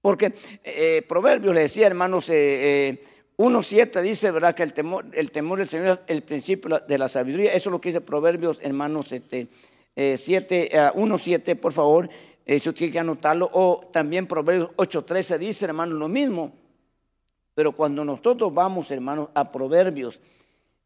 Porque 0.00 0.34
eh, 0.64 1.04
Proverbios 1.08 1.54
le 1.54 1.60
decía, 1.60 1.86
hermanos, 1.86 2.30
eh, 2.30 3.00
1.7 3.36 4.00
eh, 4.00 4.02
dice, 4.02 4.32
¿verdad? 4.32 4.56
Que 4.56 4.64
el 4.64 4.72
temor, 4.72 5.06
el 5.12 5.30
temor 5.30 5.60
del 5.60 5.68
Señor 5.68 5.86
es 5.86 5.98
el 6.08 6.24
principio 6.24 6.80
de 6.80 6.98
la 6.98 7.06
sabiduría. 7.06 7.52
Eso 7.52 7.68
es 7.68 7.72
lo 7.74 7.80
que 7.80 7.90
dice 7.90 8.00
Proverbios, 8.00 8.58
hermanos, 8.60 9.12
este, 9.12 9.46
7, 9.94 10.70
1.7, 10.96 11.42
eh, 11.46 11.54
por 11.54 11.72
favor, 11.72 12.10
eh, 12.44 12.58
si 12.58 12.68
usted 12.68 12.86
quiere 12.86 12.98
anotarlo. 12.98 13.48
O 13.52 13.88
también 13.92 14.26
Proverbios 14.26 14.70
8.13 14.70 15.38
dice, 15.38 15.66
hermanos, 15.66 15.96
lo 15.96 16.08
mismo. 16.08 16.61
Pero 17.54 17.72
cuando 17.72 18.04
nosotros 18.04 18.52
vamos, 18.52 18.90
hermanos, 18.90 19.30
a 19.34 19.50
Proverbios 19.50 20.20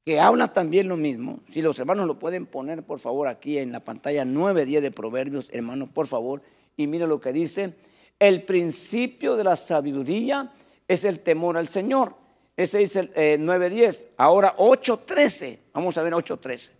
que 0.07 0.19
habla 0.21 0.53
también 0.53 0.87
lo 0.87 0.95
mismo. 0.95 1.41
Si 1.49 1.61
los 1.61 1.77
hermanos 1.79 2.07
lo 2.07 2.17
pueden 2.17 2.45
poner, 2.45 2.81
por 2.81 2.97
favor, 2.97 3.27
aquí 3.27 3.57
en 3.57 3.73
la 3.73 3.81
pantalla 3.81 4.23
9.10 4.23 4.79
de 4.79 4.91
Proverbios, 4.91 5.49
hermanos, 5.51 5.89
por 5.89 6.07
favor. 6.07 6.41
Y 6.77 6.87
mire 6.87 7.05
lo 7.05 7.19
que 7.19 7.33
dice. 7.33 7.73
El 8.17 8.43
principio 8.43 9.35
de 9.35 9.43
la 9.43 9.57
sabiduría 9.57 10.53
es 10.87 11.03
el 11.03 11.19
temor 11.19 11.57
al 11.57 11.67
Señor. 11.67 12.15
Ese 12.55 12.83
es 12.83 12.95
el 12.95 13.11
9.10. 13.13 14.05
Ahora 14.15 14.55
8.13. 14.55 15.59
Vamos 15.73 15.97
a 15.97 16.03
ver 16.03 16.13
8.13. 16.13 16.71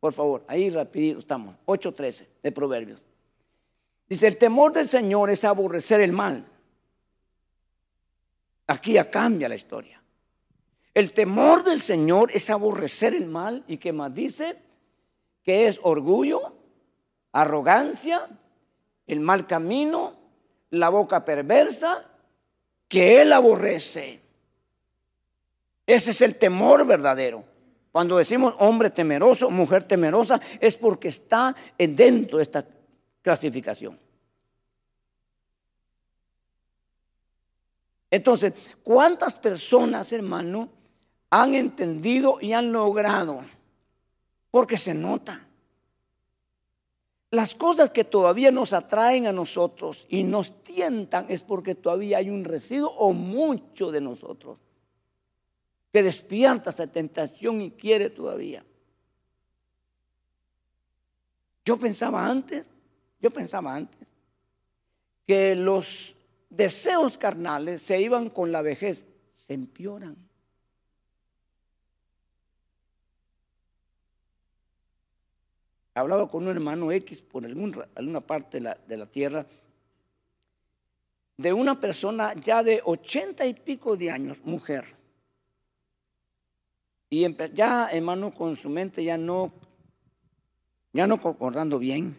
Por 0.00 0.14
favor, 0.14 0.42
ahí 0.48 0.70
rapidito 0.70 1.18
estamos. 1.18 1.54
8.13 1.66 2.26
de 2.42 2.52
Proverbios. 2.52 3.02
Dice, 4.12 4.26
el 4.26 4.36
temor 4.36 4.74
del 4.74 4.86
Señor 4.86 5.30
es 5.30 5.42
aborrecer 5.42 6.02
el 6.02 6.12
mal. 6.12 6.44
Aquí 8.66 8.92
ya 8.92 9.10
cambia 9.10 9.48
la 9.48 9.54
historia. 9.54 10.02
El 10.92 11.14
temor 11.14 11.64
del 11.64 11.80
Señor 11.80 12.30
es 12.30 12.50
aborrecer 12.50 13.14
el 13.14 13.24
mal 13.24 13.64
y 13.66 13.78
que 13.78 13.90
más 13.90 14.12
dice 14.12 14.58
que 15.42 15.66
es 15.66 15.80
orgullo, 15.82 16.54
arrogancia, 17.32 18.28
el 19.06 19.20
mal 19.20 19.46
camino, 19.46 20.14
la 20.68 20.90
boca 20.90 21.24
perversa, 21.24 22.04
que 22.88 23.22
Él 23.22 23.32
aborrece. 23.32 24.20
Ese 25.86 26.10
es 26.10 26.20
el 26.20 26.34
temor 26.34 26.86
verdadero. 26.86 27.44
Cuando 27.90 28.18
decimos 28.18 28.54
hombre 28.58 28.90
temeroso, 28.90 29.50
mujer 29.50 29.84
temerosa, 29.84 30.38
es 30.60 30.76
porque 30.76 31.08
está 31.08 31.56
dentro 31.78 32.36
de 32.36 32.42
esta 32.42 32.66
clasificación. 33.22 34.01
Entonces, 38.12 38.52
¿cuántas 38.84 39.34
personas, 39.34 40.12
hermano, 40.12 40.68
han 41.32 41.54
entendido 41.54 42.36
y 42.42 42.52
han 42.52 42.72
logrado, 42.72 43.42
porque 44.50 44.76
se 44.76 44.92
nota. 44.92 45.48
Las 47.30 47.54
cosas 47.54 47.88
que 47.88 48.04
todavía 48.04 48.50
nos 48.50 48.74
atraen 48.74 49.26
a 49.26 49.32
nosotros 49.32 50.04
y 50.10 50.24
nos 50.24 50.62
tientan 50.62 51.24
es 51.30 51.40
porque 51.40 51.74
todavía 51.74 52.18
hay 52.18 52.28
un 52.28 52.44
residuo 52.44 52.90
o 52.90 53.14
mucho 53.14 53.90
de 53.90 54.02
nosotros 54.02 54.58
que 55.90 56.02
despierta 56.02 56.68
esa 56.68 56.86
tentación 56.86 57.62
y 57.62 57.70
quiere 57.70 58.10
todavía. 58.10 58.62
Yo 61.64 61.78
pensaba 61.78 62.26
antes, 62.26 62.66
yo 63.22 63.30
pensaba 63.30 63.74
antes 63.74 64.06
que 65.26 65.56
los 65.56 66.14
deseos 66.56 67.18
carnales 67.18 67.82
se 67.82 68.00
iban 68.00 68.28
con 68.28 68.52
la 68.52 68.62
vejez, 68.62 69.06
se 69.34 69.54
empeoran. 69.54 70.16
hablaba 75.94 76.28
con 76.28 76.44
un 76.44 76.50
hermano 76.50 76.90
X 76.90 77.20
por 77.20 77.44
alguna 77.44 78.20
parte 78.20 78.60
de 78.60 78.96
la, 78.96 79.06
tierra, 79.06 79.46
de 81.36 81.52
una 81.52 81.78
persona 81.78 82.34
ya 82.34 82.62
de 82.62 82.80
ochenta 82.84 83.46
y 83.46 83.54
pico 83.54 83.96
de 83.96 84.10
años, 84.10 84.38
mujer. 84.44 84.86
Y 87.10 87.26
ya, 87.52 87.90
hermano, 87.90 88.32
con 88.32 88.56
su 88.56 88.70
mente 88.70 89.04
ya 89.04 89.18
no, 89.18 89.52
ya 90.94 91.06
no 91.06 91.20
concordando 91.20 91.78
bien. 91.78 92.16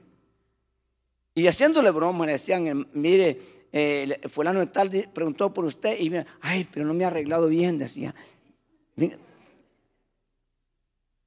Y 1.33 1.47
haciéndole 1.47 1.89
broma, 1.89 2.27
le 2.27 2.33
decían, 2.33 2.67
em, 2.67 2.85
mire, 2.93 3.39
eh, 3.75 4.21
fulano 4.29 4.59
de 4.59 4.67
tal 4.67 4.91
preguntó 5.11 5.51
por 5.51 5.65
usted 5.65 5.99
y 5.99 6.11
mira, 6.11 6.27
ay, 6.41 6.67
pero 6.71 6.85
no 6.85 6.93
me 6.93 7.05
ha 7.05 7.07
arreglado 7.07 7.47
bien, 7.47 7.79
decía. 7.79 8.13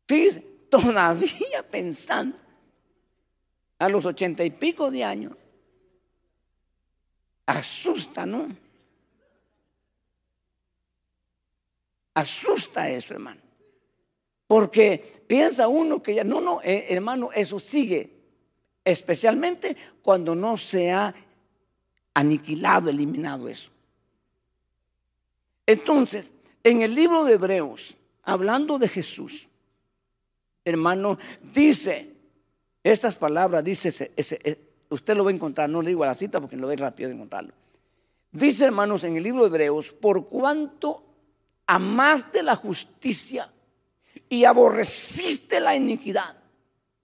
Fíjese, 0.07 0.41
todavía 0.71 1.69
pensando 1.69 2.39
a 3.81 3.89
los 3.89 4.07
ochenta 4.07 4.45
y 4.45 4.51
pico 4.51 4.93
de 4.93 5.03
años. 5.03 5.33
Asusta, 7.47 8.25
¿no? 8.25 8.47
Asusta 12.15 12.89
eso, 12.89 13.13
hermano. 13.13 13.41
Porque 14.47 15.25
piensa 15.27 15.67
uno 15.67 16.01
que 16.01 16.15
ya, 16.15 16.23
no, 16.23 16.41
no, 16.41 16.63
eh, 16.63 16.87
hermano, 16.91 17.31
eso 17.35 17.59
sigue. 17.59 18.13
Especialmente 18.85 19.77
cuando 20.01 20.37
no 20.37 20.57
se 20.57 20.93
ha 20.93 21.13
aniquilado, 22.17 22.89
eliminado 22.89 23.47
eso. 23.47 23.71
Entonces, 25.67 26.33
en 26.65 26.81
el 26.81 26.95
libro 26.95 27.25
de 27.25 27.35
Hebreos, 27.35 27.95
hablando 28.23 28.79
de 28.79 28.89
Jesús, 28.89 29.47
hermano, 30.65 31.19
dice, 31.53 32.15
estas 32.83 33.17
palabras, 33.17 33.63
dice, 33.63 34.13
usted 34.89 35.15
lo 35.15 35.25
va 35.25 35.31
a 35.31 35.35
encontrar, 35.35 35.69
no 35.69 35.83
le 35.83 35.91
digo 35.91 36.05
a 36.05 36.07
la 36.07 36.15
cita 36.15 36.41
porque 36.41 36.57
lo 36.57 36.69
ve 36.69 36.77
rápido 36.77 37.11
de 37.11 37.17
encontrarlo. 37.17 37.53
Dice, 38.33 38.65
hermanos, 38.65 39.05
en 39.05 39.17
el 39.19 39.23
libro 39.23 39.43
de 39.43 39.49
Hebreos, 39.49 39.93
por 39.93 40.27
cuanto 40.27 41.05
amaste 41.67 42.43
la 42.43 42.57
justicia 42.57 43.53
y 44.31 44.45
aborreciste 44.45 45.61
la 45.61 45.77
iniquidad, 45.77 46.35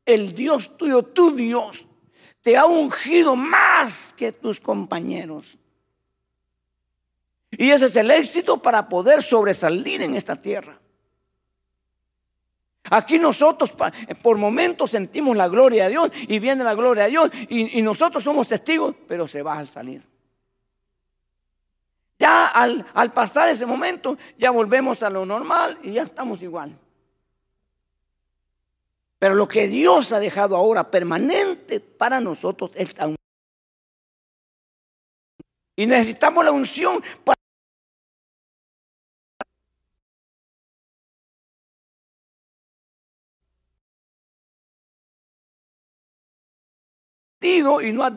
el 0.07 0.35
Dios 0.35 0.79
tuyo, 0.79 1.03
tu 1.03 1.33
Dios, 1.33 1.85
te 2.43 2.57
ha 2.57 2.67
ungido 2.67 3.37
más 3.37 4.13
que 4.17 4.33
tus 4.33 4.61
compañeros. 4.61 5.57
Y 7.53 7.71
ese 7.71 7.87
es 7.87 7.97
el 7.97 8.11
éxito 8.11 8.61
para 8.61 8.89
poder 8.89 9.23
sobresalir 9.23 10.03
en 10.03 10.17
esta 10.17 10.37
tierra. 10.37 10.79
Aquí 12.91 13.19
nosotros 13.19 13.71
por 14.23 14.37
momentos 14.37 14.91
sentimos 14.91 15.37
la 15.37 15.49
gloria 15.49 15.85
de 15.85 15.91
Dios 15.91 16.11
y 16.29 16.39
viene 16.41 16.65
la 16.65 16.75
gloria 16.75 17.05
de 17.05 17.11
Dios 17.11 17.31
y, 17.49 17.81
nosotros 17.81 18.25
somos 18.25 18.49
testigos, 18.49 18.95
pero 19.07 19.29
se 19.29 19.43
va 19.43 19.59
al 19.59 19.69
salir. 19.69 20.03
Ya 22.19 22.47
al, 22.49 23.13
pasar 23.13 23.49
ese 23.49 23.67
momento, 23.67 24.19
ya 24.39 24.51
volvemos 24.51 25.03
a 25.03 25.11
lo 25.11 25.25
normal 25.25 25.79
y 25.83 25.93
ya 25.93 26.03
estamos 26.03 26.43
igual. 26.43 26.77
Pero 29.23 29.37
lo 29.37 29.47
que 29.47 29.69
Dios 29.69 30.11
ha 30.11 30.19
dejado 30.19 30.57
ahora 30.57 30.91
permanente 30.91 31.79
para 31.79 32.21
nosotros 32.21 32.73
es 32.75 32.93
la 32.99 33.05
unción. 33.07 33.17
Y 35.77 35.87
necesitamos 35.87 36.45
la 36.45 36.51
unción 36.51 37.01
para 37.23 37.37
y 47.41 47.93
no 47.93 48.03
ha 48.03 48.17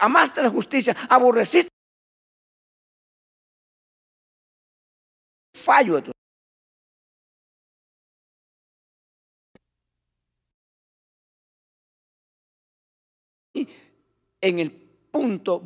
amaste 0.00 0.40
la 0.40 0.50
justicia, 0.50 0.94
aborreciste 1.08 1.74
fallo 5.64 5.94
de 5.96 6.02
tu 6.02 6.12
en 14.44 14.58
el 14.58 14.70
punto 15.10 15.62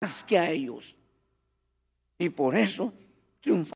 más 0.00 0.24
que 0.24 0.36
a 0.36 0.50
ellos. 0.50 0.96
Y 2.18 2.28
por 2.30 2.56
eso 2.56 2.92
triunfa. 3.40 3.74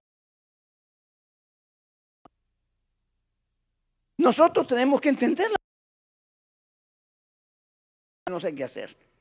Nosotros 4.18 4.66
tenemos 4.66 5.00
que 5.00 5.10
entenderla. 5.10 5.56
No 8.28 8.40
sé 8.40 8.54
qué 8.54 8.64
hacer. 8.64 9.13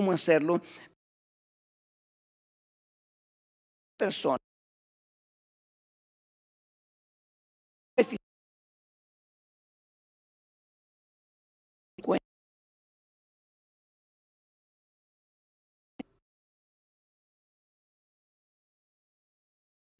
Cómo 0.00 0.12
hacerlo. 0.12 0.62
Persona. 3.98 4.38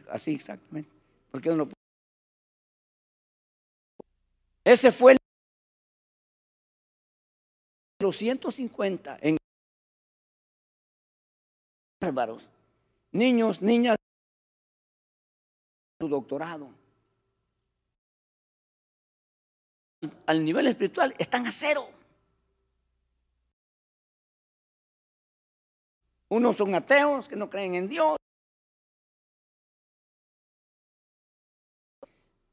Así 0.09 0.35
exactamente. 0.35 0.91
Porque 1.31 1.51
uno 1.51 1.69
Ese 4.65 4.91
fue 4.91 5.13
el 5.13 5.19
los 8.01 8.17
150 8.17 9.19
en 9.21 9.37
bárbaros, 12.01 12.49
niños, 13.13 13.61
niñas, 13.61 13.97
su 15.99 16.09
doctorado. 16.09 16.71
Al 20.27 20.45
nivel 20.45 20.67
espiritual 20.67 21.15
están 21.19 21.47
a 21.47 21.51
cero. 21.51 21.87
Unos 26.31 26.57
son 26.57 26.75
ateos 26.75 27.29
que 27.29 27.37
no 27.37 27.51
creen 27.51 27.75
en 27.75 27.89
Dios. 27.89 28.17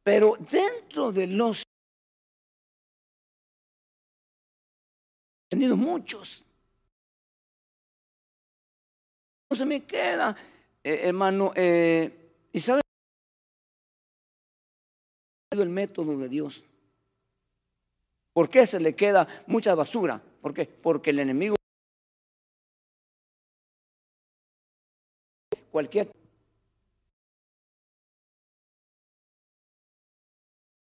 Pero 0.04 0.36
dentro 0.40 1.12
de 1.12 1.28
los 1.28 1.64
tenido 5.50 5.78
muchos. 5.78 6.47
Se 9.56 9.66
me 9.66 9.86
queda, 9.86 10.36
eh, 10.84 11.02
hermano, 11.04 11.52
eh, 11.56 12.34
y 12.52 12.60
sabe 12.60 12.82
el 15.52 15.70
método 15.70 16.18
de 16.18 16.30
Dios. 16.30 16.64
¿Por 18.34 18.50
qué 18.50 18.66
se 18.66 18.80
le 18.80 18.96
queda 18.96 19.28
mucha 19.48 19.74
basura? 19.74 20.22
¿Por 20.42 20.54
qué? 20.54 20.66
Porque 20.66 21.10
el 21.10 21.20
enemigo 21.20 21.56
cualquier 25.72 26.12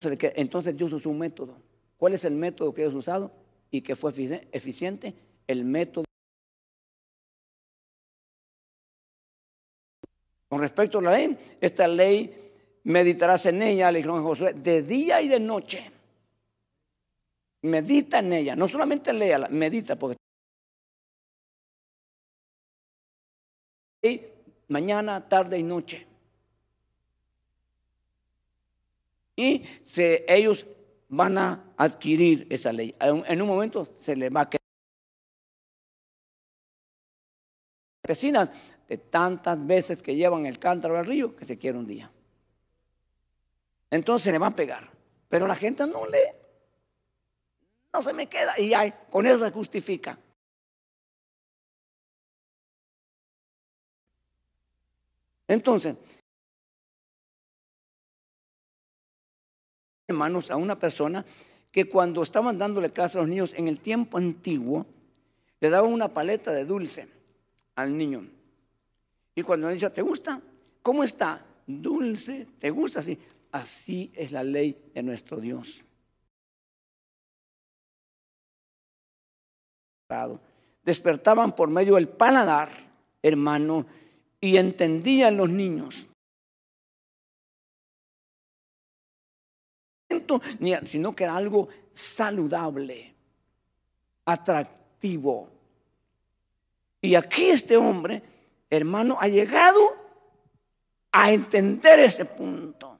entonces 0.00 0.76
Dios 0.76 0.92
usó 0.92 1.10
un 1.10 1.18
método. 1.18 1.56
¿Cuál 1.96 2.14
es 2.14 2.24
el 2.24 2.34
método 2.34 2.72
que 2.72 2.82
Dios 2.82 2.94
ha 2.94 2.98
usado 2.98 3.32
y 3.70 3.82
que 3.82 3.96
fue 3.96 4.12
eficiente? 4.52 5.14
El 5.46 5.64
método 5.64 6.07
Con 10.48 10.60
respecto 10.60 10.98
a 10.98 11.02
la 11.02 11.12
ley, 11.12 11.36
esta 11.60 11.86
ley 11.86 12.52
meditarás 12.84 13.46
en 13.46 13.62
ella, 13.62 13.92
le 13.92 13.98
dijeron 13.98 14.22
Josué, 14.22 14.54
de 14.54 14.82
día 14.82 15.20
y 15.20 15.28
de 15.28 15.40
noche. 15.40 15.90
Medita 17.62 18.20
en 18.20 18.32
ella, 18.32 18.56
no 18.56 18.68
solamente 18.68 19.12
léala, 19.12 19.48
medita, 19.48 19.96
porque 19.96 20.16
mañana, 24.68 25.28
tarde 25.28 25.58
y 25.58 25.62
noche. 25.62 26.06
Y 29.36 29.64
ellos 30.26 30.66
van 31.08 31.38
a 31.38 31.64
adquirir 31.76 32.46
esa 32.50 32.72
ley. 32.72 32.94
En 33.00 33.42
un 33.42 33.48
momento 33.48 33.84
se 33.84 34.16
le 34.16 34.30
va 34.30 34.42
a 34.42 34.50
quedar. 34.50 34.57
De 38.88 38.96
tantas 38.96 39.66
veces 39.66 40.02
que 40.02 40.16
llevan 40.16 40.46
el 40.46 40.58
cántaro 40.58 40.96
al 40.96 41.04
río 41.04 41.36
que 41.36 41.44
se 41.44 41.58
quiere 41.58 41.76
un 41.76 41.86
día. 41.86 42.10
Entonces 43.90 44.32
le 44.32 44.38
va 44.38 44.46
a 44.46 44.56
pegar. 44.56 44.90
Pero 45.28 45.46
la 45.46 45.56
gente 45.56 45.86
no 45.86 46.06
lee. 46.06 46.32
No 47.92 48.02
se 48.02 48.14
me 48.14 48.26
queda. 48.26 48.58
Y 48.58 48.72
hay, 48.72 48.94
con 49.10 49.26
eso 49.26 49.44
se 49.44 49.50
justifica. 49.50 50.18
Entonces, 55.46 55.96
hermanos, 60.06 60.50
a 60.50 60.56
una 60.56 60.78
persona 60.78 61.24
que 61.70 61.88
cuando 61.88 62.22
estaban 62.22 62.56
dándole 62.56 62.90
clase 62.90 63.18
a 63.18 63.20
los 63.20 63.28
niños 63.28 63.54
en 63.54 63.68
el 63.68 63.80
tiempo 63.80 64.16
antiguo, 64.16 64.86
le 65.60 65.68
daban 65.70 65.92
una 65.92 66.08
paleta 66.08 66.52
de 66.52 66.64
dulce 66.64 67.17
al 67.78 67.96
niño. 67.96 68.26
Y 69.36 69.42
cuando 69.42 69.68
le 69.68 69.74
dice, 69.74 69.88
¿te 69.90 70.02
gusta? 70.02 70.40
¿Cómo 70.82 71.04
está? 71.04 71.46
Dulce, 71.64 72.48
¿te 72.58 72.70
gusta? 72.70 72.98
Así, 72.98 73.16
así 73.52 74.10
es 74.16 74.32
la 74.32 74.42
ley 74.42 74.90
de 74.92 75.02
nuestro 75.04 75.36
Dios. 75.36 75.80
Despertaban 80.82 81.54
por 81.54 81.68
medio 81.68 81.94
del 81.94 82.08
paladar, 82.08 82.70
hermano, 83.22 83.86
y 84.40 84.56
entendían 84.56 85.36
los 85.36 85.48
niños. 85.48 86.08
Sino 90.86 91.14
que 91.14 91.24
era 91.24 91.36
algo 91.36 91.68
saludable, 91.92 93.14
atractivo. 94.24 95.57
Y 97.00 97.14
aquí 97.14 97.50
este 97.50 97.76
hombre 97.76 98.22
hermano, 98.70 99.16
ha 99.20 99.28
llegado 99.28 99.96
a 101.12 101.32
entender 101.32 102.00
ese 102.00 102.24
punto. 102.24 102.98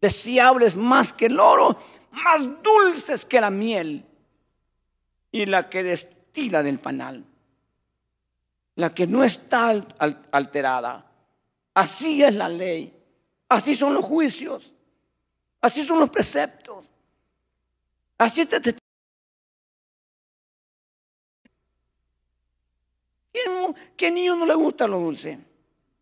Deseables 0.00 0.76
más 0.76 1.12
que 1.12 1.26
el 1.26 1.38
oro, 1.38 1.76
más 2.12 2.42
dulces 2.62 3.24
que 3.24 3.40
la 3.40 3.50
miel 3.50 4.06
y 5.30 5.46
la 5.46 5.68
que 5.68 5.82
destila 5.82 6.62
del 6.62 6.78
panal, 6.78 7.24
la 8.76 8.94
que 8.94 9.06
no 9.06 9.22
está 9.22 9.68
alterada. 10.30 11.06
Así 11.74 12.22
es 12.22 12.34
la 12.34 12.48
ley, 12.48 12.98
así 13.48 13.74
son 13.74 13.92
los 13.92 14.04
juicios, 14.04 14.72
así 15.60 15.84
son 15.84 16.00
los 16.00 16.08
preceptos, 16.08 16.86
así 18.16 18.46
te, 18.46 18.79
¿Qué 24.00 24.10
niño 24.10 24.34
no 24.34 24.46
le 24.46 24.54
gusta 24.54 24.86
lo 24.86 24.98
dulce? 24.98 25.38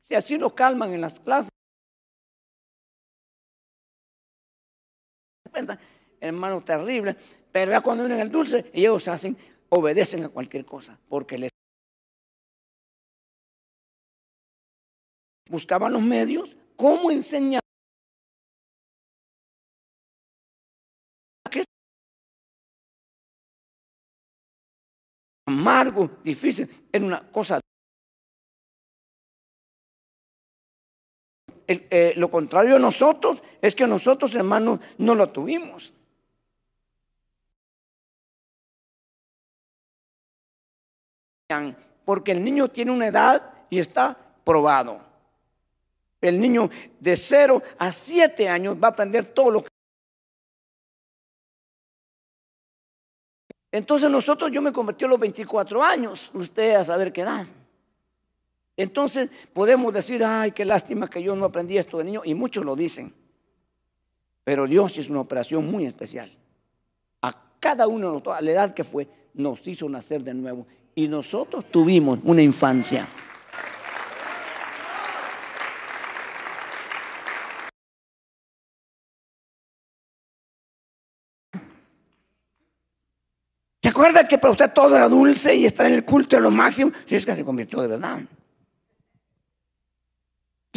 Si 0.04 0.14
así 0.14 0.38
lo 0.38 0.54
calman 0.54 0.92
en 0.92 1.00
las 1.00 1.18
clases. 1.18 1.50
Hermano, 6.20 6.62
terrible. 6.62 7.16
Pero 7.50 7.72
ya 7.72 7.80
cuando 7.80 8.04
vienen 8.04 8.20
el 8.20 8.30
dulce, 8.30 8.70
ellos 8.72 9.08
hacen, 9.08 9.36
obedecen 9.70 10.22
a 10.22 10.28
cualquier 10.28 10.64
cosa. 10.64 10.96
Porque 11.08 11.38
les 11.38 11.50
buscaban 15.50 15.92
los 15.92 16.02
medios, 16.02 16.56
cómo 16.76 17.10
enseñar. 17.10 17.60
amargo, 25.46 26.08
difícil, 26.22 26.68
era 26.92 27.04
una 27.04 27.32
cosa. 27.32 27.58
Eh, 31.70 32.14
lo 32.16 32.30
contrario 32.30 32.74
de 32.74 32.80
nosotros 32.80 33.42
es 33.60 33.74
que 33.74 33.86
nosotros, 33.86 34.34
hermanos, 34.34 34.80
no 34.96 35.14
lo 35.14 35.28
tuvimos. 35.28 35.92
Porque 42.06 42.32
el 42.32 42.42
niño 42.42 42.68
tiene 42.68 42.90
una 42.90 43.08
edad 43.08 43.52
y 43.68 43.78
está 43.78 44.16
probado. 44.44 45.00
El 46.22 46.40
niño 46.40 46.70
de 46.98 47.16
0 47.16 47.62
a 47.78 47.92
7 47.92 48.48
años 48.48 48.76
va 48.82 48.88
a 48.88 48.90
aprender 48.92 49.26
todo 49.26 49.50
lo 49.50 49.62
que... 49.62 49.68
Entonces 53.70 54.10
nosotros, 54.10 54.50
yo 54.50 54.62
me 54.62 54.72
convertí 54.72 55.04
a 55.04 55.08
los 55.08 55.20
24 55.20 55.84
años, 55.84 56.30
usted 56.32 56.76
a 56.76 56.84
saber 56.84 57.12
qué 57.12 57.20
edad. 57.20 57.46
Entonces 58.78 59.28
podemos 59.52 59.92
decir, 59.92 60.24
ay, 60.24 60.52
qué 60.52 60.64
lástima 60.64 61.10
que 61.10 61.20
yo 61.20 61.34
no 61.34 61.46
aprendí 61.46 61.76
esto 61.76 61.98
de 61.98 62.04
niño, 62.04 62.22
y 62.24 62.32
muchos 62.34 62.64
lo 62.64 62.76
dicen. 62.76 63.12
Pero 64.44 64.68
Dios 64.68 64.96
es 64.98 65.10
una 65.10 65.20
operación 65.20 65.68
muy 65.68 65.84
especial. 65.84 66.30
A 67.22 67.34
cada 67.58 67.88
uno, 67.88 68.22
a 68.32 68.40
la 68.40 68.50
edad 68.52 68.72
que 68.72 68.84
fue, 68.84 69.08
nos 69.34 69.66
hizo 69.66 69.88
nacer 69.88 70.22
de 70.22 70.32
nuevo. 70.32 70.64
Y 70.94 71.08
nosotros 71.08 71.64
tuvimos 71.72 72.20
una 72.22 72.40
infancia. 72.40 73.08
¿Se 83.82 83.88
acuerda 83.88 84.28
que 84.28 84.38
para 84.38 84.52
usted 84.52 84.72
todo 84.72 84.94
era 84.94 85.08
dulce 85.08 85.56
y 85.56 85.66
estar 85.66 85.84
en 85.86 85.94
el 85.94 86.04
culto 86.04 86.36
era 86.36 86.44
lo 86.44 86.52
máximo? 86.52 86.92
Si 87.06 87.16
es 87.16 87.26
que 87.26 87.34
se 87.34 87.44
convirtió 87.44 87.82
de 87.82 87.88
verdad. 87.88 88.20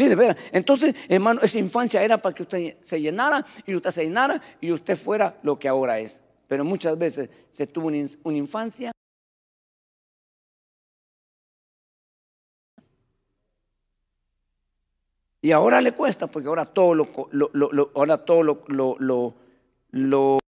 De 0.09 0.15
verdad. 0.15 0.37
Entonces, 0.51 0.95
hermano, 1.07 1.41
esa 1.41 1.59
infancia 1.59 2.03
era 2.03 2.17
para 2.17 2.35
que 2.35 2.43
usted 2.43 2.77
se 2.81 3.01
llenara 3.01 3.45
y 3.65 3.75
usted 3.75 3.91
se 3.91 4.03
llenara 4.03 4.41
y 4.59 4.71
usted 4.71 4.97
fuera 4.97 5.37
lo 5.43 5.59
que 5.59 5.67
ahora 5.67 5.99
es. 5.99 6.21
Pero 6.47 6.65
muchas 6.65 6.97
veces 6.97 7.29
se 7.51 7.67
tuvo 7.67 7.87
una 7.87 8.37
infancia 8.37 8.91
Y 15.41 15.51
ahora 15.51 15.81
le 15.81 15.93
cuesta 15.93 16.27
porque 16.27 16.47
ahora 16.47 16.65
todo 16.65 16.93
lo, 16.93 17.09
lo, 17.31 17.91
ahora 17.95 18.23
todo 18.23 18.43
lo, 18.43 18.63
lo, 18.67 19.33
lo, 19.89 20.39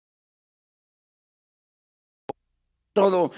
todo 2.93 3.33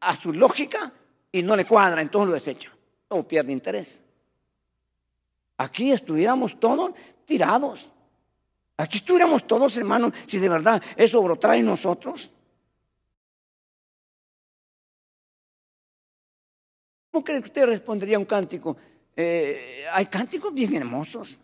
a 0.00 0.16
su 0.16 0.32
lógica 0.32 0.92
y 1.32 1.42
no 1.42 1.56
le 1.56 1.64
cuadra, 1.64 2.02
entonces 2.02 2.28
lo 2.28 2.34
desecha 2.34 2.70
o 3.08 3.26
pierde 3.26 3.52
interés. 3.52 4.02
Aquí 5.56 5.90
estuviéramos 5.90 6.60
todos 6.60 6.92
tirados. 7.24 7.88
Aquí 8.76 8.98
estuviéramos 8.98 9.46
todos, 9.46 9.76
hermanos, 9.76 10.12
si 10.26 10.38
de 10.38 10.48
verdad 10.48 10.82
eso 10.96 11.22
brotará 11.22 11.56
en 11.56 11.66
nosotros. 11.66 12.30
¿Cómo 17.10 17.24
cree 17.24 17.40
que 17.40 17.48
usted 17.48 17.66
respondería 17.66 18.16
a 18.16 18.20
un 18.20 18.24
cántico? 18.24 18.76
Eh, 19.14 19.84
hay 19.92 20.06
cánticos 20.06 20.52
bien 20.52 20.74
hermosos. 20.74 21.38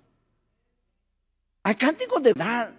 Hay 1.63 1.75
cánticos 1.75 2.23
de 2.23 2.33
verdad. 2.33 2.73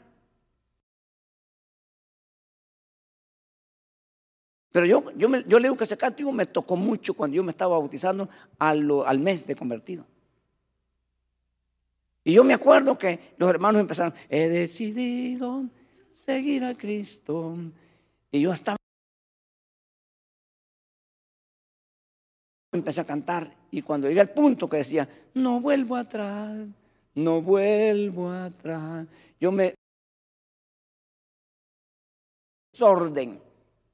Pero 4.72 4.86
yo, 4.86 5.11
yo, 5.15 5.30
me, 5.30 5.43
yo 5.45 5.59
leo 5.59 5.76
que 5.76 5.84
ese 5.84 5.97
cántico 5.97 6.32
me 6.32 6.45
tocó 6.45 6.76
mucho 6.76 7.13
cuando 7.13 7.36
yo 7.36 7.43
me 7.43 7.51
estaba 7.51 7.78
bautizando 7.78 8.30
al, 8.57 8.88
al 9.05 9.20
mes 9.20 9.45
de 9.47 9.55
convertido. 9.55 10.05
Y 12.24 12.34
yo 12.34 12.43
me 12.43 12.53
acuerdo 12.53 12.97
que 12.97 13.34
los 13.38 13.49
hermanos 13.49 13.82
empezaron, 13.82 14.13
he 14.30 14.47
decidido 14.49 15.65
seguir 16.11 16.63
a 16.63 16.76
Cristo. 16.76 17.55
Y 18.32 18.41
yo 18.41 18.53
estaba 18.53 18.78
empecé 22.72 23.01
a 23.01 23.05
cantar 23.05 23.51
y 23.72 23.82
cuando 23.82 24.07
llegué 24.07 24.22
al 24.22 24.30
punto 24.30 24.70
que 24.70 24.78
decía, 24.78 25.09
no 25.34 25.59
vuelvo 25.59 25.95
atrás, 25.95 26.67
no 27.15 27.41
vuelvo 27.41 28.32
atrás, 28.32 29.07
yo 29.39 29.51
me 29.51 29.74
orden. 32.80 33.48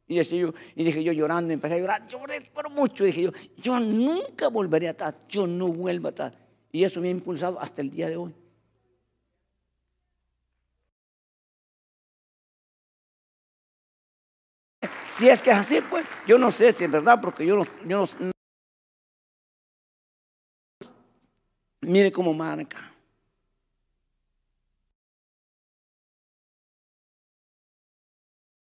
Y, 0.08 0.22
yo, 0.22 0.54
y 0.76 0.84
dije 0.84 1.04
yo 1.04 1.12
llorando, 1.12 1.52
empecé 1.52 1.76
a 1.76 1.80
llorar, 1.80 2.08
lloré 2.08 2.42
por 2.42 2.70
mucho. 2.70 3.04
dije 3.04 3.24
yo, 3.24 3.32
yo 3.58 3.80
nunca 3.80 4.50
volveré 4.50 4.90
atrás, 4.90 5.16
yo 5.28 5.48
no 5.48 5.68
vuelvo 5.68 6.10
atrás. 6.10 6.34
Y 6.72 6.84
eso 6.84 7.02
me 7.02 7.08
ha 7.08 7.12
impulsado 7.12 7.60
hasta 7.60 7.82
el 7.82 7.90
día 7.90 8.10
de 8.10 8.18
hoy. 8.18 8.34
Si 15.12 15.30
es 15.30 15.42
que 15.42 15.50
es 15.50 15.58
así, 15.58 15.80
pues 15.90 16.06
yo 16.28 16.38
no 16.38 16.52
sé 16.52 16.72
si 16.74 16.84
es 16.84 16.92
verdad, 16.92 17.20
porque 17.22 17.46
yo 17.46 17.64
yo 17.86 18.06
no, 18.20 18.34
Mire 21.86 22.12
cómo 22.12 22.34
marca. 22.34 22.95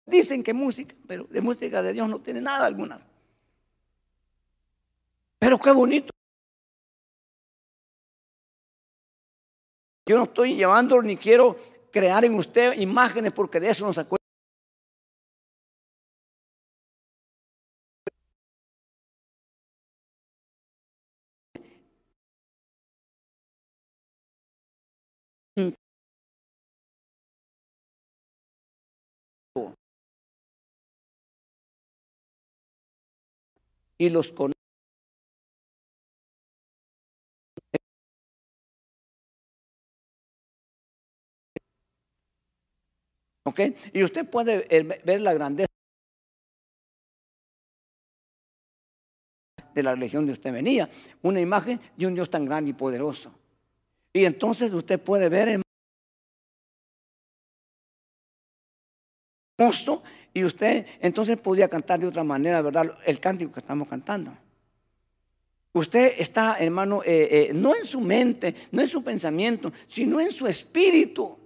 Dicen 0.09 0.42
que 0.42 0.54
música, 0.54 0.94
pero 1.06 1.24
de 1.24 1.40
música 1.42 1.82
de 1.82 1.92
Dios 1.92 2.09
no 2.09 2.18
tiene 2.20 2.40
nada 2.40 2.64
alguna. 2.64 2.98
Pero 5.38 5.59
qué 5.59 5.70
bonito. 5.70 6.11
Yo 10.06 10.16
no 10.16 10.24
estoy 10.24 10.56
llevando 10.56 11.02
ni 11.02 11.18
quiero 11.18 11.59
crear 11.92 12.24
en 12.24 12.34
usted 12.36 12.78
imágenes 12.78 13.32
porque 13.32 13.61
de 13.61 13.68
eso 13.68 13.84
no 13.84 13.92
se 13.92 14.00
acuerda. 14.00 14.17
Y 33.99 34.09
los 34.09 34.32
conoce. 34.32 34.55
¿Ok? 43.44 43.61
Y 43.92 44.03
usted 44.05 44.28
puede 44.28 44.66
ver 45.05 45.20
la 45.20 45.34
grandeza 45.34 45.68
de 49.74 49.82
la 49.82 49.94
religión 49.94 50.26
de 50.26 50.32
usted 50.32 50.53
venía, 50.53 50.88
una 51.22 51.40
imagen 51.40 51.80
de 51.96 52.07
un 52.07 52.14
Dios 52.14 52.28
tan 52.28 52.44
grande 52.44 52.70
y 52.72 52.74
poderoso. 52.74 53.32
Y 54.12 54.24
entonces 54.24 54.72
usted 54.72 55.01
puede 55.01 55.28
ver 55.28 55.49
el 55.49 55.62
monstruo 59.59 60.03
y 60.32 60.44
usted 60.44 60.86
entonces 61.00 61.36
podría 61.38 61.68
cantar 61.68 62.00
de 62.00 62.06
otra 62.06 62.24
manera, 62.24 62.62
¿verdad? 62.62 62.98
El 63.04 63.20
cántico 63.20 63.52
que 63.52 63.60
estamos 63.60 63.88
cantando. 63.88 64.32
Usted 65.72 66.14
está, 66.18 66.56
hermano, 66.58 67.02
eh, 67.04 67.28
eh, 67.30 67.50
no 67.54 67.74
en 67.74 67.84
su 67.84 68.00
mente, 68.00 68.54
no 68.72 68.80
en 68.80 68.88
su 68.88 69.02
pensamiento, 69.02 69.72
sino 69.86 70.18
en 70.20 70.30
su 70.30 70.46
espíritu. 70.46 71.38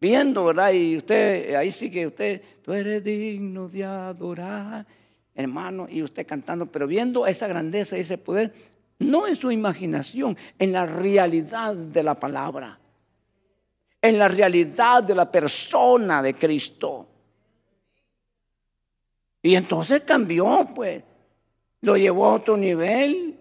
Viendo, 0.00 0.44
¿verdad? 0.44 0.72
Y 0.72 0.96
usted, 0.96 1.54
ahí 1.54 1.70
sí 1.70 1.90
que 1.90 2.06
usted, 2.06 2.42
tú 2.62 2.72
eres 2.72 3.02
digno 3.02 3.68
de 3.68 3.84
adorar, 3.84 4.86
hermano, 5.34 5.86
y 5.90 6.02
usted 6.02 6.26
cantando, 6.26 6.66
pero 6.66 6.86
viendo 6.86 7.26
esa 7.26 7.48
grandeza 7.48 7.96
y 7.96 8.00
ese 8.00 8.18
poder, 8.18 8.52
no 8.98 9.26
en 9.26 9.36
su 9.36 9.50
imaginación, 9.50 10.36
en 10.58 10.72
la 10.72 10.86
realidad 10.86 11.74
de 11.74 12.02
la 12.02 12.14
palabra, 12.14 12.78
en 14.00 14.18
la 14.18 14.28
realidad 14.28 15.02
de 15.02 15.14
la 15.14 15.30
persona 15.30 16.22
de 16.22 16.34
Cristo. 16.34 17.08
Y 19.46 19.54
entonces 19.54 20.02
cambió, 20.04 20.68
pues. 20.74 21.02
Lo 21.82 21.96
llevó 21.96 22.26
a 22.26 22.34
otro 22.34 22.56
nivel. 22.56 23.38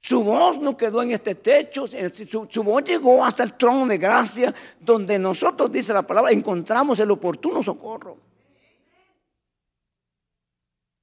Su 0.00 0.24
voz 0.24 0.58
no 0.58 0.76
quedó 0.76 1.02
en 1.02 1.12
este 1.12 1.36
techo, 1.36 1.86
su, 1.86 2.48
su, 2.50 2.62
voz 2.64 2.82
llegó 2.82 3.24
hasta 3.24 3.42
el 3.42 3.52
trono 3.52 3.86
de 3.86 3.98
gracia, 3.98 4.52
donde 4.80 5.18
nosotros, 5.18 5.70
dice 5.70 5.92
la 5.92 6.02
palabra, 6.02 6.32
encontramos 6.32 6.98
el 7.00 7.10
oportuno 7.10 7.62
socorro 7.62 8.16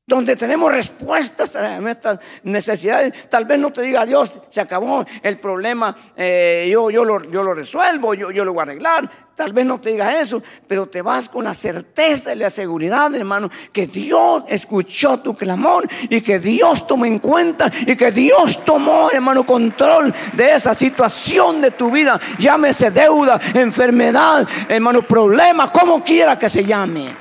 donde 0.08 0.38
tenemos 0.38 0.72
respuestas 0.72 1.54
a 1.58 1.82
nuestras 1.82 2.20
necesidades. 2.44 3.30
Tal 3.30 3.44
vez 3.44 3.60
no 3.60 3.74
te 3.74 3.82
diga 3.82 4.06
Dios, 4.06 4.32
se 4.48 4.62
acabó 4.62 5.06
el 5.22 5.38
problema, 5.38 5.96
eh, 6.16 6.70
yo, 6.72 6.90
lo, 6.90 7.54
resuelvo, 7.54 8.14
yo, 8.14 8.46
lo 8.46 8.54
voy 8.54 8.62
a 8.62 8.64
arreglar. 8.64 9.26
Tal 9.38 9.54
vez 9.54 9.68
no 9.68 9.80
te 9.80 9.92
diga 9.92 10.20
eso, 10.20 10.42
pero 10.68 10.88
te 10.88 11.04
vas 11.04 11.30
con 11.30 11.44
la 11.44 11.54
certeza 11.54 12.34
y 12.34 12.40
la 12.40 12.50
seguridad, 12.50 13.14
hermano, 13.14 13.52
que 13.72 13.86
Dios 13.86 14.44
escuchó 14.48 15.20
tu 15.20 15.36
clamor 15.36 15.88
y 16.10 16.22
que 16.22 16.40
Dios 16.40 16.88
tomó 16.88 17.06
en 17.06 17.20
cuenta 17.20 17.72
y 17.86 17.96
que 17.96 18.12
Dios 18.12 18.66
tomó, 18.66 19.12
hermano, 19.12 19.46
control 19.46 20.12
de 20.34 20.56
esa 20.56 20.74
situación 20.74 21.62
de 21.62 21.70
tu 21.70 21.92
vida. 21.92 22.20
Llámese 22.40 22.90
deuda, 22.90 23.40
enfermedad, 23.54 24.48
hermano, 24.68 25.04
problema, 25.04 25.72
como 25.72 26.04
quiera 26.04 26.40
que 26.40 26.50
se 26.50 26.66
llame. 26.66 27.14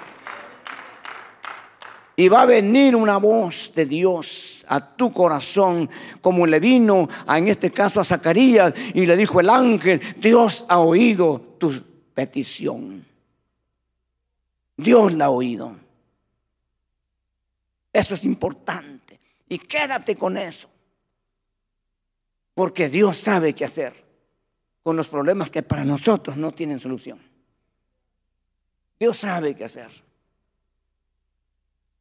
Y 2.17 2.31
va 2.31 2.41
a 2.41 2.47
venir 2.47 2.97
una 2.97 3.19
voz 3.19 3.73
de 3.75 3.85
Dios 3.85 4.65
a 4.69 4.81
tu 4.81 5.13
corazón, 5.13 5.91
como 6.23 6.47
le 6.47 6.61
vino 6.61 7.11
en 7.29 7.49
este 7.49 7.71
caso 7.71 8.01
a 8.01 8.05
Zacarías 8.05 8.73
y 8.95 9.05
le 9.05 9.19
dijo 9.19 9.39
el 9.39 9.51
ángel, 9.51 10.01
Dios 10.17 10.65
ha 10.71 10.79
oído 10.79 11.57
tu 11.59 11.75
petición. 12.17 13.05
Dios 14.75 15.13
la 15.13 15.27
ha 15.27 15.31
oído. 15.31 15.77
Eso 17.93 18.15
es 18.15 18.25
importante. 18.25 19.21
Y 19.51 19.59
quédate 19.59 20.17
con 20.17 20.39
eso. 20.39 20.69
Porque 22.55 22.89
Dios 22.89 23.19
sabe 23.19 23.53
qué 23.55 23.67
hacer 23.67 24.03
con 24.83 24.97
los 24.97 25.09
problemas 25.09 25.51
que 25.51 25.63
para 25.63 25.85
nosotros 25.85 26.39
no 26.39 26.53
tienen 26.53 26.81
solución. 26.81 27.21
Dios 28.99 29.19
sabe 29.19 29.55
qué 29.55 29.65
hacer. 29.65 29.91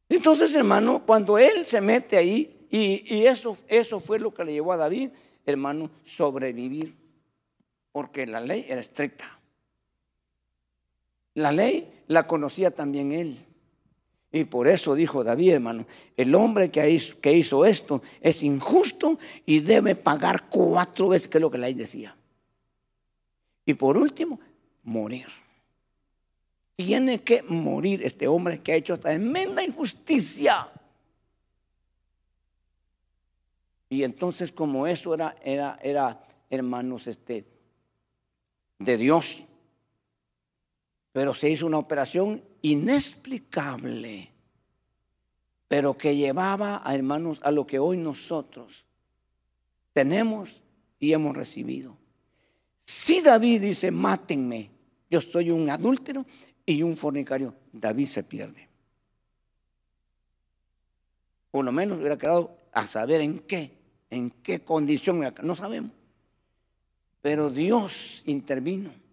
Entonces, 0.07 0.55
hermano, 0.55 1.05
cuando 1.05 1.37
él 1.37 1.65
se 1.65 1.81
mete 1.81 2.15
ahí, 2.15 2.67
y, 2.69 3.25
eso, 3.25 3.57
eso 3.67 3.99
fue 3.99 4.17
lo 4.17 4.33
que 4.33 4.45
le 4.45 4.53
llevó 4.53 4.71
a 4.71 4.77
David, 4.77 5.09
hermano, 5.45 5.89
sobrevivir. 6.03 6.95
Porque 7.91 8.25
la 8.25 8.39
ley 8.39 8.65
era 8.69 8.79
estricta. 8.79 9.39
La 11.35 11.51
ley 11.51 12.03
la 12.07 12.25
conocía 12.27 12.71
también 12.71 13.11
él. 13.11 13.45
Y 14.31 14.43
por 14.43 14.67
eso 14.67 14.95
dijo 14.95 15.23
David, 15.23 15.53
hermano, 15.53 15.85
el 16.17 16.35
hombre 16.35 16.69
que 16.69 16.89
hizo, 16.89 17.65
esto 17.65 18.01
es 18.19 18.43
injusto 18.43 19.17
y 19.45 19.61
debe 19.61 19.95
pagar 19.95 20.49
cuatro 20.49 21.09
veces, 21.09 21.29
que 21.29 21.37
es 21.37 21.41
lo 21.41 21.49
que 21.49 21.57
la 21.57 21.67
ley 21.67 21.73
decía. 21.73 22.17
Y 23.65 23.75
por 23.75 23.95
último, 23.95 24.39
morir. 24.83 25.27
Tiene 26.75 27.21
que 27.21 27.43
morir 27.43 28.03
este 28.03 28.27
hombre 28.27 28.61
que 28.61 28.73
ha 28.73 28.75
hecho 28.75 28.93
esta 28.93 29.09
tremenda 29.09 29.63
injusticia. 29.63 30.69
Y 33.89 34.03
entonces 34.03 34.51
como 34.51 34.85
eso 34.85 35.13
era, 35.13 35.37
era, 35.41 35.79
era, 35.81 36.27
hermanos, 36.49 37.07
este, 37.07 37.45
de 38.79 38.97
Dios, 38.97 39.45
pero 41.15 41.33
se 41.33 41.49
hizo 41.49 41.65
una 41.65 41.77
operación 41.77 42.43
inexplicable, 42.61 44.33
pero 45.65 45.97
que 45.97 46.13
llevaba 46.13 46.81
a 46.83 46.93
hermanos 46.93 47.39
a 47.43 47.51
lo 47.51 47.65
que 47.65 47.79
hoy 47.79 47.95
nosotros 47.95 48.83
tenemos 49.93 50.61
y 50.99 51.13
hemos 51.13 51.33
recibido. 51.33 51.95
Si 52.81 53.21
David 53.21 53.61
dice, 53.61 53.91
mátenme, 53.91 54.69
yo 55.09 55.21
soy 55.21 55.51
un 55.51 55.69
adúltero 55.69 56.25
y 56.65 56.83
un 56.83 56.97
fornicario, 56.97 57.55
David 57.71 58.07
se 58.07 58.23
pierde. 58.23 58.67
Por 61.49 61.63
lo 61.63 61.71
menos 61.71 61.99
hubiera 61.99 62.17
quedado 62.17 62.57
a 62.73 62.85
saber 62.87 63.21
en 63.21 63.39
qué, 63.39 63.71
en 64.09 64.31
qué 64.31 64.65
condición, 64.65 65.33
no 65.43 65.55
sabemos. 65.55 65.91
Pero 67.21 67.49
Dios 67.49 68.21
intervino 68.25 69.04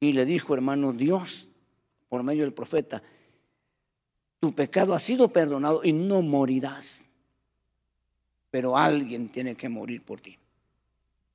y 0.00 0.12
le 0.12 0.24
dijo, 0.24 0.54
hermano, 0.54 0.92
Dios 0.92 1.48
por 2.08 2.22
medio 2.22 2.42
del 2.42 2.52
profeta, 2.52 3.02
tu 4.40 4.54
pecado 4.54 4.94
ha 4.94 4.98
sido 4.98 5.28
perdonado 5.28 5.84
y 5.84 5.92
no 5.92 6.22
morirás. 6.22 7.02
Pero 8.50 8.76
alguien 8.76 9.28
tiene 9.28 9.54
que 9.56 9.68
morir 9.68 10.02
por 10.02 10.20
ti, 10.20 10.38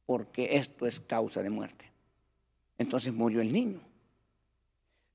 porque 0.06 0.56
esto 0.58 0.88
es 0.88 1.00
causa 1.00 1.44
de 1.44 1.50
muerte. 1.50 1.92
Entonces 2.78 3.14
murió 3.14 3.42
el 3.42 3.54
niño. 3.54 3.80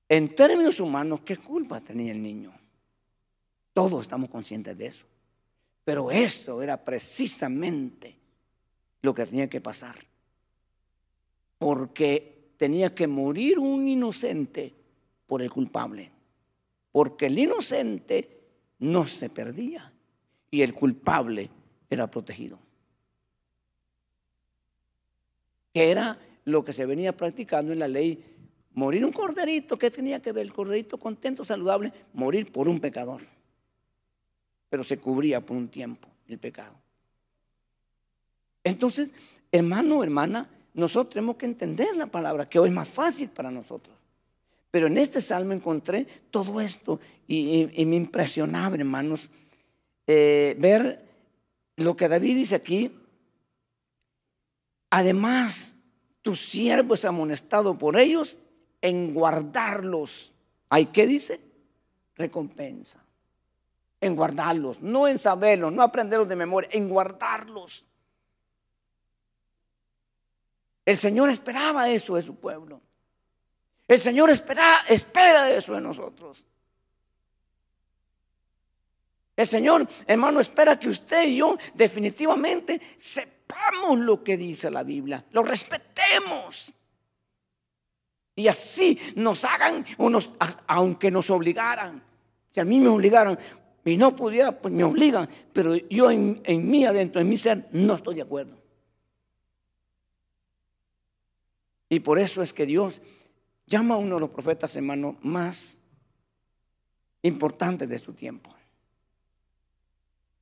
En 0.09 0.34
términos 0.34 0.80
humanos, 0.80 1.20
¿qué 1.24 1.36
culpa 1.36 1.80
tenía 1.80 2.12
el 2.12 2.22
niño? 2.22 2.53
Todos 3.74 4.03
estamos 4.03 4.30
conscientes 4.30 4.78
de 4.78 4.86
eso. 4.86 5.07
Pero 5.84 6.11
eso 6.11 6.62
era 6.62 6.82
precisamente 6.82 8.16
lo 9.03 9.12
que 9.12 9.26
tenía 9.26 9.49
que 9.49 9.61
pasar. 9.61 9.96
Porque 11.59 12.38
tenía 12.59 12.94
que 12.94 13.06
morir 13.06 13.59
un 13.59 13.88
inocente 13.88 14.74
por 15.26 15.40
el 15.40 15.50
culpable. 15.50 16.11
Porque 16.92 17.26
el 17.26 17.38
inocente 17.38 18.40
no 18.80 19.06
se 19.06 19.30
perdía 19.30 19.92
y 20.50 20.61
el 20.62 20.74
culpable 20.74 21.48
era 21.88 22.11
protegido. 22.11 22.59
Que 25.72 25.90
era 25.90 26.18
lo 26.44 26.64
que 26.64 26.72
se 26.72 26.84
venía 26.84 27.16
practicando 27.16 27.72
en 27.72 27.78
la 27.78 27.88
ley. 27.88 28.24
Morir 28.74 29.04
un 29.04 29.12
corderito, 29.12 29.78
¿qué 29.78 29.90
tenía 29.90 30.20
que 30.20 30.32
ver? 30.32 30.46
El 30.46 30.52
corderito 30.52 30.98
contento, 30.98 31.44
saludable, 31.44 31.92
morir 32.12 32.50
por 32.50 32.68
un 32.68 32.80
pecador. 32.80 33.22
Pero 34.68 34.82
se 34.82 34.98
cubría 34.98 35.40
por 35.40 35.56
un 35.56 35.68
tiempo 35.68 36.09
el 36.26 36.38
pecado. 36.38 36.74
Entonces, 38.64 39.11
hermano, 39.52 40.02
hermana, 40.02 40.48
nosotros 40.78 41.14
tenemos 41.14 41.36
que 41.36 41.46
entender 41.46 41.96
la 41.96 42.06
palabra, 42.06 42.48
que 42.48 42.58
hoy 42.58 42.68
es 42.68 42.74
más 42.74 42.88
fácil 42.88 43.28
para 43.30 43.50
nosotros. 43.50 43.96
Pero 44.70 44.86
en 44.86 44.96
este 44.96 45.20
salmo 45.20 45.52
encontré 45.52 46.06
todo 46.30 46.60
esto 46.60 47.00
y, 47.26 47.84
me 47.84 47.96
impresionaba, 47.96 48.76
hermanos, 48.76 49.30
eh, 50.06 50.54
ver 50.58 51.04
lo 51.76 51.96
que 51.96 52.08
David 52.08 52.36
dice 52.36 52.54
aquí. 52.54 52.92
Además, 54.90 55.76
tu 56.22 56.36
siervo 56.36 56.94
es 56.94 57.04
amonestado 57.04 57.76
por 57.76 57.98
ellos 57.98 58.38
en 58.80 59.12
guardarlos. 59.14 60.32
¿Hay 60.68 60.86
qué 60.86 61.08
dice? 61.08 61.40
Recompensa. 62.14 63.04
En 64.00 64.14
guardarlos, 64.14 64.80
no 64.80 65.08
en 65.08 65.18
saberlos, 65.18 65.72
no 65.72 65.82
aprenderlos 65.82 66.28
de 66.28 66.36
memoria, 66.36 66.70
en 66.72 66.88
guardarlos. 66.88 67.88
El 70.89 70.97
Señor 70.97 71.28
esperaba 71.28 71.91
eso 71.91 72.14
de 72.14 72.22
su 72.22 72.36
pueblo. 72.36 72.80
El 73.86 74.01
Señor 74.01 74.30
espera, 74.30 74.86
espera 74.89 75.51
eso 75.53 75.74
de 75.74 75.82
nosotros. 75.82 76.43
El 79.36 79.47
Señor, 79.47 79.86
hermano, 80.07 80.41
espera 80.41 80.80
que 80.80 80.89
usted 80.89 81.28
y 81.28 81.36
yo 81.36 81.59
definitivamente 81.74 82.80
sepamos 82.97 83.99
lo 83.99 84.24
que 84.24 84.39
dice 84.39 84.70
la 84.70 84.82
Biblia, 84.82 85.22
lo 85.32 85.43
respetemos. 85.43 86.72
Y 88.34 88.49
así 88.49 88.99
nos 89.14 89.45
hagan, 89.45 89.84
aunque 90.68 91.11
nos 91.11 91.28
obligaran. 91.28 92.03
Si 92.51 92.61
a 92.61 92.64
mí 92.64 92.80
me 92.80 92.89
obligaran 92.89 93.39
y 93.84 93.99
no 93.99 94.16
pudiera, 94.16 94.53
pues 94.53 94.72
me 94.72 94.84
obligan. 94.84 95.28
Pero 95.53 95.76
yo 95.76 96.11
en, 96.11 96.41
en 96.45 96.66
mí, 96.66 96.86
adentro, 96.86 97.20
en 97.20 97.28
mi 97.28 97.36
ser, 97.36 97.68
no 97.72 97.97
estoy 97.97 98.14
de 98.14 98.22
acuerdo. 98.22 98.67
Y 101.89 102.01
por 102.01 102.18
eso 102.18 102.43
es 102.43 102.53
que 102.53 102.66
Dios 102.66 103.01
llama 103.66 103.95
a 103.95 103.99
uno 103.99 104.16
de 104.16 104.20
los 104.20 104.30
profetas, 104.30 104.74
hermano, 104.76 105.16
más 105.22 105.78
importantes 107.22 107.89
de 107.89 107.99
su 107.99 108.12
tiempo. 108.12 108.55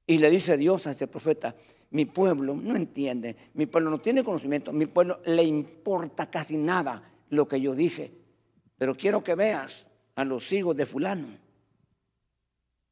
Y 0.06 0.18
le 0.18 0.30
dice 0.30 0.56
Dios 0.56 0.86
a 0.86 0.92
ese 0.92 1.06
profeta, 1.06 1.54
mi 1.90 2.04
pueblo 2.04 2.54
no 2.54 2.76
entiende, 2.76 3.36
mi 3.54 3.66
pueblo 3.66 3.90
no 3.90 3.98
tiene 3.98 4.22
conocimiento, 4.22 4.72
mi 4.72 4.86
pueblo 4.86 5.20
le 5.24 5.42
importa 5.42 6.30
casi 6.30 6.56
nada 6.56 7.02
lo 7.30 7.48
que 7.48 7.60
yo 7.60 7.74
dije, 7.74 8.12
pero 8.78 8.96
quiero 8.96 9.22
que 9.22 9.34
veas 9.34 9.86
a 10.14 10.24
los 10.24 10.52
hijos 10.52 10.76
de 10.76 10.86
fulano, 10.86 11.28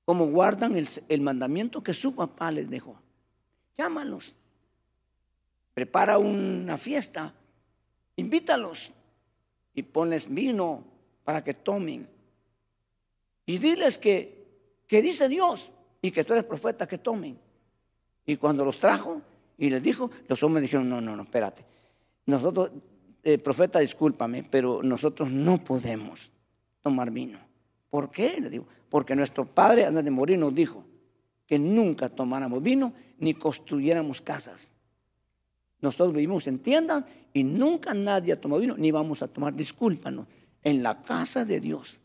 cómo 0.04 0.26
guardan 0.26 0.76
el, 0.76 0.88
el 1.08 1.20
mandamiento 1.20 1.82
que 1.82 1.94
su 1.94 2.14
papá 2.14 2.50
les 2.50 2.68
dejó. 2.68 3.00
Llámalos, 3.78 4.34
prepara 5.72 6.18
una 6.18 6.76
fiesta, 6.76 7.34
invítalos 8.16 8.90
y 9.74 9.82
ponles 9.82 10.32
vino 10.32 10.84
para 11.24 11.42
que 11.42 11.54
tomen. 11.54 12.08
Y 13.46 13.58
diles 13.58 13.98
que, 13.98 14.46
que 14.86 15.02
dice 15.02 15.28
Dios 15.28 15.70
y 16.00 16.10
que 16.10 16.24
tú 16.24 16.32
eres 16.32 16.44
profeta, 16.44 16.86
que 16.86 16.98
tomen. 16.98 17.38
Y 18.26 18.36
cuando 18.36 18.64
los 18.64 18.78
trajo 18.78 19.20
y 19.58 19.70
les 19.70 19.82
dijo, 19.82 20.10
los 20.28 20.42
hombres 20.42 20.62
dijeron, 20.62 20.88
no, 20.88 21.00
no, 21.00 21.16
no, 21.16 21.22
espérate. 21.22 21.64
Nosotros, 22.26 22.70
eh, 23.22 23.38
profeta, 23.38 23.78
discúlpame, 23.78 24.44
pero 24.44 24.82
nosotros 24.82 25.30
no 25.30 25.58
podemos 25.62 26.30
tomar 26.82 27.10
vino. 27.10 27.38
¿Por 27.90 28.10
qué? 28.10 28.40
Le 28.40 28.50
digo, 28.50 28.66
porque 28.88 29.14
nuestro 29.14 29.44
padre 29.44 29.84
antes 29.86 30.04
de 30.04 30.10
morir 30.10 30.38
nos 30.38 30.54
dijo 30.54 30.84
que 31.46 31.58
nunca 31.58 32.08
tomáramos 32.08 32.62
vino 32.62 32.92
ni 33.18 33.34
construyéramos 33.34 34.20
casas. 34.20 34.73
Nosotros 35.84 36.14
vivimos 36.14 36.46
en 36.46 36.60
tiendas 36.60 37.04
y 37.34 37.44
nunca 37.44 37.92
nadie 37.92 38.32
ha 38.32 38.40
tomado 38.40 38.62
vino, 38.62 38.74
ni 38.74 38.90
vamos 38.90 39.20
a 39.20 39.28
tomar, 39.28 39.54
discúlpanos, 39.54 40.26
en 40.62 40.82
la 40.82 41.02
casa 41.02 41.44
de 41.44 41.60
Dios. 41.60 42.00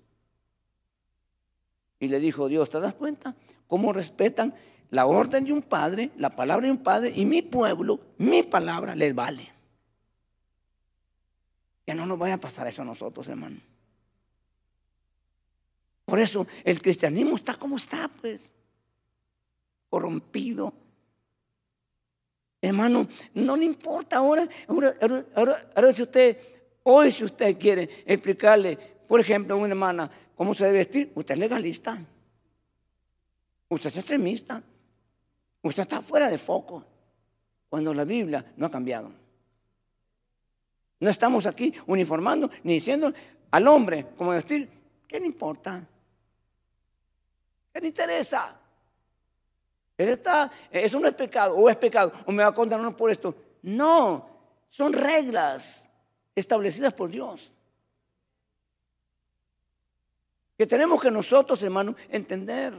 Y 1.97 2.09
le 2.09 2.19
dijo 2.19 2.49
Dios, 2.49 2.69
¿te 2.69 2.77
das 2.81 2.93
cuenta? 2.93 3.35
¿Cómo 3.67 3.93
respetan 3.93 4.53
la 4.89 5.05
orden 5.05 5.45
de 5.45 5.53
un 5.53 5.61
padre, 5.61 6.11
la 6.17 6.35
palabra 6.35 6.65
de 6.65 6.71
un 6.71 6.83
padre 6.83 7.13
y 7.15 7.23
mi 7.23 7.41
pueblo, 7.41 8.01
mi 8.17 8.43
palabra 8.43 8.95
les 8.95 9.15
vale? 9.15 9.49
Que 11.85 11.95
no 11.95 12.05
nos 12.05 12.19
vaya 12.19 12.33
a 12.33 12.39
pasar 12.39 12.67
eso 12.67 12.81
a 12.81 12.85
nosotros, 12.85 13.29
hermano. 13.29 13.61
Por 16.03 16.19
eso 16.19 16.45
el 16.65 16.81
cristianismo 16.81 17.35
está 17.35 17.55
como 17.55 17.77
está, 17.77 18.09
pues, 18.19 18.51
corrompido. 19.89 20.73
Hermano, 22.61 23.07
no 23.33 23.55
le 23.55 23.65
importa 23.65 24.17
ahora, 24.17 24.47
ahora, 24.67 25.93
si 25.93 26.01
usted, 26.01 26.37
hoy 26.83 27.11
si 27.11 27.23
usted 27.23 27.57
quiere 27.57 28.03
explicarle, 28.05 28.77
por 29.07 29.21
ejemplo, 29.21 29.55
a 29.55 29.57
una 29.57 29.69
hermana 29.69 30.11
cómo 30.35 30.53
se 30.53 30.65
debe 30.65 30.79
vestir, 30.79 31.11
usted 31.15 31.35
es 31.35 31.39
legalista. 31.39 31.97
Usted 33.69 33.89
es 33.89 33.97
extremista. 33.97 34.61
Usted 35.61 35.83
está 35.83 36.01
fuera 36.01 36.29
de 36.29 36.37
foco. 36.37 36.85
Cuando 37.69 37.93
la 37.93 38.03
Biblia 38.03 38.53
no 38.57 38.65
ha 38.65 38.71
cambiado. 38.71 39.11
No 40.99 41.09
estamos 41.09 41.45
aquí 41.45 41.73
uniformando 41.87 42.49
ni 42.63 42.73
diciendo 42.73 43.13
al 43.51 43.67
hombre 43.67 44.07
cómo 44.17 44.31
vestir. 44.31 44.69
¿Qué 45.07 45.19
le 45.19 45.27
importa? 45.27 45.87
¿Qué 47.71 47.79
le 47.79 47.87
interesa? 47.87 48.58
Él 49.99 50.07
está, 50.07 50.49
eso 50.71 50.97
no 50.97 51.09
es 51.09 51.13
pecado, 51.13 51.55
o 51.55 51.69
es 51.69 51.75
pecado, 51.75 52.13
o 52.25 52.31
me 52.31 52.41
va 52.41 52.49
a 52.49 52.53
condenar 52.53 52.95
por 52.95 53.11
esto. 53.11 53.35
No, 53.61 54.29
son 54.69 54.93
reglas 54.93 55.91
establecidas 56.33 56.93
por 56.93 57.09
Dios. 57.09 57.51
Que 60.57 60.65
tenemos 60.65 61.01
que 61.01 61.11
nosotros, 61.11 61.61
hermanos, 61.63 61.95
entender. 62.07 62.73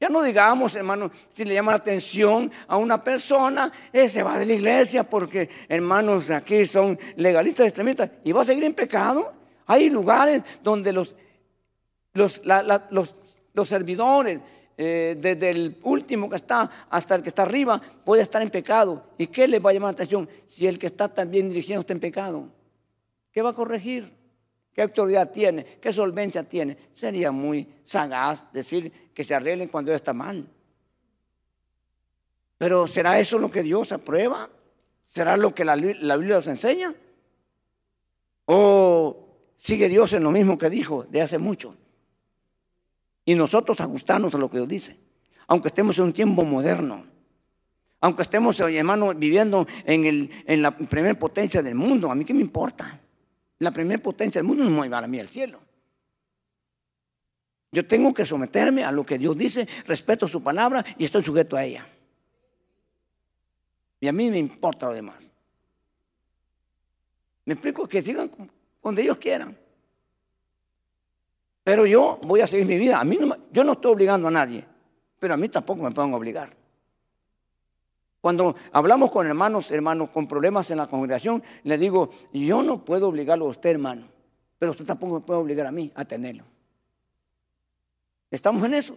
Ya 0.00 0.08
no 0.08 0.20
digamos, 0.22 0.74
hermano, 0.74 1.12
si 1.30 1.44
le 1.44 1.54
llama 1.54 1.72
la 1.72 1.78
atención 1.78 2.50
a 2.66 2.76
una 2.76 3.04
persona, 3.04 3.70
eh, 3.92 4.08
se 4.08 4.24
va 4.24 4.36
de 4.36 4.46
la 4.46 4.54
iglesia 4.54 5.04
porque, 5.04 5.48
hermanos, 5.68 6.28
aquí 6.30 6.66
son 6.66 6.98
legalistas, 7.14 7.66
extremistas, 7.66 8.10
y 8.24 8.32
va 8.32 8.42
a 8.42 8.46
seguir 8.46 8.64
en 8.64 8.74
pecado. 8.74 9.32
Hay 9.66 9.90
lugares 9.90 10.42
donde 10.60 10.92
los, 10.92 11.14
los, 12.14 12.42
los, 12.42 13.68
servidores, 13.68 14.40
eh, 14.82 15.14
desde 15.20 15.50
el 15.50 15.76
último 15.82 16.30
que 16.30 16.36
está 16.36 16.70
hasta 16.88 17.14
el 17.14 17.22
que 17.22 17.28
está 17.28 17.42
arriba, 17.42 17.78
puede 18.02 18.22
estar 18.22 18.40
en 18.40 18.48
pecado. 18.48 19.04
¿Y 19.18 19.26
qué 19.26 19.46
le 19.46 19.58
va 19.58 19.68
a 19.68 19.72
llamar 19.74 19.88
la 19.88 19.92
atención 19.92 20.26
si 20.46 20.66
el 20.66 20.78
que 20.78 20.86
está 20.86 21.06
también 21.06 21.50
dirigiendo 21.50 21.82
está 21.82 21.92
en 21.92 22.00
pecado? 22.00 22.48
¿Qué 23.30 23.42
va 23.42 23.50
a 23.50 23.52
corregir? 23.52 24.10
¿Qué 24.72 24.80
autoridad 24.80 25.30
tiene? 25.32 25.64
¿Qué 25.82 25.92
solvencia 25.92 26.44
tiene? 26.44 26.78
Sería 26.94 27.30
muy 27.30 27.68
sagaz 27.84 28.50
decir 28.54 29.10
que 29.12 29.22
se 29.22 29.34
arreglen 29.34 29.68
cuando 29.68 29.92
está 29.92 30.14
mal. 30.14 30.48
Pero 32.56 32.86
¿será 32.86 33.20
eso 33.20 33.38
lo 33.38 33.50
que 33.50 33.62
Dios 33.62 33.92
aprueba? 33.92 34.48
¿Será 35.08 35.36
lo 35.36 35.54
que 35.54 35.66
la, 35.66 35.76
la 35.76 36.16
Biblia 36.16 36.36
nos 36.36 36.46
enseña? 36.46 36.94
¿O 38.46 39.28
sigue 39.56 39.90
Dios 39.90 40.14
en 40.14 40.22
lo 40.22 40.30
mismo 40.30 40.56
que 40.56 40.70
dijo 40.70 41.04
de 41.04 41.20
hace 41.20 41.36
mucho? 41.36 41.76
Y 43.24 43.34
nosotros 43.34 43.80
ajustarnos 43.80 44.34
a 44.34 44.38
lo 44.38 44.50
que 44.50 44.58
Dios 44.58 44.68
dice. 44.68 44.96
Aunque 45.46 45.68
estemos 45.68 45.98
en 45.98 46.04
un 46.04 46.12
tiempo 46.12 46.44
moderno. 46.44 47.04
Aunque 48.00 48.22
estemos, 48.22 48.58
hermano, 48.60 49.14
viviendo 49.14 49.66
en, 49.84 50.30
en 50.46 50.62
la 50.62 50.76
primera 50.76 51.18
potencia 51.18 51.62
del 51.62 51.74
mundo. 51.74 52.10
¿A 52.10 52.14
mí 52.14 52.24
qué 52.24 52.32
me 52.32 52.40
importa? 52.40 52.98
La 53.58 53.70
primera 53.70 54.02
potencia 54.02 54.38
del 54.38 54.46
mundo 54.46 54.64
no 54.64 54.70
me 54.70 54.88
va 54.88 54.98
a 54.98 55.06
mí 55.06 55.20
al 55.20 55.28
cielo. 55.28 55.60
Yo 57.72 57.86
tengo 57.86 58.12
que 58.12 58.24
someterme 58.24 58.84
a 58.84 58.90
lo 58.90 59.04
que 59.04 59.18
Dios 59.18 59.36
dice, 59.36 59.68
respeto 59.86 60.26
su 60.26 60.42
palabra 60.42 60.84
y 60.98 61.04
estoy 61.04 61.22
sujeto 61.22 61.56
a 61.56 61.64
ella. 61.64 61.86
Y 64.00 64.08
a 64.08 64.12
mí 64.12 64.30
me 64.30 64.38
importa 64.38 64.86
lo 64.86 64.94
demás. 64.94 65.30
Me 67.44 67.54
explico 67.54 67.86
que 67.86 68.02
sigan 68.02 68.30
donde 68.82 69.02
ellos 69.02 69.18
quieran. 69.18 69.56
Pero 71.62 71.86
yo 71.86 72.18
voy 72.22 72.40
a 72.40 72.46
seguir 72.46 72.66
mi 72.66 72.78
vida. 72.78 73.00
A 73.00 73.04
mí 73.04 73.18
yo 73.52 73.64
no 73.64 73.72
estoy 73.72 73.92
obligando 73.92 74.28
a 74.28 74.30
nadie, 74.30 74.64
pero 75.18 75.34
a 75.34 75.36
mí 75.36 75.48
tampoco 75.48 75.82
me 75.82 75.90
pueden 75.90 76.14
obligar. 76.14 76.56
Cuando 78.20 78.54
hablamos 78.72 79.10
con 79.10 79.26
hermanos, 79.26 79.70
hermanos 79.70 80.10
con 80.10 80.26
problemas 80.26 80.70
en 80.70 80.78
la 80.78 80.86
congregación, 80.86 81.42
le 81.64 81.78
digo, 81.78 82.10
yo 82.32 82.62
no 82.62 82.84
puedo 82.84 83.08
obligarlo 83.08 83.46
a 83.46 83.48
usted, 83.48 83.70
hermano, 83.70 84.08
pero 84.58 84.72
usted 84.72 84.84
tampoco 84.84 85.14
me 85.14 85.20
puede 85.20 85.40
obligar 85.40 85.66
a 85.66 85.72
mí 85.72 85.90
a 85.94 86.04
tenerlo. 86.04 86.44
¿Estamos 88.30 88.62
en 88.64 88.74
eso? 88.74 88.96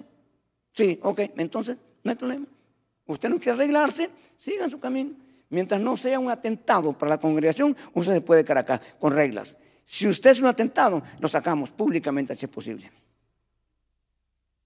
Sí, 0.74 1.00
ok, 1.02 1.22
entonces 1.38 1.78
no 2.04 2.12
hay 2.12 2.18
problema. 2.18 2.46
Usted 3.06 3.30
no 3.30 3.38
quiere 3.38 3.52
arreglarse, 3.52 4.10
siga 4.38 4.70
su 4.70 4.80
camino. 4.80 5.12
Mientras 5.50 5.80
no 5.80 5.96
sea 5.96 6.20
un 6.20 6.30
atentado 6.30 6.94
para 6.94 7.12
la 7.12 7.18
congregación, 7.20 7.78
usted 7.94 8.14
se 8.14 8.22
puede 8.22 8.44
quedar 8.44 8.60
acá 8.60 8.82
con 9.00 9.14
reglas. 9.14 9.58
Si 9.86 10.08
usted 10.08 10.32
es 10.32 10.40
un 10.40 10.48
atentado, 10.48 11.04
lo 11.20 11.28
sacamos 11.28 11.70
públicamente 11.72 12.36
si 12.36 12.46
es 12.46 12.52
posible. 12.52 12.92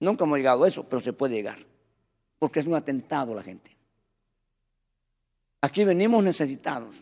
Nunca 0.00 0.24
hemos 0.24 0.38
llegado 0.38 0.64
a 0.64 0.68
eso, 0.68 0.84
pero 0.84 1.00
se 1.00 1.12
puede 1.12 1.34
llegar. 1.34 1.58
Porque 2.38 2.60
es 2.60 2.66
un 2.66 2.74
atentado 2.74 3.34
la 3.34 3.42
gente. 3.42 3.76
Aquí 5.60 5.84
venimos 5.84 6.22
necesitados. 6.22 6.96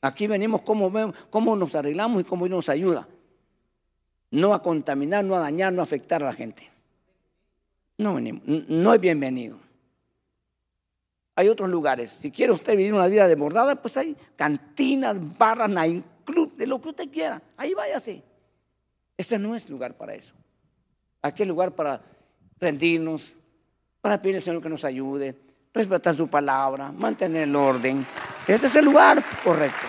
Aquí 0.00 0.26
venimos 0.26 0.62
cómo 0.62 1.56
nos 1.56 1.74
arreglamos 1.74 2.20
y 2.20 2.24
cómo 2.24 2.48
nos 2.48 2.68
ayuda. 2.68 3.08
No 4.30 4.54
a 4.54 4.60
contaminar, 4.60 5.24
no 5.24 5.36
a 5.36 5.40
dañar, 5.40 5.72
no 5.72 5.80
a 5.82 5.84
afectar 5.84 6.22
a 6.22 6.26
la 6.26 6.32
gente. 6.32 6.68
No 7.98 8.14
venimos, 8.14 8.42
no 8.44 8.92
es 8.92 9.00
bienvenido. 9.00 9.58
Hay 11.36 11.48
otros 11.48 11.70
lugares. 11.70 12.10
Si 12.10 12.30
quiere 12.30 12.52
usted 12.52 12.76
vivir 12.76 12.92
una 12.92 13.06
vida 13.06 13.28
desbordada, 13.28 13.76
pues 13.76 13.96
hay 13.96 14.16
cantinas, 14.36 15.16
barras, 15.38 15.70
club, 16.26 16.54
de 16.56 16.66
lo 16.66 16.82
que 16.82 16.90
usted 16.90 17.10
quiera. 17.10 17.40
Ahí 17.56 17.72
váyase. 17.72 18.22
Ese 19.16 19.38
no 19.38 19.56
es 19.56 19.70
lugar 19.70 19.94
para 19.94 20.14
eso. 20.14 20.34
Aquí 21.22 21.42
es 21.42 21.48
lugar 21.48 21.74
para 21.74 22.02
rendirnos, 22.60 23.34
para 24.02 24.20
pedirle 24.20 24.38
al 24.38 24.44
Señor 24.44 24.62
que 24.62 24.68
nos 24.68 24.84
ayude, 24.84 25.34
respetar 25.72 26.14
su 26.14 26.28
palabra, 26.28 26.92
mantener 26.92 27.44
el 27.44 27.56
orden. 27.56 28.06
Este 28.46 28.66
es 28.66 28.76
el 28.76 28.84
lugar 28.84 29.24
correcto. 29.42 29.86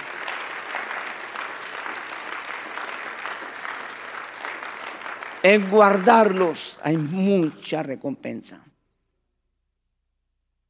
En 5.44 5.70
guardarlos 5.70 6.80
hay 6.84 6.98
mucha 6.98 7.84
recompensa. 7.84 8.64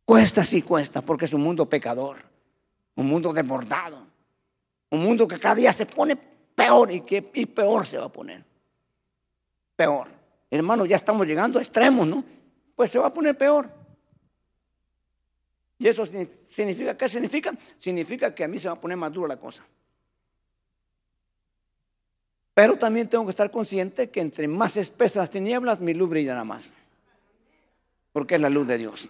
Cuesta 0.06 0.44
sí 0.44 0.62
cuesta 0.62 1.02
porque 1.02 1.26
es 1.26 1.34
un 1.34 1.42
mundo 1.42 1.68
pecador, 1.68 2.18
un 2.96 3.08
mundo 3.08 3.34
desbordado, 3.34 4.07
un 4.90 5.04
mundo 5.04 5.28
que 5.28 5.40
cada 5.40 5.56
día 5.56 5.74
se 5.74 5.86
pone 5.86 6.16
peor 6.16 6.92
y 6.92 7.02
que 7.02 7.32
y 7.34 7.46
peor 7.46 7.86
se 7.86 7.98
va 7.98 8.06
a 8.06 8.12
poner. 8.12 8.44
Peor. 9.76 10.08
Hermano, 10.50 10.86
ya 10.86 10.96
estamos 10.96 11.28
llegando 11.28 11.60
a 11.60 11.62
extremos, 11.62 12.08
¿no? 12.08 12.24
Pues 12.76 12.92
se 12.92 13.00
va 13.00 13.08
a 13.08 13.14
poner 13.14 13.38
peor. 13.38 13.70
¿Y 15.80 15.88
eso 15.88 16.06
significa 16.50 16.98
qué 16.98 17.08
significa? 17.08 17.54
Significa 17.78 18.34
que 18.34 18.44
a 18.44 18.48
mí 18.48 18.60
se 18.60 18.68
va 18.68 18.76
a 18.76 18.82
poner 18.82 18.98
más 18.98 19.12
dura 19.14 19.28
la 19.28 19.40
cosa. 19.40 19.66
Pero 22.54 22.76
también 22.76 23.08
tengo 23.08 23.24
que 23.26 23.30
estar 23.30 23.52
consciente 23.52 24.10
que 24.10 24.20
entre 24.20 24.48
más 24.48 24.78
espesas 24.78 25.18
las 25.18 25.30
tinieblas, 25.30 25.80
mi 25.80 25.94
luz 25.94 26.10
brillará 26.10 26.44
más. 26.44 26.74
Porque 28.12 28.34
es 28.34 28.42
la 28.42 28.50
luz 28.50 28.66
de 28.66 28.80
Dios. 28.80 29.10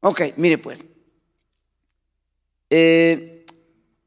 Ok, 0.00 0.22
mire 0.36 0.56
pues. 0.56 0.82
Eh, 2.70 3.35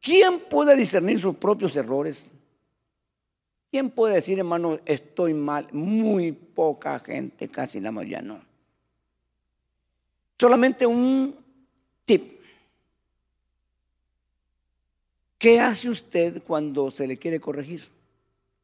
¿Quién 0.02 0.40
puede 0.40 0.76
discernir 0.76 1.20
sus 1.20 1.36
propios 1.36 1.76
errores? 1.76 2.30
¿Quién 3.72 3.90
puede 3.90 4.16
decir, 4.16 4.40
hermano, 4.40 4.80
estoy 4.86 5.34
mal? 5.34 5.68
Muy 5.72 6.32
poca 6.32 7.00
gente, 7.00 7.50
casi 7.50 7.80
la 7.80 7.92
mayoría 7.92 8.22
no. 8.22 8.42
Solamente 10.40 10.86
un 10.88 11.36
tip. 12.06 12.40
¿Qué 15.38 15.60
hace 15.60 15.90
usted 15.90 16.42
cuando 16.44 16.92
se 16.92 17.06
le 17.06 17.18
quiere 17.18 17.40
corregir? 17.40 17.88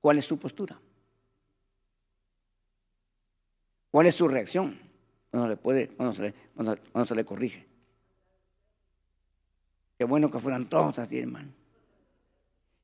¿Cuál 0.01 0.17
es 0.17 0.25
su 0.25 0.37
postura? 0.37 0.79
¿Cuál 3.91 4.07
es 4.07 4.15
su 4.15 4.27
reacción 4.27 4.77
cuando, 5.31 5.47
le 5.47 5.55
puede, 5.55 5.87
cuando, 5.87 6.13
se, 6.13 6.21
le, 6.21 6.33
cuando, 6.53 7.05
se 7.05 7.15
le 7.15 7.23
corrige? 7.23 7.65
Qué 9.97 10.05
bueno 10.05 10.29
que 10.29 10.39
fueran 10.39 10.65
todos 10.65 10.99
así, 10.99 11.19
hermano. 11.19 11.49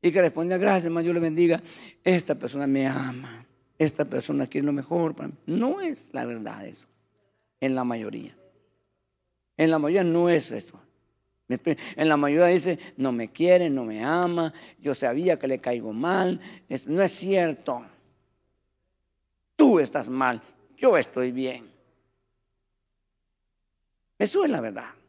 Y 0.02 0.12
que 0.12 0.22
responda, 0.22 0.58
gracias, 0.58 0.86
hermano, 0.86 1.08
yo 1.08 1.14
le 1.14 1.20
bendiga. 1.20 1.62
Esta 2.04 2.36
persona 2.36 2.66
me 2.68 2.88
ama. 2.88 3.46
Esta 3.78 4.06
persona 4.06 4.48
quiere 4.48 4.66
lo 4.66 4.74
mejor 4.74 5.16
para 5.16 5.30
mí. 5.30 5.34
No 5.46 5.82
es 5.82 6.10
la 6.12 6.26
verdad 6.26 6.66
eso, 6.66 6.88
en 7.60 7.76
la 7.76 7.84
mayoría. 7.84 8.36
En 9.58 9.72
la 9.72 9.80
mayoría 9.80 10.04
no 10.04 10.30
es 10.30 10.52
esto. 10.52 10.80
En 11.48 12.08
la 12.08 12.18
mayoría 12.18 12.48
dice, 12.48 12.80
no 12.98 13.12
me 13.12 13.30
quiere, 13.30 13.70
no 13.70 13.84
me 13.84 14.04
ama, 14.04 14.54
yo 14.80 14.96
sabía 14.96 15.38
que 15.38 15.48
le 15.48 15.60
caigo 15.60 15.94
mal. 15.94 16.40
no 16.88 17.02
es 17.02 17.12
cierto. 17.12 17.84
Tú 19.56 19.80
estás 19.80 20.10
mal, 20.10 20.42
yo 20.78 20.98
estoy 20.98 21.32
bien. 21.32 21.70
Eso 24.18 24.46
es 24.46 24.52
la 24.52 24.62
verdad. 24.62 25.01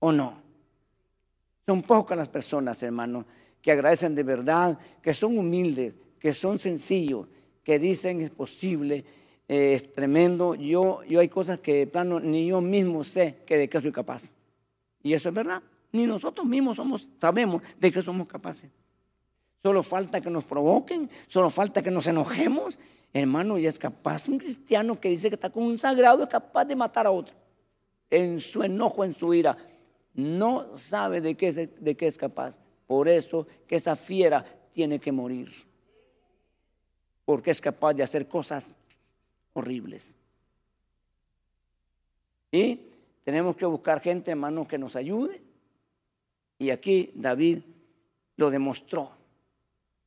¿O 0.00 0.12
no? 0.12 0.34
Son 1.66 1.82
pocas 1.82 2.16
las 2.16 2.28
personas, 2.28 2.82
hermanos, 2.82 3.24
que 3.60 3.72
agradecen 3.72 4.14
de 4.14 4.22
verdad, 4.22 4.78
que 5.02 5.12
son 5.12 5.36
humildes, 5.38 5.96
que 6.18 6.32
son 6.32 6.58
sencillos, 6.58 7.26
que 7.62 7.78
dicen 7.78 8.20
es 8.20 8.30
posible, 8.30 9.04
eh, 9.48 9.74
es 9.74 9.92
tremendo. 9.92 10.54
Yo, 10.54 11.02
yo 11.04 11.20
hay 11.20 11.28
cosas 11.28 11.58
que 11.58 11.74
de 11.74 11.86
plano 11.86 12.20
ni 12.20 12.46
yo 12.46 12.60
mismo 12.60 13.04
sé 13.04 13.42
que 13.46 13.58
de 13.58 13.68
qué 13.68 13.80
soy 13.80 13.92
capaz. 13.92 14.30
Y 15.02 15.12
eso 15.12 15.28
es 15.28 15.34
verdad. 15.34 15.62
Ni 15.92 16.06
nosotros 16.06 16.46
mismos 16.46 16.76
somos, 16.76 17.08
sabemos 17.20 17.62
de 17.78 17.92
qué 17.92 18.02
somos 18.02 18.26
capaces. 18.26 18.70
Solo 19.62 19.82
falta 19.82 20.20
que 20.20 20.30
nos 20.30 20.44
provoquen, 20.44 21.10
solo 21.26 21.50
falta 21.50 21.82
que 21.82 21.90
nos 21.90 22.06
enojemos. 22.06 22.78
Hermano, 23.12 23.58
y 23.58 23.66
es 23.66 23.78
capaz. 23.78 24.28
Un 24.28 24.38
cristiano 24.38 25.00
que 25.00 25.08
dice 25.08 25.28
que 25.28 25.34
está 25.34 25.50
con 25.50 25.64
un 25.64 25.78
sagrado 25.78 26.22
es 26.22 26.28
capaz 26.28 26.64
de 26.66 26.76
matar 26.76 27.06
a 27.06 27.10
otro. 27.10 27.34
En 28.10 28.38
su 28.40 28.62
enojo, 28.62 29.04
en 29.04 29.14
su 29.14 29.34
ira. 29.34 29.56
No 30.14 30.76
sabe 30.76 31.20
de 31.20 31.36
qué 31.36 31.48
es, 31.48 31.56
de 31.56 31.96
qué 31.96 32.06
es 32.06 32.16
capaz. 32.16 32.58
Por 32.86 33.08
eso 33.08 33.46
que 33.66 33.76
esa 33.76 33.96
fiera 33.96 34.44
tiene 34.72 34.98
que 34.98 35.12
morir. 35.12 35.52
Porque 37.24 37.50
es 37.50 37.60
capaz 37.60 37.94
de 37.94 38.02
hacer 38.02 38.26
cosas 38.26 38.72
horribles. 39.52 40.14
Y 42.50 42.80
tenemos 43.24 43.56
que 43.56 43.66
buscar 43.66 44.00
gente, 44.00 44.30
hermano, 44.30 44.66
que 44.66 44.78
nos 44.78 44.96
ayude. 44.96 45.42
Y 46.58 46.70
aquí 46.70 47.10
David 47.14 47.60
lo 48.36 48.50
demostró 48.50 49.10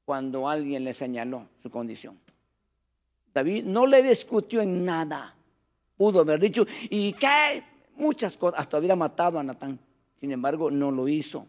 cuando 0.05 0.49
alguien 0.49 0.83
le 0.83 0.93
señaló 0.93 1.47
su 1.61 1.69
condición. 1.69 2.19
David 3.33 3.63
no 3.65 3.85
le 3.85 4.01
discutió 4.03 4.61
en 4.61 4.83
nada. 4.83 5.35
Pudo 5.95 6.21
haber 6.21 6.39
dicho, 6.39 6.65
¿y 6.89 7.13
qué? 7.13 7.63
Muchas 7.95 8.35
cosas, 8.35 8.59
hasta 8.59 8.77
hubiera 8.77 8.95
matado 8.95 9.37
a 9.37 9.43
Natán. 9.43 9.79
Sin 10.21 10.31
embargo, 10.31 10.71
no 10.71 10.91
lo 10.91 11.07
hizo. 11.07 11.47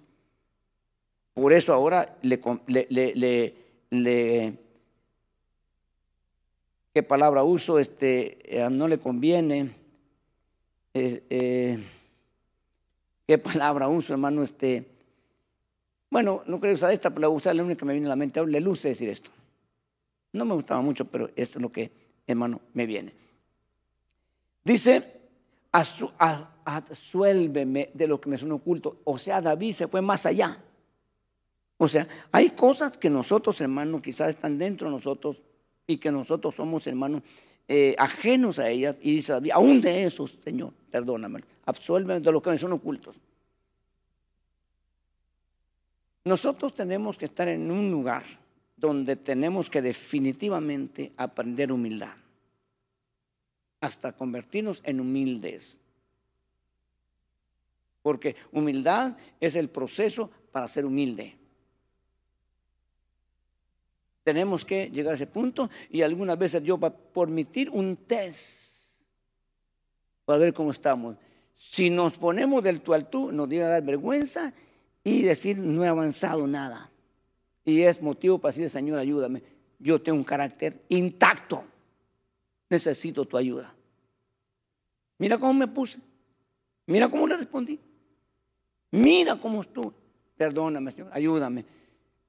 Por 1.35 1.53
eso 1.53 1.75
ahora 1.75 2.17
le, 2.23 2.41
¿qué 6.95 7.03
palabra 7.07 7.45
uso? 7.45 7.79
Este, 7.79 8.61
eh, 8.61 8.69
no 8.71 8.89
le 8.89 8.99
conviene. 8.99 9.71
Eh, 10.95 11.79
¿Qué 13.27 13.39
palabra 13.39 13.89
uso, 13.89 14.15
hermano? 14.15 14.43
Este, 14.43 14.87
bueno, 16.11 16.43
no 16.47 16.59
creo 16.59 16.73
usar 16.73 16.93
esta, 16.93 17.11
pero 17.11 17.21
la 17.21 17.29
voy 17.29 17.37
a 17.37 17.37
usar 17.37 17.55
la 17.55 17.63
única 17.63 17.81
que 17.81 17.85
me 17.85 17.93
viene 17.93 18.07
a 18.07 18.11
la 18.11 18.17
mente. 18.17 18.45
Le 18.47 18.61
luce 18.61 18.89
decir 18.89 19.11
esto. 19.11 19.31
No 20.33 20.47
me 20.47 20.55
gustaba 20.55 20.81
mucho, 20.81 21.05
pero 21.05 21.29
esto 21.37 21.59
es 21.59 21.63
lo 21.63 21.71
que, 21.71 21.91
hermano, 22.27 22.63
me 22.73 22.87
viene. 22.87 23.13
Dice, 24.65 25.21
asuélveme 26.65 27.91
de 27.95 28.07
lo 28.07 28.21
que 28.21 28.29
me 28.29 28.37
son 28.37 28.53
oculto. 28.53 29.01
O 29.05 29.19
sea, 29.19 29.41
David 29.41 29.73
se 29.73 29.89
fue 29.89 30.03
más 30.03 30.27
allá. 30.27 30.63
O 31.79 31.89
sea, 31.89 32.07
hay 32.31 32.51
cosas 32.51 32.97
que 32.97 33.11
nosotros, 33.11 33.61
hermanos, 33.61 34.03
quizás 34.03 34.31
están 34.31 34.57
dentro 34.57 34.89
de 34.89 34.95
nosotros 34.95 35.43
y 35.87 35.97
que 35.97 36.13
nosotros 36.13 36.55
somos, 36.55 36.87
hermanos, 36.87 37.23
eh, 37.67 37.95
ajenos 37.99 38.59
a 38.59 38.69
ellas. 38.69 38.97
Y 39.01 39.17
dice 39.17 39.33
David, 39.33 39.51
aún 39.53 39.81
de 39.81 40.05
esos, 40.05 40.39
Señor, 40.45 40.73
perdóname, 40.91 41.41
absuélveme 41.67 42.21
de 42.21 42.33
lo 42.33 42.43
que 42.43 42.51
me 42.51 42.59
son 42.59 42.73
ocultos. 42.73 43.17
Nosotros 46.25 46.73
tenemos 46.73 47.19
que 47.19 47.25
estar 47.25 47.49
en 47.49 47.69
un 47.71 47.91
lugar 47.91 48.23
donde 48.77 49.17
tenemos 49.17 49.69
que 49.69 49.83
definitivamente 49.83 51.13
aprender 51.17 51.73
humildad, 51.73 52.15
hasta 53.81 54.13
convertirnos 54.13 54.83
en 54.85 55.01
humildes. 55.01 55.79
Porque 58.03 58.37
humildad 58.51 59.17
es 59.41 59.57
el 59.57 59.69
proceso 59.69 60.31
para 60.51 60.69
ser 60.69 60.85
humilde. 60.85 61.37
Tenemos 64.25 64.65
que 64.65 64.89
llegar 64.91 65.13
a 65.13 65.15
ese 65.15 65.27
punto 65.27 65.69
y 65.91 66.03
algunas 66.03 66.39
veces 66.39 66.63
Dios 66.63 66.79
va 66.83 66.89
a 66.89 66.97
permitir 66.97 67.71
un 67.71 67.97
test 67.97 68.97
para 70.25 70.39
ver 70.39 70.55
cómo 70.55 70.71
estamos. 70.71 71.17
Si 71.55 71.91
nos 71.91 72.19
ponemos 72.19 72.63
del 72.63 72.81
tú 72.81 72.95
al 72.95 73.09
tú, 73.09 73.33
nos 73.33 73.49
debe 73.49 73.65
dar 73.65 73.83
vergüenza 73.83 74.53
y 75.03 75.23
decir 75.23 75.59
no 75.59 75.85
he 75.85 75.89
avanzado 75.89 76.47
nada. 76.47 76.91
Y 77.65 77.83
es 77.83 78.01
motivo 78.03 78.39
para 78.39 78.53
decir, 78.53 78.69
Señor, 78.71 78.99
ayúdame. 78.99 79.43
Yo 79.79 80.01
tengo 80.01 80.19
un 80.19 80.25
carácter 80.25 80.81
intacto. 80.89 81.65
Necesito 82.69 83.25
tu 83.25 83.37
ayuda. 83.37 83.75
Mira 85.19 85.39
cómo 85.39 85.53
me 85.53 85.69
puse. 85.69 85.99
Mira 86.87 87.09
cómo 87.09 87.27
le 87.27 87.37
respondí. 87.37 87.79
Mira 88.93 89.37
cómo 89.37 89.61
estuve. 89.61 89.93
Perdóname, 90.37 90.93
Señor, 90.93 91.11
ayúdame. 91.13 91.65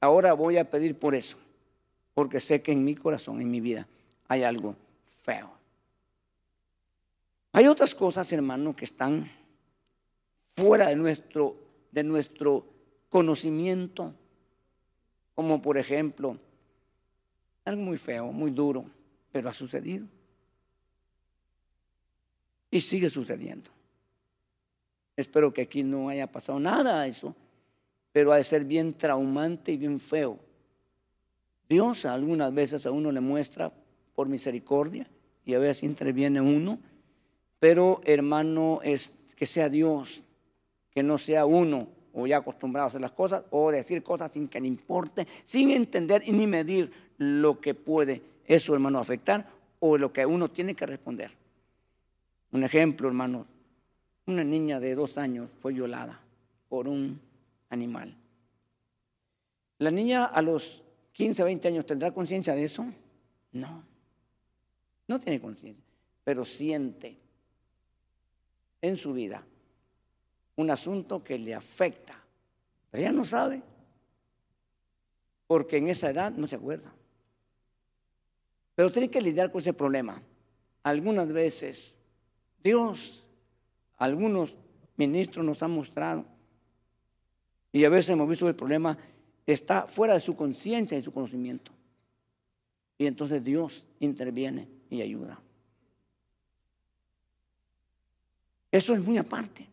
Ahora 0.02 0.34
voy 0.34 0.58
a 0.58 0.70
pedir 0.70 0.98
por 0.98 1.14
eso. 1.16 1.38
Porque 2.14 2.40
sé 2.40 2.62
que 2.62 2.72
en 2.72 2.84
mi 2.84 2.96
corazón, 2.96 3.40
en 3.42 3.50
mi 3.50 3.62
vida, 3.62 3.88
hay 4.28 4.44
algo 4.44 4.76
feo. 5.24 5.52
Hay 7.52 7.68
otras 7.68 7.94
cosas, 7.94 8.32
hermano, 8.34 8.76
que 8.76 8.86
están 8.86 9.32
fuera 10.56 10.88
de 10.88 10.96
nuestro 10.96 11.64
de 11.94 12.04
nuestro 12.04 12.66
conocimiento, 13.10 14.16
como 15.36 15.62
por 15.62 15.78
ejemplo, 15.78 16.40
algo 17.66 17.84
muy 17.84 17.98
feo, 17.98 18.32
muy 18.32 18.50
duro, 18.50 18.86
pero 19.32 19.48
ha 19.48 19.54
sucedido. 19.54 20.08
Y 22.72 22.82
sigue 22.82 23.12
sucediendo. 23.12 23.70
Espero 25.16 25.54
que 25.54 25.64
aquí 25.64 25.84
no 25.84 26.10
haya 26.10 26.28
pasado 26.28 26.60
nada 26.60 27.02
a 27.02 27.08
eso, 27.08 27.36
pero 28.12 28.32
ha 28.32 28.38
de 28.38 28.44
ser 28.44 28.66
bien 28.66 28.94
traumante 28.94 29.72
y 29.72 29.78
bien 29.78 30.00
feo. 30.00 30.40
Dios 31.70 32.06
algunas 32.06 32.54
veces 32.54 32.86
a 32.86 32.92
uno 32.92 33.12
le 33.12 33.22
muestra 33.22 33.72
por 34.16 34.28
misericordia 34.28 35.08
y 35.46 35.54
a 35.54 35.60
veces 35.60 35.84
interviene 35.84 36.42
uno, 36.42 36.80
pero 37.60 38.02
hermano, 38.06 38.80
es 38.84 39.16
que 39.36 39.46
sea 39.46 39.70
Dios 39.70 40.24
que 40.92 41.04
no 41.04 41.18
sea 41.18 41.46
uno 41.46 41.88
o 42.14 42.28
ya 42.28 42.38
acostumbrado 42.38 42.86
a 42.86 42.88
hacer 42.90 43.02
las 43.02 43.12
cosas 43.12 43.44
o 43.50 43.72
decir 43.72 44.04
cosas 44.04 44.32
sin 44.32 44.48
que 44.48 44.62
le 44.62 44.68
importe, 44.68 45.28
sin 45.44 45.72
entender 45.72 46.22
y 46.26 46.32
ni 46.32 46.46
medir 46.46 46.92
lo 47.18 47.60
que 47.60 47.74
puede 47.74 48.22
eso, 48.46 48.74
hermano, 48.74 49.00
afectar 49.00 49.48
o 49.80 49.98
lo 49.98 50.14
que 50.14 50.26
uno 50.26 50.52
tiene 50.52 50.76
que 50.76 50.86
responder. 50.86 51.32
Un 52.52 52.64
ejemplo, 52.64 53.08
hermano, 53.08 53.48
una 54.26 54.44
niña 54.44 54.80
de 54.80 54.96
dos 54.96 55.18
años 55.18 55.50
fue 55.62 55.74
violada 55.74 56.20
por 56.70 56.88
un 56.88 57.20
animal. 57.70 58.16
¿La 59.80 59.92
niña 59.92 60.26
a 60.26 60.42
los 60.42 60.84
15, 61.12 61.44
20 61.44 61.68
años 61.68 61.86
tendrá 61.86 62.12
conciencia 62.12 62.54
de 62.56 62.64
eso? 62.64 62.86
No, 63.52 63.84
no 65.08 65.20
tiene 65.20 65.40
conciencia, 65.40 65.84
pero 66.24 66.46
siente 66.46 67.18
en 68.82 68.98
su 68.98 69.14
vida 69.14 69.46
un 70.56 70.70
asunto 70.70 71.24
que 71.24 71.38
le 71.38 71.54
afecta. 71.54 72.16
Pero 72.90 73.02
ella 73.02 73.12
no 73.12 73.26
sabe, 73.26 73.62
porque 75.48 75.78
en 75.78 75.90
esa 75.90 76.10
edad 76.10 76.32
no 76.32 76.48
se 76.48 76.56
acuerda. 76.56 76.94
Pero 78.76 78.92
tiene 78.92 79.10
que 79.10 79.22
lidiar 79.22 79.52
con 79.52 79.62
ese 79.62 79.74
problema. 79.74 80.22
Algunas 80.84 81.32
veces 81.32 81.96
Dios, 82.64 83.28
algunos 84.04 84.56
ministros 84.98 85.46
nos 85.46 85.64
han 85.64 85.72
mostrado, 85.72 86.26
y 87.72 87.86
a 87.86 87.90
veces 87.90 88.12
hemos 88.12 88.30
visto 88.30 88.46
que 88.46 88.50
el 88.50 88.56
problema 88.56 88.98
está 89.48 89.88
fuera 89.88 90.14
de 90.14 90.20
su 90.20 90.36
conciencia 90.36 90.98
y 90.98 91.02
su 91.02 91.12
conocimiento. 91.12 91.72
Y 92.98 93.08
entonces 93.08 93.44
Dios 93.44 93.84
interviene 94.00 94.68
y 94.90 95.02
ayuda. 95.02 95.42
Eso 98.72 98.94
es 98.94 99.00
muy 99.02 99.18
aparte. 99.18 99.68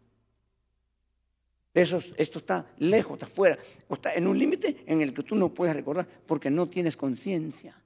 Eso, 1.75 2.03
esto 2.17 2.39
está 2.39 2.67
lejos, 2.79 3.15
está 3.15 3.27
fuera, 3.27 3.59
o 3.89 3.95
está 3.95 4.15
en 4.15 4.27
un 4.27 4.39
límite 4.39 4.83
en 4.87 5.03
el 5.03 5.13
que 5.13 5.23
tú 5.23 5.35
no 5.35 5.53
puedes 5.53 5.77
recordar 5.77 6.09
porque 6.27 6.51
no 6.51 6.69
tienes 6.69 6.97
conciencia. 6.97 7.77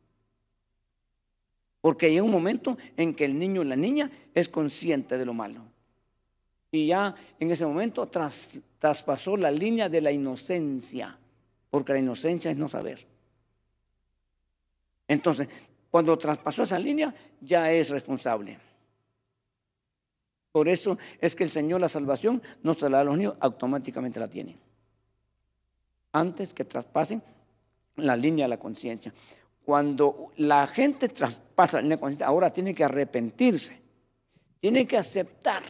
Porque 1.80 2.07
hay 2.07 2.20
un 2.20 2.30
momento 2.30 2.78
en 2.97 3.14
que 3.14 3.24
el 3.24 3.38
niño 3.38 3.61
o 3.61 3.64
la 3.64 3.76
niña 3.76 4.11
es 4.34 4.49
consciente 4.49 5.18
de 5.18 5.26
lo 5.26 5.34
malo. 5.34 5.74
Y 6.75 6.89
ya 6.89 7.14
en 7.39 7.53
ese 7.53 7.64
momento 7.64 8.09
traspasó 8.09 9.37
la 9.37 9.49
línea 9.49 9.89
de 9.89 10.01
la 10.01 10.11
inocencia, 10.11 11.16
porque 11.70 11.93
la 11.93 12.01
inocencia 12.01 12.51
es 12.51 12.57
no 12.57 12.68
saber. 12.68 13.07
Entonces, 15.07 15.49
cuando 15.89 16.18
traspasó 16.18 16.64
esa 16.64 16.81
línea, 16.81 17.14
ya 17.41 17.70
es 17.70 17.91
responsable. 17.91 18.59
Por 20.51 20.68
eso 20.68 20.99
es 21.20 21.37
que 21.37 21.45
el 21.45 21.51
Señor 21.51 21.81
la 21.81 21.87
salvación 21.87 22.43
no 22.64 22.75
se 22.75 22.91
la 22.91 22.97
da 22.97 23.03
a 23.03 23.05
los 23.05 23.18
niños, 23.18 23.37
automáticamente 23.39 24.18
la 24.18 24.27
tienen. 24.27 24.59
Antes 26.11 26.53
que 26.53 26.64
traspasen 26.64 27.22
la 27.99 28.16
línea 28.16 28.47
de 28.47 28.49
la 28.49 28.59
conciencia. 28.59 29.14
Cuando 29.64 30.33
la 30.39 30.66
gente 30.66 31.09
traspasa 31.09 31.77
la 31.77 31.83
línea 31.83 31.99
de 31.99 32.01
conciencia, 32.01 32.27
ahora 32.27 32.53
tiene 32.53 32.75
que 32.75 32.83
arrepentirse, 32.83 33.81
tiene 34.59 34.89
que 34.89 34.99
aceptar 34.99 35.62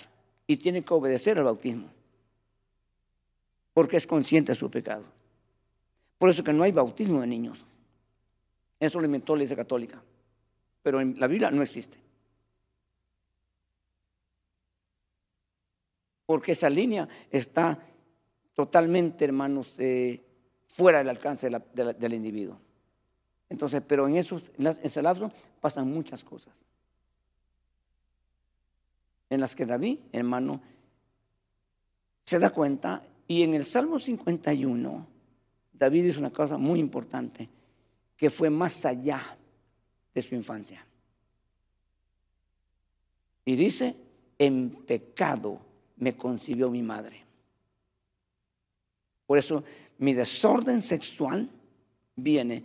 y 0.47 0.57
tiene 0.57 0.85
que 0.85 0.95
obedecer 0.95 1.39
al 1.39 1.45
bautismo. 1.45 1.89
Porque 3.73 3.97
es 3.97 4.07
consciente 4.07 4.53
de 4.53 4.57
su 4.57 4.71
pecado. 4.71 5.05
Por 6.19 6.31
eso 6.31 6.45
que 6.45 6.53
no 6.53 6.63
hay 6.63 6.73
bautismo 6.73 7.21
de 7.21 7.27
niños. 7.27 7.67
Eso 8.79 9.01
lo 9.01 9.07
inventó 9.07 9.35
la 9.35 9.43
Iglesia 9.43 9.57
Católica. 9.57 10.03
Pero 10.83 11.01
en 11.01 11.19
la 11.19 11.27
Biblia 11.27 11.51
no 11.51 11.63
existe. 11.63 11.99
Porque 16.27 16.53
esa 16.53 16.71
línea 16.71 17.09
está 17.31 17.79
totalmente, 18.55 19.25
hermanos, 19.25 19.75
eh, 19.79 20.23
fuera 20.69 20.99
del 20.99 21.09
alcance 21.09 21.49
del 21.75 22.15
individuo. 22.15 22.59
Entonces, 23.49 23.83
pero 23.87 24.09
en, 24.09 24.17
esos, 24.17 24.43
en 24.59 24.67
ese 24.67 25.03
lapso 25.03 25.31
pasan 25.61 25.91
muchas 25.91 26.25
cosas. 26.25 26.55
En 29.31 29.41
las 29.41 29.55
que 29.55 29.67
David, 29.67 29.99
hermano, 30.13 30.61
se 32.25 32.39
da 32.39 32.51
cuenta. 32.51 33.07
Y 33.27 33.43
en 33.43 33.55
el 33.55 33.65
Salmo 33.65 33.99
51, 33.99 35.07
David 35.73 36.05
dice 36.05 36.19
una 36.19 36.33
cosa 36.33 36.59
muy 36.59 36.79
importante, 36.81 37.49
que 38.17 38.31
fue 38.31 38.51
más 38.51 38.85
allá 38.85 39.37
de 40.15 40.23
su 40.23 40.35
infancia. 40.35 40.87
Y 43.45 43.57
dice, 43.57 43.97
en 44.39 44.71
pecado 44.87 45.61
me 45.97 46.17
concibió 46.17 46.71
mi 46.71 46.83
madre. 46.83 47.23
Por 49.27 49.39
eso 49.39 49.65
mi 49.99 50.13
desorden 50.13 50.83
sexual 50.83 51.49
viene 52.17 52.63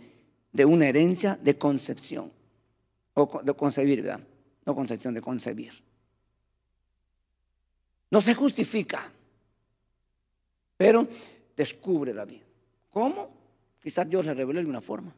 de 0.52 0.64
una 0.64 0.88
herencia 0.88 1.36
de 1.36 1.56
concepción, 1.56 2.32
o 3.14 3.40
de 3.42 3.54
concebir, 3.54 4.02
¿verdad? 4.02 4.20
No 4.66 4.74
concepción, 4.74 5.14
de 5.14 5.20
concebir. 5.20 5.72
No 8.10 8.20
se 8.20 8.34
justifica, 8.34 9.10
pero 10.76 11.06
descubre 11.56 12.12
David. 12.12 12.42
¿Cómo? 12.90 13.30
Quizás 13.80 14.08
Dios 14.08 14.26
le 14.26 14.34
reveló 14.34 14.56
de 14.56 14.60
alguna 14.60 14.80
forma. 14.80 15.14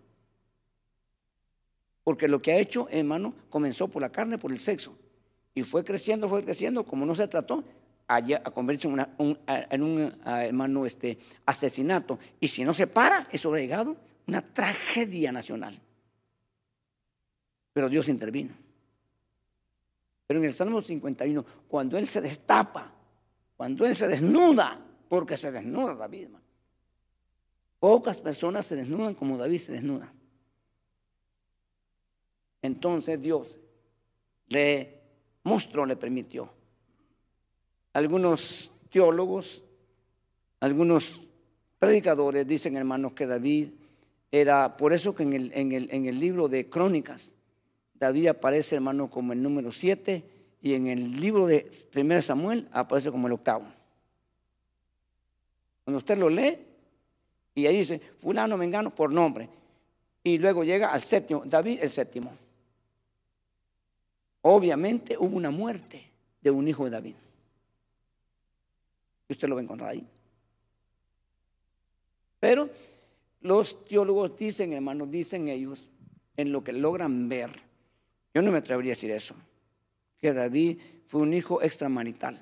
Porque 2.04 2.28
lo 2.28 2.42
que 2.42 2.52
ha 2.52 2.58
hecho, 2.58 2.88
hermano, 2.90 3.34
comenzó 3.48 3.88
por 3.88 4.02
la 4.02 4.10
carne, 4.10 4.38
por 4.38 4.52
el 4.52 4.58
sexo. 4.58 4.96
Y 5.54 5.62
fue 5.62 5.84
creciendo, 5.84 6.28
fue 6.28 6.44
creciendo, 6.44 6.84
como 6.84 7.06
no 7.06 7.14
se 7.14 7.28
trató, 7.28 7.64
a 8.08 8.50
convertirse 8.50 8.88
en, 9.18 9.82
un 9.82 10.20
hermano 10.24 10.84
este, 10.84 11.18
asesinato. 11.46 12.18
Y 12.40 12.48
si 12.48 12.64
no 12.64 12.74
se 12.74 12.86
para, 12.86 13.28
es 13.30 13.44
llegado 13.44 13.96
una 14.26 14.42
tragedia 14.42 15.32
nacional. 15.32 15.78
Pero 17.72 17.88
Dios 17.88 18.08
intervino. 18.08 18.54
Pero 20.32 20.40
en 20.40 20.46
el 20.46 20.54
Salmo 20.54 20.80
51, 20.80 21.44
cuando 21.68 21.98
Él 21.98 22.06
se 22.06 22.22
destapa, 22.22 22.90
cuando 23.54 23.84
Él 23.84 23.94
se 23.94 24.08
desnuda, 24.08 24.82
porque 25.06 25.36
se 25.36 25.52
desnuda 25.52 25.94
David, 25.94 26.28
Pocas 27.78 28.16
personas 28.16 28.64
se 28.64 28.76
desnudan 28.76 29.14
como 29.14 29.36
David 29.36 29.58
se 29.58 29.72
desnuda. 29.72 30.10
Entonces 32.62 33.20
Dios 33.20 33.58
le 34.48 35.02
mostró, 35.42 35.84
le 35.84 35.96
permitió 35.96 36.50
algunos 37.92 38.72
teólogos, 38.90 39.62
algunos 40.60 41.24
predicadores 41.78 42.46
dicen, 42.46 42.78
hermanos, 42.78 43.12
que 43.12 43.26
David 43.26 43.68
era, 44.30 44.78
por 44.78 44.94
eso 44.94 45.14
que 45.14 45.24
en 45.24 45.72
el, 46.06 46.18
libro 46.18 46.48
de 46.48 46.70
Crónicas, 46.70 47.34
David 48.02 48.28
aparece, 48.28 48.76
hermano, 48.76 49.08
como 49.08 49.32
el 49.32 49.42
número 49.42 49.72
7 49.72 50.22
y 50.60 50.74
en 50.74 50.86
el 50.86 51.20
libro 51.20 51.46
de 51.46 51.70
1 51.94 52.22
Samuel 52.22 52.68
aparece 52.72 53.10
como 53.10 53.26
el 53.26 53.32
octavo. 53.32 53.64
Cuando 55.84 55.98
usted 55.98 56.18
lo 56.18 56.28
lee 56.28 56.58
y 57.54 57.66
ahí 57.66 57.78
dice, 57.78 58.00
fulano, 58.18 58.56
mengano, 58.56 58.94
por 58.94 59.10
nombre. 59.10 59.48
Y 60.24 60.38
luego 60.38 60.64
llega 60.64 60.92
al 60.92 61.02
séptimo, 61.02 61.42
David 61.44 61.78
el 61.82 61.90
séptimo. 61.90 62.32
Obviamente 64.42 65.16
hubo 65.18 65.36
una 65.36 65.50
muerte 65.50 66.10
de 66.40 66.50
un 66.50 66.68
hijo 66.68 66.84
de 66.84 66.90
David 66.90 67.14
usted 69.32 69.48
lo 69.48 69.56
va 69.56 69.60
a 69.60 69.64
encontrar 69.64 69.90
ahí. 69.90 70.06
Pero 72.38 72.70
los 73.40 73.84
teólogos 73.84 74.36
dicen, 74.36 74.72
hermanos, 74.72 75.10
dicen 75.10 75.48
ellos, 75.48 75.88
en 76.36 76.52
lo 76.52 76.62
que 76.62 76.72
logran 76.72 77.28
ver, 77.28 77.60
yo 78.34 78.42
no 78.42 78.52
me 78.52 78.58
atrevería 78.58 78.92
a 78.92 78.96
decir 78.96 79.10
eso, 79.10 79.34
que 80.18 80.32
David 80.32 80.78
fue 81.06 81.20
un 81.20 81.34
hijo 81.34 81.62
extramarital. 81.62 82.38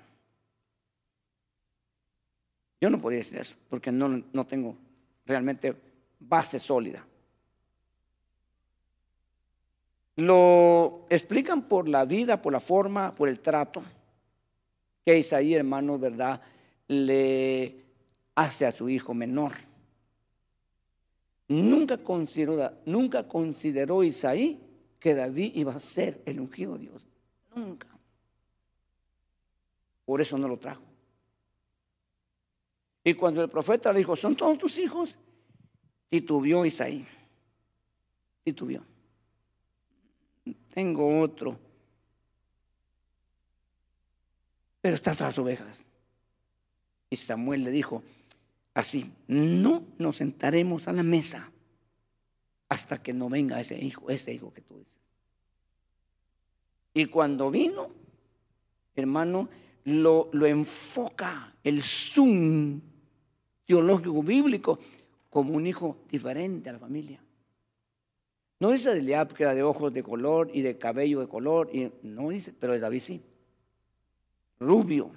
Yo 2.80 2.91
no 2.91 3.01
podría 3.01 3.18
decir 3.18 3.38
eso, 3.38 3.57
porque 3.68 3.93
no, 3.93 4.22
no 4.32 4.47
tengo 4.47 4.76
realmente 5.26 5.74
base 6.18 6.59
sólida. 6.59 7.07
Lo 10.16 11.07
explican 11.09 11.62
por 11.62 11.88
la 11.88 12.05
vida, 12.05 12.41
por 12.41 12.53
la 12.53 12.61
forma, 12.61 13.14
por 13.14 13.28
el 13.28 13.41
trato 13.41 13.82
que 15.05 15.18
Isaí, 15.18 15.55
hermano, 15.55 15.99
¿verdad? 15.99 16.41
le 16.91 17.84
hace 18.34 18.66
a 18.66 18.72
su 18.72 18.88
hijo 18.88 19.14
menor. 19.14 19.53
Nunca 21.47 21.99
consideró, 21.99 22.72
nunca 22.84 23.28
consideró 23.28 24.03
Isaí 24.03 24.61
que 25.01 25.14
David 25.14 25.53
iba 25.55 25.74
a 25.74 25.80
ser 25.80 26.22
el 26.26 26.38
ungido 26.38 26.74
de 26.74 26.80
Dios. 26.80 27.09
Nunca. 27.57 27.88
Por 30.05 30.20
eso 30.20 30.36
no 30.38 30.46
lo 30.46 30.59
trajo. 30.59 30.82
Y 33.03 33.14
cuando 33.14 33.42
el 33.42 33.48
profeta 33.48 33.92
le 33.92 34.01
dijo, 34.01 34.14
¿son 34.14 34.36
todos 34.36 34.59
tus 34.59 34.78
hijos? 34.78 35.18
Titubió 36.11 36.64
Isaí. 36.66 37.07
Titubió. 38.44 38.84
Tengo 40.74 41.20
otro. 41.20 41.59
Pero 44.82 44.96
está 44.96 45.14
tras 45.14 45.38
ovejas. 45.38 45.84
Y 47.09 47.16
Samuel 47.16 47.64
le 47.64 47.70
dijo 47.70 48.03
así, 48.74 49.12
no 49.26 49.84
nos 49.98 50.16
sentaremos 50.16 50.88
a 50.88 50.92
la 50.92 51.03
mesa 51.03 51.49
hasta 52.70 53.02
que 53.02 53.12
no 53.12 53.28
venga 53.28 53.60
ese 53.60 53.78
hijo, 53.78 54.08
ese 54.08 54.32
hijo 54.32 54.54
que 54.54 54.62
tú 54.62 54.78
dices. 54.78 54.96
Y 56.94 57.06
cuando 57.06 57.50
vino, 57.50 57.90
hermano, 58.94 59.48
lo, 59.84 60.30
lo 60.32 60.46
enfoca 60.46 61.54
el 61.62 61.82
zoom 61.82 62.80
teológico 63.66 64.22
bíblico 64.22 64.78
como 65.28 65.55
un 65.55 65.66
hijo 65.66 65.98
diferente 66.09 66.70
a 66.70 66.74
la 66.74 66.78
familia. 66.78 67.20
No 68.60 68.70
dice 68.70 68.92
de 68.92 69.01
Eliab 69.01 69.32
que 69.32 69.42
era 69.42 69.55
de 69.55 69.62
ojos 69.62 69.92
de 69.92 70.02
color 70.02 70.51
y 70.52 70.62
de 70.62 70.78
cabello 70.78 71.20
de 71.20 71.28
color, 71.28 71.70
y, 71.72 71.90
no 72.02 72.28
dice, 72.28 72.52
pero 72.52 72.72
de 72.72 72.78
David 72.78 73.01
sí. 73.01 73.22
Rubio, 74.60 75.10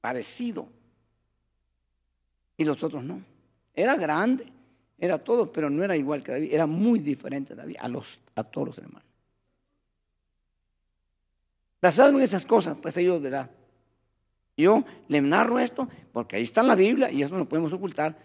parecido. 0.00 0.68
Y 2.56 2.64
los 2.64 2.82
otros 2.82 3.02
no. 3.04 3.22
Era 3.74 3.96
grande, 3.96 4.52
era 4.98 5.18
todo, 5.18 5.50
pero 5.52 5.70
no 5.70 5.82
era 5.82 5.96
igual 5.96 6.22
que 6.22 6.32
David. 6.32 6.52
Era 6.52 6.66
muy 6.66 6.98
diferente 6.98 7.54
David 7.54 7.76
a, 7.80 7.88
los, 7.88 8.20
a 8.34 8.44
todos 8.44 8.68
los 8.68 8.78
hermanos. 8.78 9.08
Basado 11.80 12.10
en 12.10 12.22
esas 12.22 12.46
cosas, 12.46 12.76
pues 12.80 12.96
ellos 12.96 13.20
le 13.20 13.30
da. 13.30 13.50
Yo 14.56 14.84
le 15.08 15.20
narro 15.20 15.58
esto 15.58 15.88
porque 16.12 16.36
ahí 16.36 16.42
está 16.42 16.60
en 16.60 16.68
la 16.68 16.74
Biblia 16.74 17.10
y 17.10 17.22
eso 17.22 17.32
no 17.32 17.40
lo 17.40 17.48
podemos 17.48 17.72
ocultar, 17.72 18.16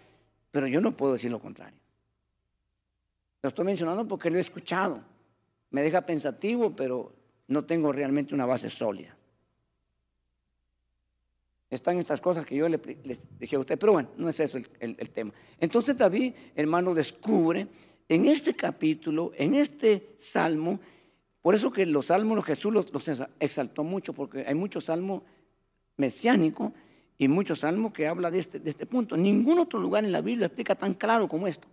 pero 0.52 0.68
yo 0.68 0.80
no 0.80 0.96
puedo 0.96 1.14
decir 1.14 1.32
lo 1.32 1.40
contrario. 1.40 1.80
Lo 3.42 3.50
estoy 3.50 3.66
mencionando 3.66 4.08
porque 4.08 4.30
lo 4.30 4.38
he 4.38 4.42
escuchado. 4.42 5.02
Me 5.72 5.82
deja 5.82 6.02
pensativo, 6.02 6.76
pero 6.76 7.14
no 7.48 7.66
tengo 7.66 7.92
realmente 7.92 8.34
una 8.34 8.46
base 8.46 8.70
sólida 8.70 9.19
están 11.70 12.00
estas 12.00 12.20
cosas 12.20 12.46
que 12.46 12.56
yo 12.56 12.68
le, 12.68 12.80
dije 13.40 13.56
a 13.56 13.60
usted, 13.60 13.78
pero 13.78 13.94
bueno, 13.94 14.10
no 14.18 14.28
es 14.30 14.40
eso 14.40 14.58
el, 14.80 15.10
tema. 15.12 15.32
Entonces 15.60 15.96
David, 15.96 16.34
hermano, 16.56 16.94
descubre 16.94 17.68
en 18.08 18.26
este 18.26 18.56
capítulo, 18.56 19.32
en 19.36 19.54
este 19.54 20.16
salmo, 20.18 20.80
por 21.42 21.54
eso 21.54 21.72
que 21.72 21.86
los 21.86 22.08
salmos 22.08 22.44
Jesús 22.44 22.74
los, 22.74 22.88
exaltó 23.40 23.84
mucho, 23.84 24.14
porque 24.14 24.46
hay 24.48 24.56
muchos 24.56 24.86
salmos 24.86 25.22
mesiánicos 25.98 26.72
y 27.18 27.28
muchos 27.28 27.60
salmos 27.60 27.94
que 27.94 28.08
habla 28.08 28.32
de 28.32 28.40
este, 28.40 28.60
de 28.60 28.72
este 28.72 28.86
punto. 28.86 29.16
Ningún 29.16 29.60
otro 29.60 29.80
lugar 29.80 30.04
en 30.04 30.12
la 30.12 30.22
Biblia 30.22 30.48
explica 30.48 30.74
tan 30.74 30.96
claro 30.96 31.28
como 31.28 31.48
esto. 31.48 31.68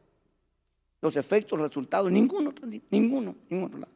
Los 1.00 1.16
efectos, 1.16 1.58
los 1.58 1.68
resultados, 1.68 2.10
ninguno, 2.10 2.52
ninguno, 2.90 3.34
ningún 3.48 3.66
otro 3.66 3.78
lado. 3.78 3.92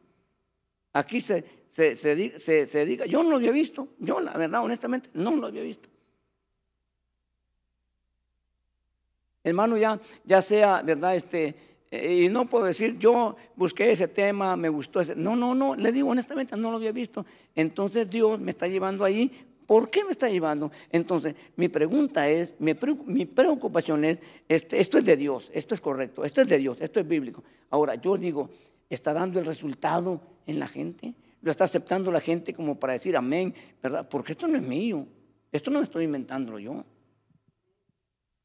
Aquí 0.93 1.21
se, 1.21 1.60
se, 1.71 1.95
se, 1.95 2.85
diga, 2.85 3.05
yo 3.05 3.23
no 3.23 3.29
lo 3.29 3.35
había 3.37 3.51
visto, 3.51 3.89
yo 3.99 4.19
la 4.19 4.33
verdad, 4.33 4.63
honestamente, 4.63 5.09
no 5.13 5.35
lo 5.35 5.47
había 5.47 5.63
visto. 5.63 5.89
Hermano, 9.43 9.77
ya, 9.77 9.99
ya 10.23 10.41
sea, 10.41 10.81
¿verdad? 10.83 11.15
Este, 11.15 11.55
eh, 11.89 12.23
y 12.25 12.29
no 12.29 12.47
puedo 12.47 12.65
decir, 12.65 12.97
yo 12.99 13.35
busqué 13.55 13.91
ese 13.91 14.07
tema, 14.07 14.55
me 14.55 14.69
gustó 14.69 15.01
ese. 15.01 15.15
No, 15.15 15.35
no, 15.35 15.55
no, 15.55 15.75
le 15.75 15.91
digo 15.91 16.09
honestamente, 16.09 16.55
no 16.55 16.69
lo 16.69 16.77
había 16.77 16.91
visto. 16.91 17.25
Entonces 17.55 18.09
Dios 18.09 18.39
me 18.39 18.51
está 18.51 18.67
llevando 18.67 19.03
ahí 19.03 19.31
¿Por 19.71 19.89
qué 19.89 20.03
me 20.03 20.11
está 20.11 20.27
llevando? 20.27 20.69
Entonces, 20.91 21.33
mi 21.55 21.69
pregunta 21.69 22.27
es, 22.27 22.55
mi, 22.59 22.73
preocupación 22.73 24.03
es, 24.03 24.19
este, 24.49 24.81
esto 24.81 24.97
es 24.97 25.05
de 25.05 25.15
Dios, 25.15 25.49
esto 25.53 25.73
es 25.73 25.79
correcto, 25.79 26.25
esto 26.25 26.41
es 26.41 26.49
de 26.49 26.57
Dios, 26.57 26.81
esto 26.81 26.99
es 26.99 27.07
bíblico. 27.07 27.41
Ahora, 27.69 27.95
yo 27.95 28.17
digo, 28.17 28.49
¿está 28.89 29.13
dando 29.13 29.39
el 29.39 29.45
resultado 29.45 30.19
en 30.45 30.59
la 30.59 30.67
gente? 30.67 31.13
¿Lo 31.41 31.51
está 31.51 31.63
aceptando 31.63 32.11
la 32.11 32.21
gente 32.21 32.53
como 32.53 32.79
para 32.79 32.93
decir 32.93 33.17
amén? 33.17 33.53
¿Verdad? 33.81 34.07
Porque 34.07 34.33
esto 34.33 34.47
no 34.47 34.57
es 34.57 34.63
mío, 34.63 35.07
esto 35.51 35.71
no 35.71 35.79
me 35.79 35.85
estoy 35.85 36.05
inventando 36.05 36.59
yo. 36.59 36.83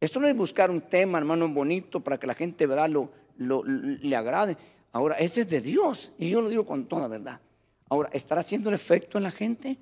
Esto 0.00 0.20
no 0.20 0.28
es 0.28 0.36
buscar 0.36 0.70
un 0.70 0.82
tema, 0.82 1.18
hermano, 1.18 1.48
bonito 1.48 2.00
para 2.00 2.18
que 2.18 2.26
la 2.26 2.34
gente 2.34 2.66
verá 2.66 2.86
lo, 2.86 3.10
le 3.36 4.16
agrade. 4.16 4.56
Ahora, 4.92 5.16
este 5.16 5.42
es 5.42 5.48
de 5.48 5.60
Dios 5.60 6.12
y 6.18 6.30
yo 6.30 6.40
lo 6.40 6.48
digo 6.48 6.66
con 6.66 6.86
toda 6.86 7.08
verdad. 7.08 7.40
Ahora, 7.88 8.10
¿estará 8.12 8.40
haciendo 8.40 8.68
el 8.68 8.74
efecto 8.74 9.18
en 9.18 9.24
la 9.24 9.30
gente? 9.30 9.78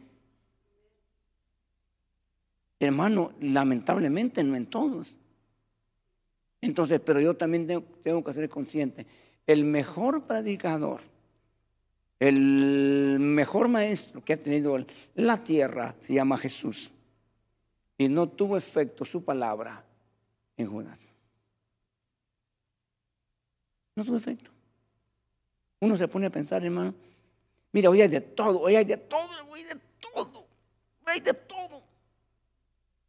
Hermano, 2.79 3.33
lamentablemente 3.41 4.45
no 4.45 4.57
en 4.57 4.67
todos. 4.67 5.17
Entonces, 6.61 7.01
pero 7.01 7.21
yo 7.21 7.37
también 7.37 7.67
tengo, 8.03 8.25
que 8.25 8.33
ser 8.33 8.49
consciente. 8.49 9.07
El 9.47 9.65
mejor 9.65 10.27
predicador, 10.27 11.03
el 12.21 13.19
mejor 13.19 13.69
maestro 13.69 14.25
que 14.25 14.35
ha 14.35 14.43
tenido 14.43 14.77
la 15.15 15.43
tierra 15.43 15.95
se 16.01 16.15
llama 16.15 16.39
Jesús. 16.39 16.91
Y 17.99 18.09
no 18.09 18.29
tuvo 18.29 18.57
efecto 18.57 19.05
su 19.05 19.25
palabra 19.25 19.85
en 20.57 20.71
Judas. 20.71 21.01
No 23.95 24.05
tuvo 24.05 24.17
efecto. 24.17 24.51
Uno 25.81 25.97
se 25.97 26.09
pone 26.09 26.27
a 26.27 26.31
pensar, 26.31 26.65
hermano, 26.65 26.95
mira, 27.73 27.91
hoy 27.91 28.01
hay 28.01 28.09
de 28.09 28.21
todo, 28.21 28.61
hoy 28.61 28.77
hay 28.77 28.85
de 28.85 28.97
todo, 28.97 29.29
hoy 29.49 29.61
hay 29.61 29.67
de 29.67 29.81
todo, 30.01 30.47
hoy 31.07 31.21
de 31.21 31.35
todo. 31.35 31.83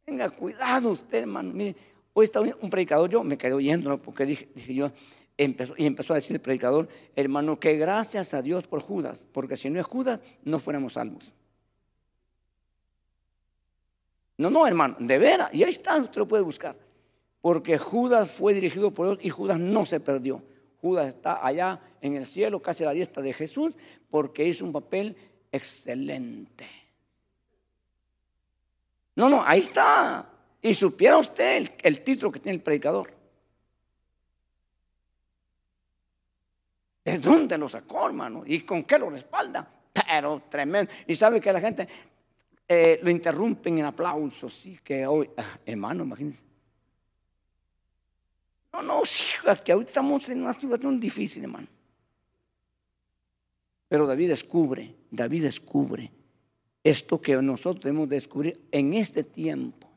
Tenga 0.04 0.30
cuidado 0.30 0.90
usted, 0.90 1.18
hermano. 1.18 1.52
Mire, 1.52 1.74
hoy 2.12 2.24
está 2.24 2.40
un 2.40 2.70
predicador, 2.70 3.10
yo 3.10 3.24
me 3.24 3.38
quedé 3.38 3.54
oyendo, 3.54 4.00
porque 4.00 4.26
dije, 4.26 4.48
dije 4.54 4.74
yo, 4.74 4.92
empezó, 5.38 5.74
y 5.76 5.86
empezó 5.86 6.12
a 6.12 6.16
decir 6.16 6.36
el 6.36 6.40
predicador, 6.40 6.88
hermano, 7.14 7.58
que 7.58 7.76
gracias 7.76 8.34
a 8.34 8.42
Dios 8.42 8.66
por 8.66 8.80
Judas, 8.80 9.24
porque 9.32 9.56
si 9.56 9.70
no 9.70 9.80
es 9.80 9.86
Judas, 9.86 10.20
no 10.44 10.58
fuéramos 10.58 10.94
salvos. 10.94 11.32
No, 14.38 14.50
no, 14.50 14.66
hermano, 14.66 14.96
de 14.98 15.18
veras, 15.18 15.52
y 15.52 15.62
ahí 15.62 15.70
está, 15.70 15.96
usted 15.96 16.18
lo 16.18 16.28
puede 16.28 16.42
buscar. 16.42 16.76
Porque 17.40 17.78
Judas 17.78 18.32
fue 18.32 18.54
dirigido 18.54 18.92
por 18.92 19.06
Dios 19.06 19.18
y 19.22 19.30
Judas 19.30 19.58
no 19.58 19.86
se 19.86 20.00
perdió. 20.00 20.42
Judas 20.80 21.08
está 21.08 21.44
allá 21.46 21.80
en 22.00 22.16
el 22.16 22.26
cielo, 22.26 22.60
casi 22.60 22.84
a 22.84 22.88
la 22.88 22.92
diestra 22.92 23.22
de 23.22 23.32
Jesús, 23.32 23.72
porque 24.10 24.44
hizo 24.44 24.64
un 24.64 24.72
papel 24.72 25.16
excelente. 25.52 26.66
No, 29.14 29.30
no, 29.30 29.42
ahí 29.44 29.60
está. 29.60 30.30
Y 30.60 30.74
supiera 30.74 31.16
usted 31.16 31.68
el, 31.82 32.02
título 32.02 32.30
que 32.30 32.40
tiene 32.40 32.56
el 32.56 32.62
predicador. 32.62 33.15
¿De 37.06 37.18
dónde 37.20 37.56
lo 37.56 37.68
sacó, 37.68 38.06
hermano? 38.06 38.42
¿Y 38.44 38.62
con 38.62 38.82
qué 38.82 38.98
lo 38.98 39.08
respalda? 39.08 39.64
Pero 39.92 40.42
tremendo. 40.50 40.90
Y 41.06 41.14
sabe 41.14 41.40
que 41.40 41.52
la 41.52 41.60
gente 41.60 41.86
eh, 42.66 42.98
lo 43.00 43.08
interrumpen 43.08 43.78
en 43.78 43.84
aplausos. 43.84 44.52
Sí, 44.52 44.80
que 44.82 45.06
hoy, 45.06 45.30
ah, 45.36 45.56
hermano, 45.64 46.02
imagínense. 46.02 46.42
No, 48.72 48.82
no, 48.82 49.04
sí, 49.04 49.26
que 49.64 49.70
ahorita 49.70 49.90
estamos 49.90 50.28
en 50.30 50.42
una 50.42 50.54
situación 50.54 50.98
difícil, 50.98 51.44
hermano. 51.44 51.68
Pero 53.86 54.04
David 54.04 54.30
descubre, 54.30 54.92
David 55.08 55.44
descubre 55.44 56.10
esto 56.82 57.20
que 57.20 57.40
nosotros 57.40 57.84
debemos 57.84 58.08
descubrir 58.08 58.66
en 58.72 58.94
este 58.94 59.22
tiempo. 59.22 59.88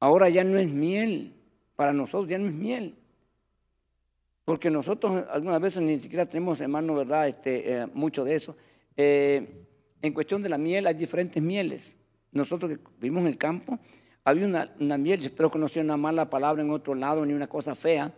Ahora 0.00 0.28
ya 0.28 0.44
no 0.44 0.58
es 0.58 0.68
miel, 0.68 1.32
para 1.76 1.94
nosotros 1.94 2.28
ya 2.28 2.36
no 2.36 2.48
es 2.48 2.52
miel. 2.52 2.94
Porque 4.48 4.70
nosotros 4.70 5.24
algunas 5.30 5.60
veces 5.60 5.82
ni 5.82 6.00
siquiera 6.00 6.24
tenemos, 6.24 6.58
hermano, 6.62 6.94
¿verdad? 6.94 7.28
Este, 7.28 7.70
eh, 7.70 7.86
mucho 7.92 8.24
de 8.24 8.34
eso. 8.34 8.56
Eh, 8.96 9.66
en 10.00 10.14
cuestión 10.14 10.40
de 10.40 10.48
la 10.48 10.56
miel 10.56 10.86
hay 10.86 10.94
diferentes 10.94 11.42
mieles. 11.42 11.98
Nosotros 12.32 12.70
que 12.70 12.78
vivimos 12.98 13.20
en 13.24 13.26
el 13.26 13.36
campo, 13.36 13.78
había 14.24 14.46
una, 14.46 14.96
miel, 14.96 15.22
espero 15.22 15.50
que 15.50 15.58
no 15.58 15.68
sea 15.68 15.82
una 15.82 15.98
mala 15.98 16.30
palabra 16.30 16.62
en 16.62 16.70
otro 16.70 16.94
lado 16.94 17.26
ni 17.26 17.34
una 17.34 17.46
cosa 17.46 17.74
fea. 17.74 18.10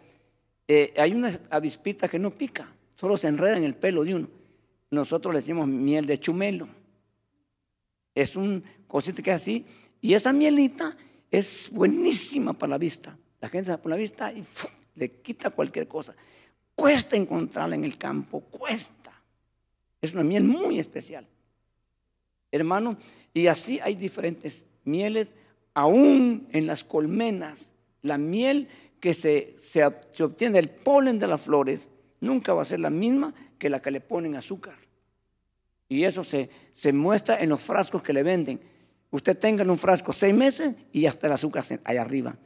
Eh, 0.69 0.95
hay 0.97 1.15
una 1.15 1.37
avispita 1.51 2.07
que 2.07 2.21
no 2.21 2.31
pica, 2.31 2.73
solo 2.95 3.17
se 3.17 3.27
enreda 3.27 3.57
en 3.57 3.65
el 3.65 3.75
pelo 3.75 4.05
de 4.05 4.15
uno 4.15 4.29
nosotros 4.93 5.35
le 5.35 5.41
decimos 5.41 5.67
miel 5.67 6.07
de 6.07 6.21
chumelo. 6.21 6.69
Es 8.15 8.37
un 8.37 8.63
cosito 8.87 9.21
que 9.21 9.31
es 9.31 9.43
así. 9.43 9.67
Y 10.01 10.15
esa 10.15 10.33
mielita 10.33 10.97
es 11.29 11.71
buenísima 11.73 12.53
para 12.53 12.71
la 12.71 12.79
vista. 12.79 13.19
La 13.41 13.49
gente 13.49 13.73
se 13.73 13.79
pone 13.79 13.97
la 13.97 14.01
vista 14.01 14.33
y 14.33 14.45
le 14.95 15.11
quita 15.21 15.51
cualquier 15.51 15.89
cosa. 15.89 16.15
Cuesta 16.75 17.17
encontrarla 17.17 17.75
en 17.75 17.85
el 17.85 17.99
campo, 17.99 18.41
cuesta. 18.41 19.13
Es 20.01 20.15
una 20.15 20.25
miel 20.25 20.45
muy 20.45 20.79
especial. 20.79 21.27
Hermano, 22.51 22.97
y 23.33 23.47
así 23.47 23.79
hay 23.81 23.95
diferentes 23.95 24.65
mieles, 24.85 25.31
aún 25.75 26.49
en 26.53 26.67
las 26.67 26.85
colmenas. 26.85 27.69
La 28.03 28.19
miel 28.19 28.69
que 28.99 29.15
se, 29.15 29.57
se, 29.59 29.83
se 30.13 30.25
obtiene 30.25 30.57
del 30.57 30.71
polen 30.71 31.19
de 31.19 31.27
las 31.27 31.43
flores 31.43 31.89
nunca 32.21 32.55
va 32.55 32.63
a 32.63 32.67
ser 32.67 32.81
la 32.81 32.91
misma 32.91 33.35
que 33.59 33.71
la 33.71 33.81
que 33.81 33.91
le 33.91 34.01
ponen 34.01 34.37
azúcar. 34.37 34.77
Y 35.89 36.05
eso 36.05 36.25
se, 36.25 36.51
se 36.73 36.93
muestra 36.93 37.41
en 37.41 37.49
los 37.49 37.61
frascos 37.61 38.03
que 38.03 38.13
le 38.13 38.23
venden. 38.23 38.61
Usted 39.11 39.37
tenga 39.37 39.63
en 39.63 39.71
un 39.71 39.79
frasco 39.79 40.13
seis 40.13 40.35
meses 40.35 40.75
y 40.93 41.07
hasta 41.07 41.27
el 41.27 41.33
azúcar 41.33 41.65
allá 41.85 42.01
arriba. 42.01 42.37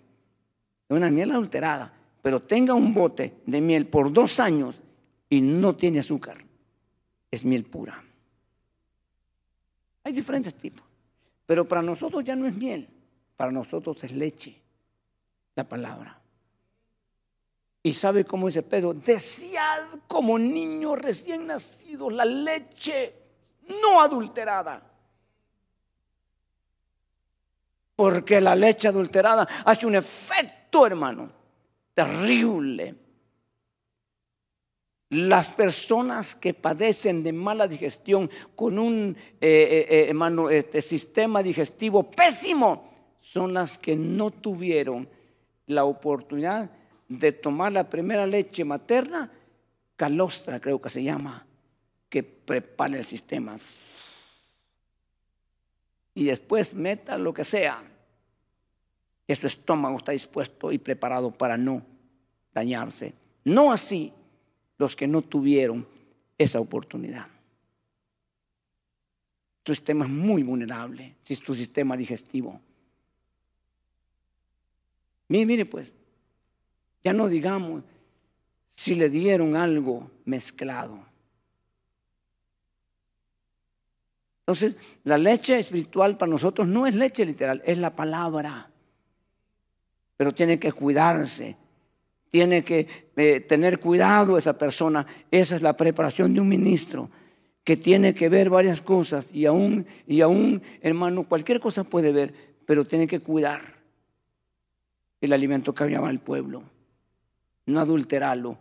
Es 0.89 0.97
una 0.97 1.11
miel 1.11 1.31
adulterada. 1.31 1.93
Pero 2.25 2.41
tenga 2.41 2.73
un 2.73 2.95
bote 2.95 3.43
de 3.45 3.61
miel 3.61 3.87
por 3.87 4.11
dos 4.11 4.41
años 4.41 4.81
y 5.29 5.43
no 5.43 5.77
tiene 5.77 5.99
azúcar. 5.99 6.43
Es 7.31 7.45
miel 7.45 7.67
pura. 7.67 8.03
Hay 10.03 10.15
diferentes 10.15 10.55
tipos. 10.55 10.87
Pero 11.45 11.69
para 11.69 11.83
nosotros 11.83 12.25
ya 12.25 12.35
no 12.35 12.47
es 12.47 12.55
miel. 12.55 12.89
Para 13.37 13.53
nosotros 13.53 14.03
es 14.05 14.13
leche. 14.13 14.59
La 15.55 15.69
palabra. 15.69 16.19
Y 17.83 17.93
sabe 17.93 18.25
cómo 18.25 18.47
dice 18.47 18.63
Pedro, 18.63 18.95
desead 18.95 19.83
como 20.09 20.39
niño 20.39 20.97
recién 20.97 21.47
nacido 21.47 22.09
la 22.09 22.25
leche 22.25 23.17
no 23.83 24.01
adulterada. 24.01 24.83
Porque 27.95 28.41
la 28.41 28.57
leche 28.57 28.89
adulterada 28.89 29.47
hace 29.67 29.87
un 29.87 29.97
efecto, 29.97 30.87
hermano, 30.87 31.44
terrible. 31.95 32.97
Las 35.11 35.49
personas 35.49 36.35
que 36.35 36.55
padecen 36.55 37.23
de 37.23 37.33
mala 37.33 37.69
digestión 37.69 38.31
con 38.57 38.79
un 38.79 39.17
eh, 39.41 40.11
eh, 40.11 40.13
eh, 40.13 40.59
este, 40.59 40.83
sistema 40.83 41.43
digestivo 41.43 42.11
pésimo 42.11 42.93
son 43.21 43.55
las 43.55 43.79
que 43.79 43.97
no 43.97 44.31
tuvieron 44.31 45.09
la 45.67 45.85
oportunidad 45.85 46.71
de 47.09 47.33
tomar 47.33 47.73
la 47.73 47.89
primera 47.89 48.27
leche 48.27 48.65
materna, 48.65 49.31
calostra 49.97 50.61
creo 50.61 50.81
que 50.81 50.91
se 50.91 51.03
llama, 51.03 51.47
que 52.09 52.23
prepare 52.23 52.99
el 52.99 53.05
sistema. 53.05 53.57
Y 56.15 56.25
después 56.25 56.75
meta 56.75 57.19
lo 57.19 57.33
que 57.33 57.45
sea. 57.45 57.83
Que 59.27 59.37
su 59.37 59.47
estómago 59.47 59.99
está 59.99 60.13
dispuesto 60.13 60.71
y 60.73 60.79
preparado 60.79 61.31
para 61.31 61.57
no 61.57 61.83
dañarse. 62.53 63.15
No 63.45 63.73
así 63.73 64.13
los 64.79 64.97
que 64.97 65.07
no 65.07 65.23
tuvieron 65.23 65.87
esa 66.39 66.61
oportunidad. 66.61 67.27
Su 69.65 69.75
sistema 69.75 70.05
es 70.05 70.11
muy 70.11 70.43
vulnerable, 70.43 71.15
si 71.23 71.33
es 71.33 71.41
tu 71.41 71.55
sistema 71.55 71.97
digestivo. 71.97 72.61
Mire, 75.29 75.47
mire 75.47 75.67
pues, 75.67 75.93
ya 77.03 77.13
no 77.13 77.29
digamos 77.29 77.83
si 78.69 78.95
le 78.95 79.09
dieron 79.09 79.57
algo 79.57 80.11
mezclado. 80.25 80.99
Entonces, 84.41 84.77
la 85.05 85.17
leche 85.17 85.59
espiritual 85.59 86.19
para 86.19 86.31
nosotros 86.31 86.69
no 86.69 86.87
es 86.87 86.95
leche 86.95 87.25
literal, 87.25 87.63
es 87.65 87.79
la 87.79 87.97
palabra. 87.97 88.71
Pero 90.17 90.33
tiene 90.33 90.59
que 90.59 90.73
cuidarse, 90.73 91.57
tiene 92.31 92.65
que 92.65 92.87
eh, 93.17 93.41
tener 93.41 93.81
cuidado 93.81 94.39
esa 94.39 94.57
persona. 94.57 95.07
Esa 95.31 95.57
es 95.57 95.63
la 95.63 95.77
preparación 95.77 96.35
de 96.35 96.41
un 96.41 96.49
ministro 96.49 97.11
que 97.65 97.77
tiene 97.77 98.15
que 98.15 98.29
ver 98.29 98.51
varias 98.51 98.81
cosas 98.81 99.27
y 99.33 99.47
aún, 99.47 99.87
y 100.07 100.21
aún, 100.21 100.63
hermano, 100.83 101.25
cualquier 101.25 101.61
cosa 101.61 101.85
puede 101.85 102.13
ver, 102.13 102.35
pero 102.67 102.87
tiene 102.87 103.07
que 103.07 103.21
cuidar 103.21 103.77
el 105.21 105.33
alimento 105.33 105.75
que 105.75 105.85
había 105.85 106.01
al 106.01 106.21
pueblo 106.21 106.65
no 107.67 107.81
adulterarlo 107.81 108.59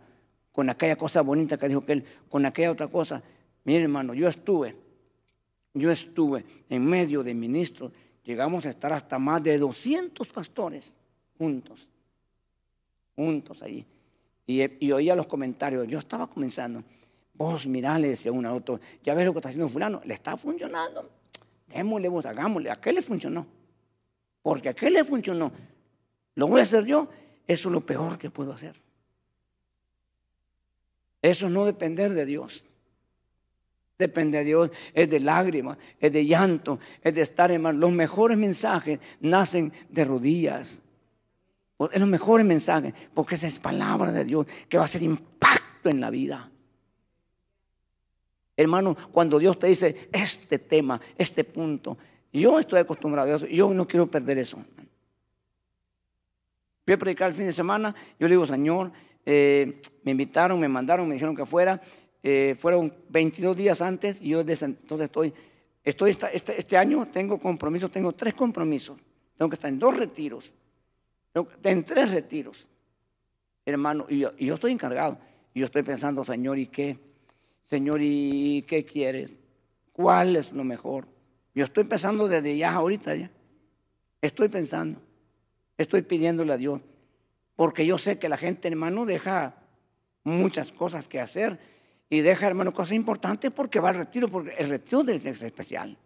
con 0.52 0.70
aquella 0.70 0.96
cosa 0.96 1.20
bonita 1.20 1.58
que 1.58 1.68
dijo 1.68 1.84
que 1.84 1.92
él, 1.92 2.04
con 2.28 2.46
aquella 2.46 2.70
otra 2.70 2.88
cosa. 2.88 3.22
Mire 3.64 3.82
hermano, 3.82 4.14
yo 4.14 4.28
estuve 4.28 4.76
yo 5.74 5.90
estuve 5.90 6.44
en 6.68 6.84
medio 6.84 7.24
de 7.24 7.34
ministros, 7.34 7.90
llegamos 8.22 8.64
a 8.64 8.70
estar 8.70 8.92
hasta 8.92 9.18
más 9.18 9.42
de 9.42 9.58
200 9.58 10.28
pastores 10.28 10.94
juntos, 11.38 11.88
juntos 13.14 13.62
allí. 13.62 13.84
Y, 14.46 14.92
oía 14.92 15.14
los 15.14 15.26
comentarios, 15.26 15.86
yo 15.88 15.98
estaba 15.98 16.26
comenzando, 16.26 16.82
vos 17.34 17.66
mirá, 17.66 17.98
le 17.98 18.08
decía 18.08 18.30
uno 18.30 18.48
a 18.48 18.52
otro, 18.52 18.78
ya 19.02 19.14
ves 19.14 19.24
lo 19.24 19.32
que 19.32 19.38
está 19.38 19.48
haciendo 19.48 19.68
fulano, 19.68 20.02
le 20.04 20.14
está 20.14 20.36
funcionando, 20.36 21.10
démosle 21.68 22.08
vos, 22.08 22.26
hagámosle, 22.26 22.70
a 22.70 22.80
qué 22.80 22.92
le 22.92 23.00
funcionó, 23.00 23.46
porque 24.42 24.68
a 24.68 24.74
qué 24.74 24.90
le 24.90 25.04
funcionó, 25.04 25.50
lo 26.34 26.46
voy 26.46 26.60
a 26.60 26.64
hacer 26.64 26.84
yo, 26.84 27.08
eso 27.46 27.68
es 27.68 27.72
lo 27.72 27.84
peor 27.84 28.18
que 28.18 28.30
puedo 28.30 28.52
hacer. 28.52 28.80
Eso 31.22 31.48
no 31.48 31.64
depender 31.64 32.12
de 32.12 32.26
Dios. 32.26 32.64
Depende 33.96 34.38
de 34.38 34.44
Dios, 34.44 34.70
es 34.92 35.08
de 35.08 35.20
lágrimas, 35.20 35.78
es 36.00 36.12
de 36.12 36.26
llanto, 36.26 36.80
es 37.02 37.14
de 37.14 37.22
estar 37.22 37.50
en 37.50 37.62
Los 37.80 37.92
mejores 37.92 38.36
mensajes 38.36 38.98
nacen 39.20 39.72
de 39.88 40.04
rodillas. 40.04 40.82
Es 41.92 42.00
los 42.00 42.08
mejores 42.08 42.46
mensajes, 42.46 42.94
porque 43.12 43.34
esa 43.34 43.46
es 43.46 43.58
palabra 43.58 44.12
de 44.12 44.24
Dios 44.24 44.46
que 44.68 44.76
va 44.76 44.84
a 44.84 44.86
hacer 44.86 45.02
impacto 45.02 45.88
en 45.88 46.00
la 46.00 46.10
vida. 46.10 46.50
Hermano, 48.56 48.96
cuando 49.10 49.38
Dios 49.38 49.58
te 49.58 49.66
dice 49.66 50.08
este 50.12 50.58
tema, 50.58 51.00
este 51.18 51.44
punto, 51.44 51.98
yo 52.32 52.58
estoy 52.58 52.80
acostumbrado 52.80 53.32
a 53.32 53.36
eso, 53.36 53.46
yo 53.46 53.72
no 53.74 53.86
quiero 53.86 54.06
perder 54.06 54.38
eso. 54.38 54.58
Fui 56.84 56.94
a 56.94 56.98
predicar 56.98 57.28
el 57.28 57.34
fin 57.34 57.46
de 57.46 57.52
semana, 57.52 57.94
yo 58.18 58.28
le 58.28 58.34
digo, 58.34 58.46
Señor, 58.46 58.92
eh, 59.24 59.80
me 60.02 60.10
invitaron, 60.10 60.60
me 60.60 60.68
mandaron, 60.68 61.08
me 61.08 61.14
dijeron 61.14 61.34
que 61.34 61.46
fuera. 61.46 61.80
Eh, 62.22 62.56
fueron 62.58 62.92
22 63.10 63.56
días 63.56 63.82
antes 63.82 64.20
y 64.22 64.30
yo 64.30 64.42
desde 64.42 64.66
entonces 64.66 65.06
estoy, 65.06 65.34
estoy 65.82 66.10
este, 66.10 66.58
este, 66.58 66.76
año 66.76 67.06
tengo 67.12 67.38
compromisos, 67.38 67.90
tengo 67.90 68.12
tres 68.12 68.34
compromisos. 68.34 68.98
Tengo 69.36 69.48
que 69.48 69.54
estar 69.54 69.68
en 69.68 69.78
dos 69.78 69.96
retiros, 69.96 70.52
en 71.34 71.84
tres 71.84 72.10
retiros, 72.10 72.68
hermano, 73.66 74.06
y 74.08 74.20
yo, 74.20 74.32
estoy 74.38 74.72
encargado. 74.72 75.18
Yo 75.54 75.64
estoy 75.64 75.82
pensando, 75.82 76.24
Señor, 76.24 76.58
¿y 76.58 76.66
qué? 76.66 76.98
Señor, 77.64 78.00
¿y 78.02 78.62
qué 78.62 78.84
quieres? 78.84 79.34
¿Cuál 79.92 80.36
es 80.36 80.52
lo 80.52 80.64
mejor? 80.64 81.06
Yo 81.54 81.64
estoy 81.64 81.84
pensando 81.84 82.28
desde 82.28 82.56
ya, 82.56 82.72
ahorita 82.72 83.14
ya. 83.14 83.30
Estoy 84.20 84.48
pensando, 84.48 85.00
estoy 85.78 86.02
pidiéndole 86.02 86.52
a 86.52 86.56
Dios. 86.56 86.80
Porque 87.56 87.86
yo 87.86 87.98
sé 87.98 88.18
que 88.18 88.28
la 88.28 88.36
gente, 88.36 88.68
hermano, 88.68 89.06
deja 89.06 89.54
muchas 90.24 90.72
cosas 90.72 91.06
que 91.06 91.20
hacer 91.20 91.58
y 92.10 92.20
deja, 92.20 92.46
hermano, 92.46 92.72
cosas 92.72 92.92
importantes 92.92 93.50
porque 93.50 93.80
va 93.80 93.90
al 93.90 93.96
retiro, 93.96 94.28
porque 94.28 94.54
el 94.58 94.68
retiro 94.68 95.02
es 95.02 95.42
especial. 95.42 95.96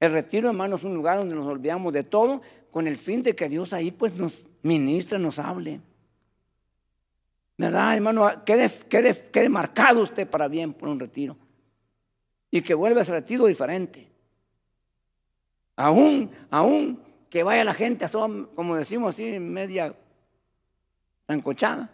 El 0.00 0.12
retiro, 0.12 0.48
hermano, 0.48 0.76
es 0.76 0.84
un 0.84 0.94
lugar 0.94 1.18
donde 1.18 1.34
nos 1.34 1.46
olvidamos 1.46 1.92
de 1.92 2.04
todo 2.04 2.40
con 2.70 2.86
el 2.86 2.96
fin 2.96 3.22
de 3.22 3.34
que 3.34 3.48
Dios 3.48 3.72
ahí 3.72 3.90
pues 3.90 4.14
nos 4.14 4.44
ministre, 4.62 5.18
nos 5.18 5.38
hable. 5.38 5.80
¿Verdad, 7.56 7.94
hermano? 7.94 8.44
Quede, 8.44 8.70
quede, 8.88 9.30
quede 9.32 9.48
marcado 9.48 10.02
usted 10.02 10.28
para 10.28 10.48
bien 10.48 10.72
por 10.72 10.88
un 10.88 11.00
retiro. 11.00 11.36
Y 12.50 12.62
que 12.62 12.74
vuelva 12.74 13.00
a 13.00 13.02
ese 13.02 13.12
retiro 13.12 13.46
diferente. 13.46 14.08
Aún, 15.76 16.30
aún 16.50 17.02
que 17.28 17.42
vaya 17.42 17.64
la 17.64 17.74
gente, 17.74 18.06
como 18.54 18.76
decimos 18.76 19.14
así, 19.14 19.38
media 19.38 19.94
encochada. 21.28 21.90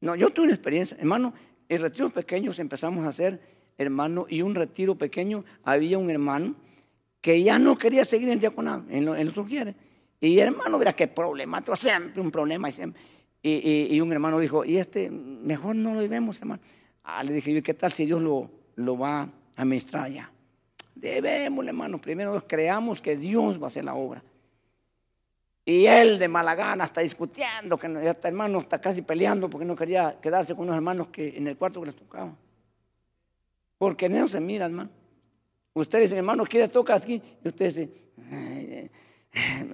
No, 0.00 0.14
yo 0.14 0.30
tuve 0.30 0.44
una 0.44 0.54
experiencia, 0.54 0.96
hermano, 0.98 1.34
en 1.68 1.82
retiros 1.82 2.12
pequeños 2.12 2.58
empezamos 2.58 3.04
a 3.04 3.08
hacer, 3.08 3.40
hermano, 3.76 4.26
y 4.28 4.42
un 4.42 4.54
retiro 4.54 4.96
pequeño, 4.96 5.44
había 5.64 5.98
un 5.98 6.10
hermano 6.10 6.54
que 7.20 7.42
ya 7.42 7.58
no 7.58 7.76
quería 7.76 8.04
seguir 8.04 8.28
en 8.28 8.38
diaconado, 8.38 8.84
en 8.88 9.04
lo, 9.04 9.16
en 9.16 9.32
sugiere. 9.34 9.74
Y 10.20 10.38
hermano, 10.38 10.78
mira 10.78 10.92
qué 10.92 11.06
problema, 11.06 11.62
siempre 11.74 12.20
un 12.20 12.30
problema. 12.30 12.68
Y, 13.42 13.94
y, 13.94 14.00
un 14.00 14.12
hermano 14.12 14.38
dijo, 14.38 14.64
y 14.64 14.78
este, 14.78 15.10
mejor 15.10 15.76
no 15.76 15.94
lo 15.94 16.08
vemos, 16.08 16.40
hermano. 16.40 16.62
Ah, 17.04 17.22
le 17.22 17.32
dije, 17.32 17.62
¿qué 17.62 17.74
tal 17.74 17.92
si 17.92 18.04
Dios 18.04 18.20
lo, 18.20 18.50
lo 18.76 18.98
va 18.98 19.20
a 19.20 19.28
administrar 19.56 20.04
allá? 20.04 20.30
Debemos, 20.94 21.66
hermano, 21.66 22.00
primero 22.00 22.44
creamos 22.46 23.00
que 23.00 23.16
Dios 23.16 23.60
va 23.60 23.64
a 23.64 23.66
hacer 23.68 23.84
la 23.84 23.94
obra. 23.94 24.22
Y 25.64 25.86
él 25.86 26.18
de 26.18 26.28
mala 26.28 26.54
gana 26.54 26.84
está 26.84 27.02
discutiendo, 27.02 27.76
que 27.76 27.86
este 28.08 28.28
hermano 28.28 28.58
está 28.58 28.80
casi 28.80 29.02
peleando 29.02 29.50
porque 29.50 29.66
no 29.66 29.76
quería 29.76 30.18
quedarse 30.20 30.54
con 30.54 30.64
unos 30.64 30.76
hermanos 30.76 31.08
que 31.08 31.36
en 31.36 31.46
el 31.46 31.56
cuarto 31.56 31.80
que 31.80 31.86
les 31.86 31.96
tocaba. 31.96 32.34
Porque 33.76 34.06
en 34.06 34.16
eso 34.16 34.28
se 34.28 34.40
mira, 34.40 34.64
hermano. 34.64 34.90
Ustedes 35.80 36.04
dicen, 36.04 36.18
hermano, 36.18 36.44
¿quiere 36.44 36.68
tocar 36.68 36.96
aquí? 37.00 37.22
Y 37.44 37.48
usted 37.48 37.66
dice, 37.66 37.88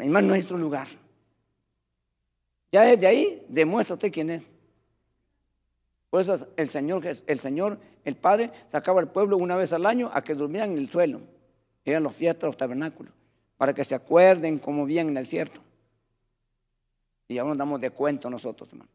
hermano, 0.01 0.29
no 0.29 0.35
hay 0.35 0.43
otro 0.43 0.59
lugar. 0.59 0.87
Ya 2.71 2.83
desde 2.83 3.07
ahí 3.07 3.47
demuestra 3.49 3.95
usted 3.95 4.13
quién 4.13 4.31
es. 4.31 4.51
Por 6.11 6.21
eso 6.21 6.47
el 6.57 6.69
Señor, 6.69 7.05
el 7.27 7.41
Señor, 7.41 7.79
el 8.05 8.17
Padre, 8.17 8.51
sacaba 8.67 9.01
al 9.01 9.11
pueblo 9.11 9.37
una 9.37 9.57
vez 9.57 9.73
al 9.73 9.87
año 9.87 10.11
a 10.13 10.23
que 10.23 10.35
durmieran 10.35 10.73
en 10.73 10.79
el 10.79 10.91
suelo. 10.91 11.21
Eran 11.85 12.03
los 12.03 12.15
fiestas, 12.15 12.49
los 12.49 12.57
tabernáculos, 12.57 13.13
para 13.57 13.73
que 13.73 13.85
se 13.85 13.95
acuerden 13.95 14.59
cómo 14.59 14.85
vivían 14.85 15.09
en 15.09 15.17
el 15.17 15.27
cierto. 15.27 15.61
Y 17.29 17.39
aún 17.39 17.51
nos 17.51 17.59
damos 17.59 17.81
de 17.81 17.91
cuenta 17.91 18.29
nosotros, 18.29 18.69
hermano. 18.69 18.91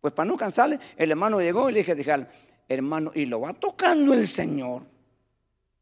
Pues 0.00 0.14
para 0.14 0.26
no 0.26 0.36
cansarle, 0.36 0.78
el 0.96 1.10
hermano 1.10 1.40
llegó 1.40 1.68
y 1.68 1.74
le 1.74 1.94
dije 1.94 2.26
hermano, 2.68 3.12
y 3.14 3.26
lo 3.26 3.40
va 3.40 3.52
tocando 3.52 4.14
el 4.14 4.26
Señor 4.26 4.93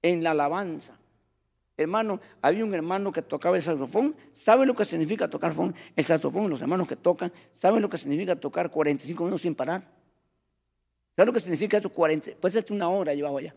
en 0.03 0.23
la 0.23 0.33
alabanza. 0.33 0.99
Hermano, 1.77 2.21
había 2.43 2.65
un 2.65 2.75
hermano 2.75 3.13
que 3.13 3.23
tocaba 3.23 3.57
el 3.57 3.63
saxofón. 3.63 4.15
¿Sabe 4.33 4.67
lo 4.67 4.75
que 4.75 4.85
significa 4.85 5.29
tocar? 5.29 5.55
El 5.97 6.05
saxofón, 6.05 6.51
los 6.51 6.61
hermanos 6.61 6.87
que 6.87 6.97
tocan, 6.97 7.33
¿saben 7.53 7.81
lo 7.81 7.89
que 7.89 7.99
significa 7.99 8.37
tocar 8.37 8.71
45 8.71 9.25
minutos 9.25 9.43
sin 9.43 9.55
parar? 9.55 9.83
¿Sabe 11.17 11.27
lo 11.27 11.33
que 11.33 11.41
significa 11.41 11.79
eso? 11.79 11.89
40, 11.89 12.33
puede 12.41 12.53
ser 12.53 12.67
una 12.71 12.89
hora 12.89 13.15
llevaba 13.15 13.39
allá. 13.39 13.55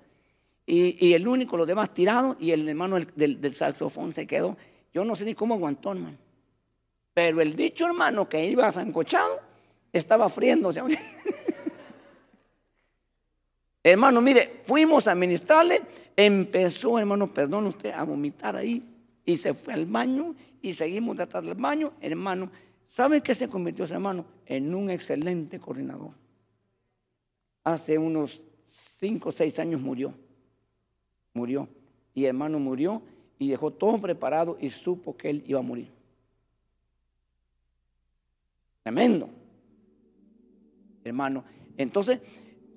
Y, 0.66 1.14
el 1.14 1.28
único, 1.28 1.58
los 1.58 1.68
demás 1.68 1.94
tirados, 1.94 2.38
y 2.40 2.52
el 2.52 2.68
hermano 2.68 2.98
del, 3.16 3.40
del 3.40 3.54
saxofón 3.54 4.14
se 4.14 4.26
quedó. 4.26 4.58
Yo 4.94 5.06
no 5.06 5.16
sé 5.16 5.26
ni 5.26 5.36
cómo 5.36 5.54
aguantó, 5.54 5.92
hermano. 5.92 6.18
Pero 7.14 7.42
el 7.42 7.56
dicho 7.56 7.86
hermano 7.86 8.28
que 8.28 8.46
iba 8.46 8.72
zancochado 8.72 9.40
estaba 9.94 10.28
friéndose. 10.30 10.82
hermano, 13.92 14.22
mire, 14.22 14.62
fuimos 14.66 15.08
a 15.08 15.14
ministrarle, 15.14 15.82
empezó, 16.16 16.98
hermano, 16.98 17.32
perdón 17.32 17.68
usted, 17.68 17.92
a 17.92 18.04
vomitar 18.04 18.56
ahí 18.56 18.84
y 19.24 19.38
se 19.38 19.54
fue 19.54 19.74
al 19.74 19.86
baño 19.86 20.36
y 20.62 20.74
seguimos 20.74 21.16
detrás 21.18 21.46
del 21.46 21.54
baño. 21.54 21.94
Hermano, 22.02 22.50
¿sabe 22.88 23.22
qué 23.22 23.36
se 23.36 23.48
convirtió 23.48 23.86
ese 23.86 23.94
hermano? 23.94 24.26
En 24.48 24.74
un 24.74 24.90
excelente 24.90 25.60
coordinador. 25.60 26.12
Hace 27.64 27.98
unos 27.98 28.42
cinco 28.66 29.30
o 29.30 29.32
seis 29.32 29.60
años 29.60 29.80
murió. 29.82 30.14
Murió. 31.34 31.68
Y 32.16 32.26
hermano 32.26 32.60
murió 32.60 33.04
y 33.38 33.50
dejó 33.50 33.72
todo 33.72 34.00
preparado 34.00 34.58
y 34.60 34.70
supo 34.70 35.16
que 35.16 35.30
él 35.30 35.44
iba 35.46 35.60
a 35.60 35.64
morir. 35.64 35.92
Tremendo. 38.82 39.30
Hermano. 41.04 41.44
Entonces, 41.78 42.22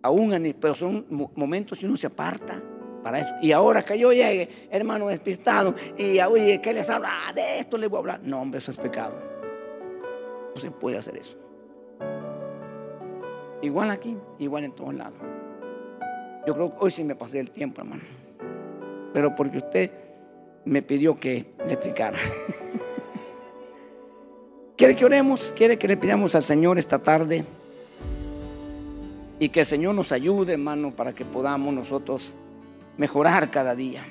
aún, 0.03 0.55
pero 0.61 0.75
son 0.75 1.07
momentos 1.35 1.83
y 1.83 1.87
uno 1.87 1.97
se 1.97 2.07
aparta 2.07 2.61
para 3.03 3.21
eso. 3.21 3.31
Y 3.41 3.53
ahora 3.53 3.85
que 3.85 3.99
yo 3.99 4.13
llegue, 4.13 4.69
hermano 4.71 5.09
despistado, 5.09 5.75
y 5.97 6.21
oye, 6.21 6.61
¿qué 6.61 6.73
les 6.73 6.89
habla? 6.91 7.09
Ah, 7.11 7.33
de 7.33 7.61
esto 7.61 7.79
les 7.79 7.89
voy 7.89 7.99
a 7.99 8.01
hablar. 8.01 8.21
No, 8.23 8.41
hombre, 8.41 8.59
eso 8.59 8.71
es 8.71 8.77
pecado. 8.77 9.17
No 10.55 10.61
se 10.61 10.71
puede 10.71 10.99
hacer 10.99 11.17
eso. 11.17 11.39
Igual 13.63 13.91
aquí, 13.91 14.17
igual 14.39 14.65
en 14.65 14.73
todos 14.73 14.95
lados. 14.95 15.19
Yo 16.47 16.55
creo 16.55 16.71
que 16.71 16.77
hoy 16.81 16.91
sí 16.91 17.05
me 17.05 17.15
pasé 17.15 17.41
el 17.41 17.51
tiempo, 17.51 17.81
hermano. 17.81 18.03
Pero 19.13 19.35
porque 19.35 19.59
usted 19.59 19.91
me 20.65 20.83
pidió 20.83 21.19
que 21.19 21.55
le 21.67 21.73
explicara. 21.73 22.19
¿Quiere 24.77 24.95
que 24.95 25.05
oremos? 25.05 25.53
¿Quiere 25.57 25.77
que 25.77 25.89
le 25.89 25.97
pidamos 25.97 26.37
al 26.37 26.45
Señor 26.45 26.79
esta 26.79 27.01
tarde? 27.01 27.45
Y 29.39 29.51
que 29.51 29.61
el 29.61 29.67
Señor 29.67 29.95
nos 29.95 30.13
ayude, 30.13 30.55
hermano, 30.55 30.91
para 30.91 31.15
que 31.15 31.25
podamos 31.25 31.73
nosotros 31.73 32.35
mejorar 32.97 33.51
cada 33.51 33.75
día. 33.75 34.05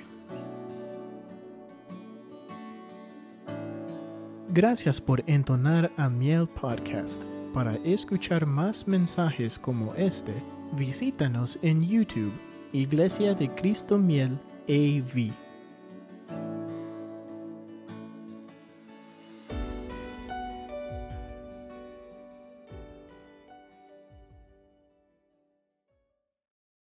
Gracias 4.49 5.01
por 5.01 5.23
entonar 5.27 5.91
a 5.97 6.09
Miel 6.09 6.47
Podcast. 6.47 7.21
Para 7.53 7.75
escuchar 7.83 8.45
más 8.45 8.87
mensajes 8.87 9.59
como 9.59 9.93
este, 9.95 10.33
visítanos 10.73 11.59
en 11.61 11.81
YouTube, 11.81 12.33
Iglesia 12.71 13.33
de 13.35 13.49
Cristo 13.49 13.97
Miel 13.97 14.39
AV. 14.67 15.46